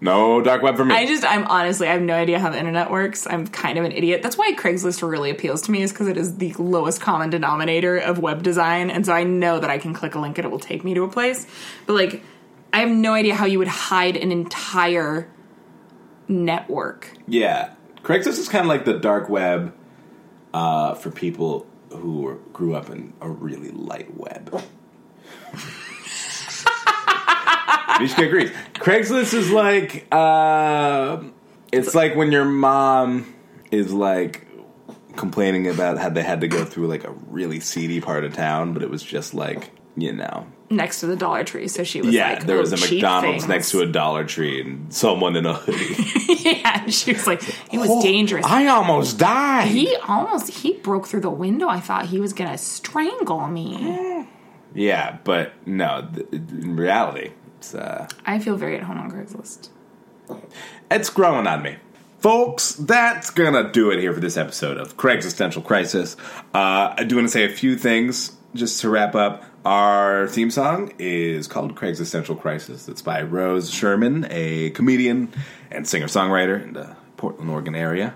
no 0.00 0.40
dark 0.40 0.62
web 0.62 0.76
for 0.76 0.84
me. 0.84 0.94
I 0.94 1.06
just, 1.06 1.24
I'm 1.24 1.44
honestly, 1.46 1.88
I 1.88 1.92
have 1.92 2.02
no 2.02 2.14
idea 2.14 2.38
how 2.38 2.50
the 2.50 2.58
internet 2.58 2.90
works. 2.90 3.26
I'm 3.28 3.46
kind 3.46 3.78
of 3.78 3.84
an 3.84 3.92
idiot. 3.92 4.22
That's 4.22 4.36
why 4.36 4.52
Craigslist 4.52 5.08
really 5.08 5.30
appeals 5.30 5.62
to 5.62 5.70
me, 5.70 5.82
is 5.82 5.92
because 5.92 6.08
it 6.08 6.16
is 6.16 6.38
the 6.38 6.52
lowest 6.54 7.00
common 7.00 7.30
denominator 7.30 7.98
of 7.98 8.18
web 8.18 8.42
design. 8.42 8.90
And 8.90 9.04
so 9.04 9.12
I 9.12 9.24
know 9.24 9.58
that 9.58 9.70
I 9.70 9.78
can 9.78 9.94
click 9.94 10.14
a 10.14 10.18
link 10.18 10.38
and 10.38 10.44
it 10.44 10.50
will 10.50 10.58
take 10.58 10.84
me 10.84 10.94
to 10.94 11.04
a 11.04 11.08
place. 11.08 11.46
But 11.86 11.94
like, 11.94 12.22
I 12.72 12.80
have 12.80 12.90
no 12.90 13.12
idea 13.12 13.34
how 13.34 13.46
you 13.46 13.58
would 13.58 13.68
hide 13.68 14.16
an 14.16 14.32
entire 14.32 15.28
network. 16.28 17.10
yeah, 17.26 17.74
Craigslist 18.02 18.38
is 18.38 18.48
kind 18.48 18.64
of 18.64 18.68
like 18.68 18.84
the 18.84 18.98
dark 18.98 19.28
web 19.28 19.74
uh, 20.54 20.94
for 20.94 21.10
people 21.10 21.66
who 21.90 22.40
grew 22.52 22.74
up 22.74 22.88
in 22.88 23.12
a 23.20 23.28
really 23.28 23.70
light 23.70 24.16
web. 24.16 24.62
Mishka 28.00 28.22
agrees. 28.26 28.50
Craigslist 28.74 29.34
is 29.34 29.50
like 29.50 30.06
uh, 30.12 31.22
it's 31.72 31.94
like 31.94 32.16
when 32.16 32.32
your 32.32 32.44
mom 32.44 33.32
is 33.70 33.92
like 33.92 34.46
complaining 35.16 35.68
about 35.68 35.98
how 35.98 36.08
they 36.08 36.22
had 36.22 36.40
to 36.40 36.48
go 36.48 36.64
through 36.64 36.86
like 36.86 37.04
a 37.04 37.10
really 37.28 37.60
seedy 37.60 38.00
part 38.00 38.24
of 38.24 38.34
town, 38.34 38.72
but 38.72 38.82
it 38.82 38.90
was 38.90 39.02
just 39.02 39.34
like 39.34 39.70
you 39.96 40.12
know 40.12 40.46
next 40.72 41.00
to 41.00 41.06
the 41.06 41.16
Dollar 41.16 41.42
Tree, 41.42 41.66
so 41.66 41.82
she 41.82 41.98
was 42.00 42.06
like, 42.08 42.14
Yeah, 42.14 42.32
like, 42.34 42.46
there 42.46 42.56
was 42.58 42.72
"Oh, 42.72 42.76
a 42.76 42.80
McDonald's 42.90 43.38
things." 43.42 43.48
next 43.48 43.70
to 43.72 43.80
a 43.80 43.86
Dollar 43.86 44.24
Tree 44.24 44.60
and 44.60 44.92
someone 44.94 45.34
in 45.36 45.44
a 45.44 45.54
hoodie. 45.54 46.42
yeah, 46.48 46.82
and 46.84 46.94
she 46.94 47.12
was 47.12 47.26
like, 47.26 47.42
it 47.72 47.78
was 47.78 48.02
dangerous. 48.04 48.46
I 48.46 48.68
almost 48.68 49.18
died. 49.18 49.66
he 49.68 49.96
almost 50.08 50.48
he 50.50 50.74
broke 50.74 51.06
through 51.08 51.22
the 51.22 51.30
window. 51.30 51.68
I 51.68 51.80
thought 51.80 52.06
he 52.06 52.20
was 52.20 52.32
gonna 52.32 52.56
strangle 52.56 53.48
me. 53.48 54.24
yeah, 54.72 55.18
but 55.24 55.52
no, 55.66 56.08
th- 56.14 56.28
in 56.32 56.76
reality, 56.76 57.32
it's 57.60 57.74
uh, 57.74 58.08
I 58.24 58.38
feel 58.38 58.56
very 58.56 58.76
at 58.78 58.84
home 58.84 58.96
on 58.96 59.10
Craigslist. 59.10 59.68
it's 60.90 61.10
growing 61.10 61.46
on 61.46 61.62
me. 61.62 61.76
Folks, 62.20 62.72
that's 62.72 63.28
gonna 63.28 63.70
do 63.70 63.90
it 63.90 63.98
here 63.98 64.14
for 64.14 64.20
this 64.20 64.38
episode 64.38 64.78
of 64.78 64.96
Craig's 64.96 65.26
Existential 65.26 65.60
Crisis. 65.60 66.16
Uh, 66.54 66.94
I 66.96 67.04
do 67.04 67.16
want 67.16 67.28
to 67.28 67.32
say 67.32 67.44
a 67.44 67.50
few 67.50 67.76
things 67.76 68.32
just 68.54 68.80
to 68.80 68.88
wrap 68.88 69.14
up. 69.14 69.44
Our 69.66 70.26
theme 70.28 70.50
song 70.50 70.94
is 70.98 71.46
called 71.46 71.76
Craig's 71.76 72.00
Existential 72.00 72.34
Crisis. 72.34 72.88
It's 72.88 73.02
by 73.02 73.20
Rose 73.20 73.70
Sherman, 73.70 74.26
a 74.30 74.70
comedian 74.70 75.30
and 75.70 75.86
singer 75.86 76.06
songwriter 76.06 76.62
in 76.62 76.72
the 76.72 76.96
Portland, 77.18 77.50
Oregon 77.50 77.74
area. 77.74 78.14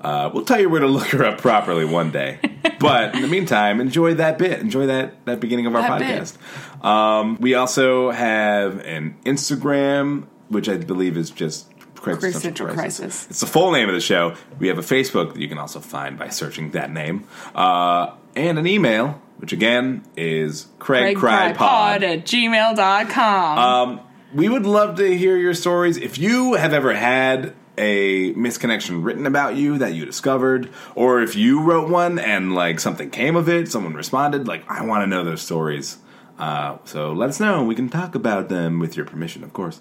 Uh, 0.00 0.30
we'll 0.32 0.46
tell 0.46 0.60
you 0.60 0.70
where 0.70 0.80
to 0.80 0.86
look 0.86 1.08
her 1.08 1.22
up 1.22 1.38
properly 1.38 1.84
one 1.84 2.10
day. 2.10 2.38
But 2.78 3.14
in 3.14 3.22
the 3.22 3.28
meantime, 3.28 3.80
enjoy 3.80 4.14
that 4.14 4.38
bit. 4.38 4.60
Enjoy 4.60 4.86
that, 4.86 5.24
that 5.26 5.40
beginning 5.40 5.66
of 5.66 5.74
our 5.74 5.82
That 5.82 6.00
podcast. 6.00 6.84
Um, 6.84 7.36
we 7.40 7.54
also 7.54 8.10
have 8.10 8.80
an 8.84 9.16
Instagram, 9.24 10.26
which 10.48 10.68
I 10.68 10.76
believe 10.76 11.16
is 11.16 11.30
just 11.30 11.70
Central 12.14 12.68
Crisis. 12.68 12.98
Crisis. 12.98 13.26
It's 13.30 13.40
the 13.40 13.46
full 13.46 13.72
name 13.72 13.88
of 13.88 13.94
the 13.94 14.00
show. 14.00 14.34
We 14.58 14.68
have 14.68 14.78
a 14.78 14.82
Facebook 14.82 15.34
that 15.34 15.40
you 15.40 15.48
can 15.48 15.58
also 15.58 15.80
find 15.80 16.18
by 16.18 16.28
searching 16.28 16.70
that 16.70 16.90
name. 16.90 17.26
Uh, 17.54 18.12
and 18.34 18.58
an 18.58 18.66
email, 18.66 19.20
which 19.38 19.52
again 19.52 20.04
is 20.16 20.68
Craig, 20.78 21.16
Cry 21.16 21.52
Pod. 21.52 22.02
at 22.02 22.24
gmail.com. 22.24 23.58
Um, 23.58 24.00
we 24.34 24.48
would 24.48 24.66
love 24.66 24.96
to 24.96 25.16
hear 25.16 25.36
your 25.36 25.54
stories. 25.54 25.96
If 25.96 26.18
you 26.18 26.54
have 26.54 26.72
ever 26.72 26.94
had 26.94 27.54
a 27.78 28.32
misconnection 28.34 29.04
written 29.04 29.26
about 29.26 29.56
you 29.56 29.78
that 29.78 29.94
you 29.94 30.04
discovered, 30.04 30.70
or 30.94 31.20
if 31.22 31.36
you 31.36 31.62
wrote 31.62 31.88
one 31.88 32.18
and 32.18 32.54
like 32.54 32.80
something 32.80 33.10
came 33.10 33.36
of 33.36 33.48
it, 33.48 33.70
someone 33.70 33.94
responded, 33.94 34.46
like 34.48 34.64
I 34.70 34.84
want 34.84 35.02
to 35.02 35.06
know 35.06 35.24
those 35.24 35.42
stories. 35.42 35.98
Uh, 36.38 36.78
so 36.84 37.12
let 37.12 37.28
us 37.30 37.40
know. 37.40 37.64
We 37.64 37.74
can 37.74 37.88
talk 37.88 38.14
about 38.14 38.48
them 38.48 38.78
with 38.78 38.96
your 38.96 39.06
permission, 39.06 39.42
of 39.44 39.52
course. 39.52 39.80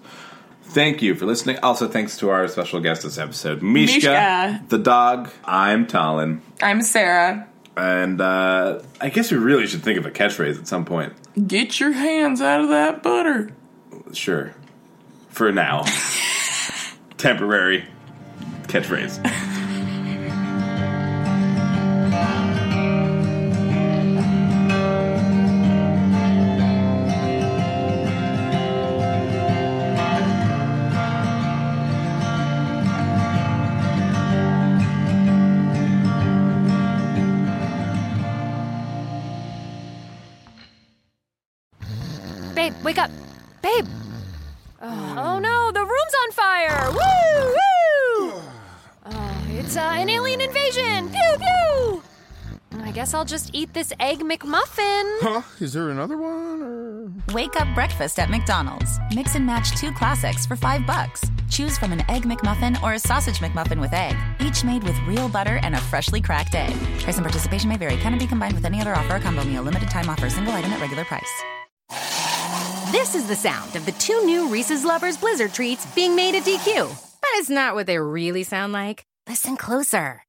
Thank 0.64 1.02
you 1.02 1.16
for 1.16 1.26
listening. 1.26 1.58
Also, 1.62 1.88
thanks 1.88 2.18
to 2.18 2.30
our 2.30 2.48
special 2.48 2.80
guest 2.80 3.04
this 3.04 3.18
episode, 3.18 3.62
Mishka, 3.62 3.96
Mishka. 4.10 4.64
the 4.70 4.78
dog. 4.80 5.30
I'm 5.44 5.86
Talon. 5.86 6.42
I'm 6.62 6.82
Sarah. 6.82 7.48
And 7.78 8.20
uh, 8.22 8.82
I 9.02 9.10
guess 9.10 9.32
we 9.32 9.38
really 9.38 9.68
should 9.68 9.84
think 9.84 10.00
of 10.00 10.06
a 10.06 10.12
catchphrase 10.12 10.58
at 10.58 10.68
some 10.68 10.86
point. 10.86 11.14
Get 11.48 11.80
your 11.80 11.92
hands 11.92 12.42
out 12.42 12.62
of 12.62 12.70
that 12.70 13.04
butter. 13.04 13.52
Sure. 14.14 14.54
For 15.30 15.52
now. 15.52 15.84
Temporary 17.18 17.86
catchphrase. 18.68 19.20
Babe, 42.56 42.74
wake 42.84 42.98
up. 42.98 43.12
Babe. 43.62 43.86
Oh, 44.82 45.16
oh 45.18 45.40
no, 45.40 45.72
the 45.72 45.82
room's 45.82 46.16
on 46.24 46.32
fire. 46.32 46.90
Woo! 46.92 48.42
Oh, 49.06 49.46
it's 49.52 49.76
uh, 49.76 49.82
an 49.82 50.10
alien 50.10 50.42
invasion. 50.42 51.10
Pew 51.10 51.38
pew. 51.38 52.04
I 52.80 52.85
guess 52.96 53.14
I'll 53.14 53.26
just 53.26 53.50
eat 53.52 53.74
this 53.74 53.92
egg 54.00 54.20
McMuffin. 54.20 55.04
Huh? 55.20 55.42
Is 55.60 55.74
there 55.74 55.90
another 55.90 56.18
one? 56.18 56.62
Or... 56.62 57.34
Wake 57.34 57.60
up 57.60 57.68
breakfast 57.76 58.18
at 58.20 58.30
McDonald's. 58.30 59.00
Mix 59.14 59.36
and 59.36 59.46
match 59.46 59.78
two 59.78 59.92
classics 59.92 60.46
for 60.46 60.56
five 60.56 60.88
bucks. 60.88 61.22
Choose 61.50 61.78
from 61.78 61.92
an 61.92 62.10
Egg 62.10 62.24
McMuffin 62.24 62.82
or 62.82 62.94
a 62.94 63.00
Sausage 63.00 63.40
McMuffin 63.40 63.82
with 63.82 63.92
egg, 63.92 64.16
each 64.40 64.64
made 64.64 64.82
with 64.84 64.98
real 65.06 65.28
butter 65.28 65.60
and 65.62 65.76
a 65.76 65.82
freshly 65.82 66.22
cracked 66.22 66.56
egg. 66.56 66.74
Price 67.00 67.18
and 67.18 67.26
participation 67.26 67.68
may 67.68 67.76
vary. 67.76 67.98
Cannot 67.98 68.20
be 68.20 68.28
combined 68.28 68.54
with 68.54 68.64
any 68.64 68.80
other 68.80 68.96
offer 68.96 69.18
or 69.18 69.20
combo 69.20 69.44
meal. 69.44 69.62
Limited 69.62 69.90
time 69.90 70.10
offer. 70.10 70.30
Single 70.30 70.54
item 70.54 70.72
at 70.72 70.80
regular 70.80 71.04
price. 71.04 71.44
This 72.94 73.14
is 73.14 73.28
the 73.28 73.36
sound 73.36 73.76
of 73.76 73.86
the 73.86 73.92
two 73.94 74.26
new 74.26 74.48
Reese's 74.48 74.86
Lovers 74.86 75.18
Blizzard 75.18 75.54
treats 75.54 75.86
being 75.96 76.16
made 76.16 76.34
at 76.34 76.44
DQ. 76.44 76.88
But 76.88 77.30
it's 77.34 77.50
not 77.50 77.76
what 77.76 77.88
they 77.88 78.00
really 78.00 78.44
sound 78.44 78.72
like. 78.72 79.06
Listen 79.28 79.58
closer. 79.58 80.22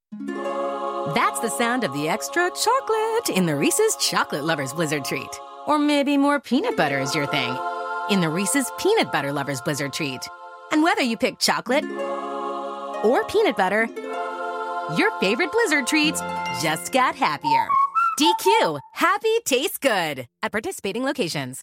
That's 1.15 1.39
the 1.39 1.51
sound 1.51 1.85
of 1.85 1.93
the 1.93 2.09
extra 2.09 2.51
chocolate 2.51 3.37
in 3.37 3.47
the 3.47 3.55
Reese's 3.55 3.97
Chocolate 3.97 4.43
Lovers 4.43 4.73
Blizzard 4.73 5.05
treat. 5.05 5.29
Or 5.67 5.79
maybe 5.79 6.17
more 6.17 6.41
peanut 6.41 6.77
butter 6.77 6.99
is 6.99 7.15
your 7.15 7.27
thing 7.29 7.57
in 8.11 8.21
the 8.21 8.29
Reese's 8.29 8.73
Peanut 8.77 9.13
Butter 9.13 9.33
Lovers 9.33 9.61
Blizzard 9.61 9.93
treat. 9.93 10.29
And 10.73 10.83
whether 10.83 11.03
you 11.03 11.17
pick 11.17 11.39
chocolate 11.39 11.85
or 13.05 13.25
peanut 13.27 13.57
butter, 13.57 13.89
your 14.97 15.13
favorite 15.21 15.53
Blizzard 15.53 15.87
treats 15.87 16.21
just 16.61 16.93
got 16.93 17.15
happier. 17.15 17.69
DQ, 18.19 18.81
happy 18.95 19.39
tastes 19.45 19.79
good 19.79 20.27
at 20.43 20.51
participating 20.51 21.05
locations. 21.05 21.63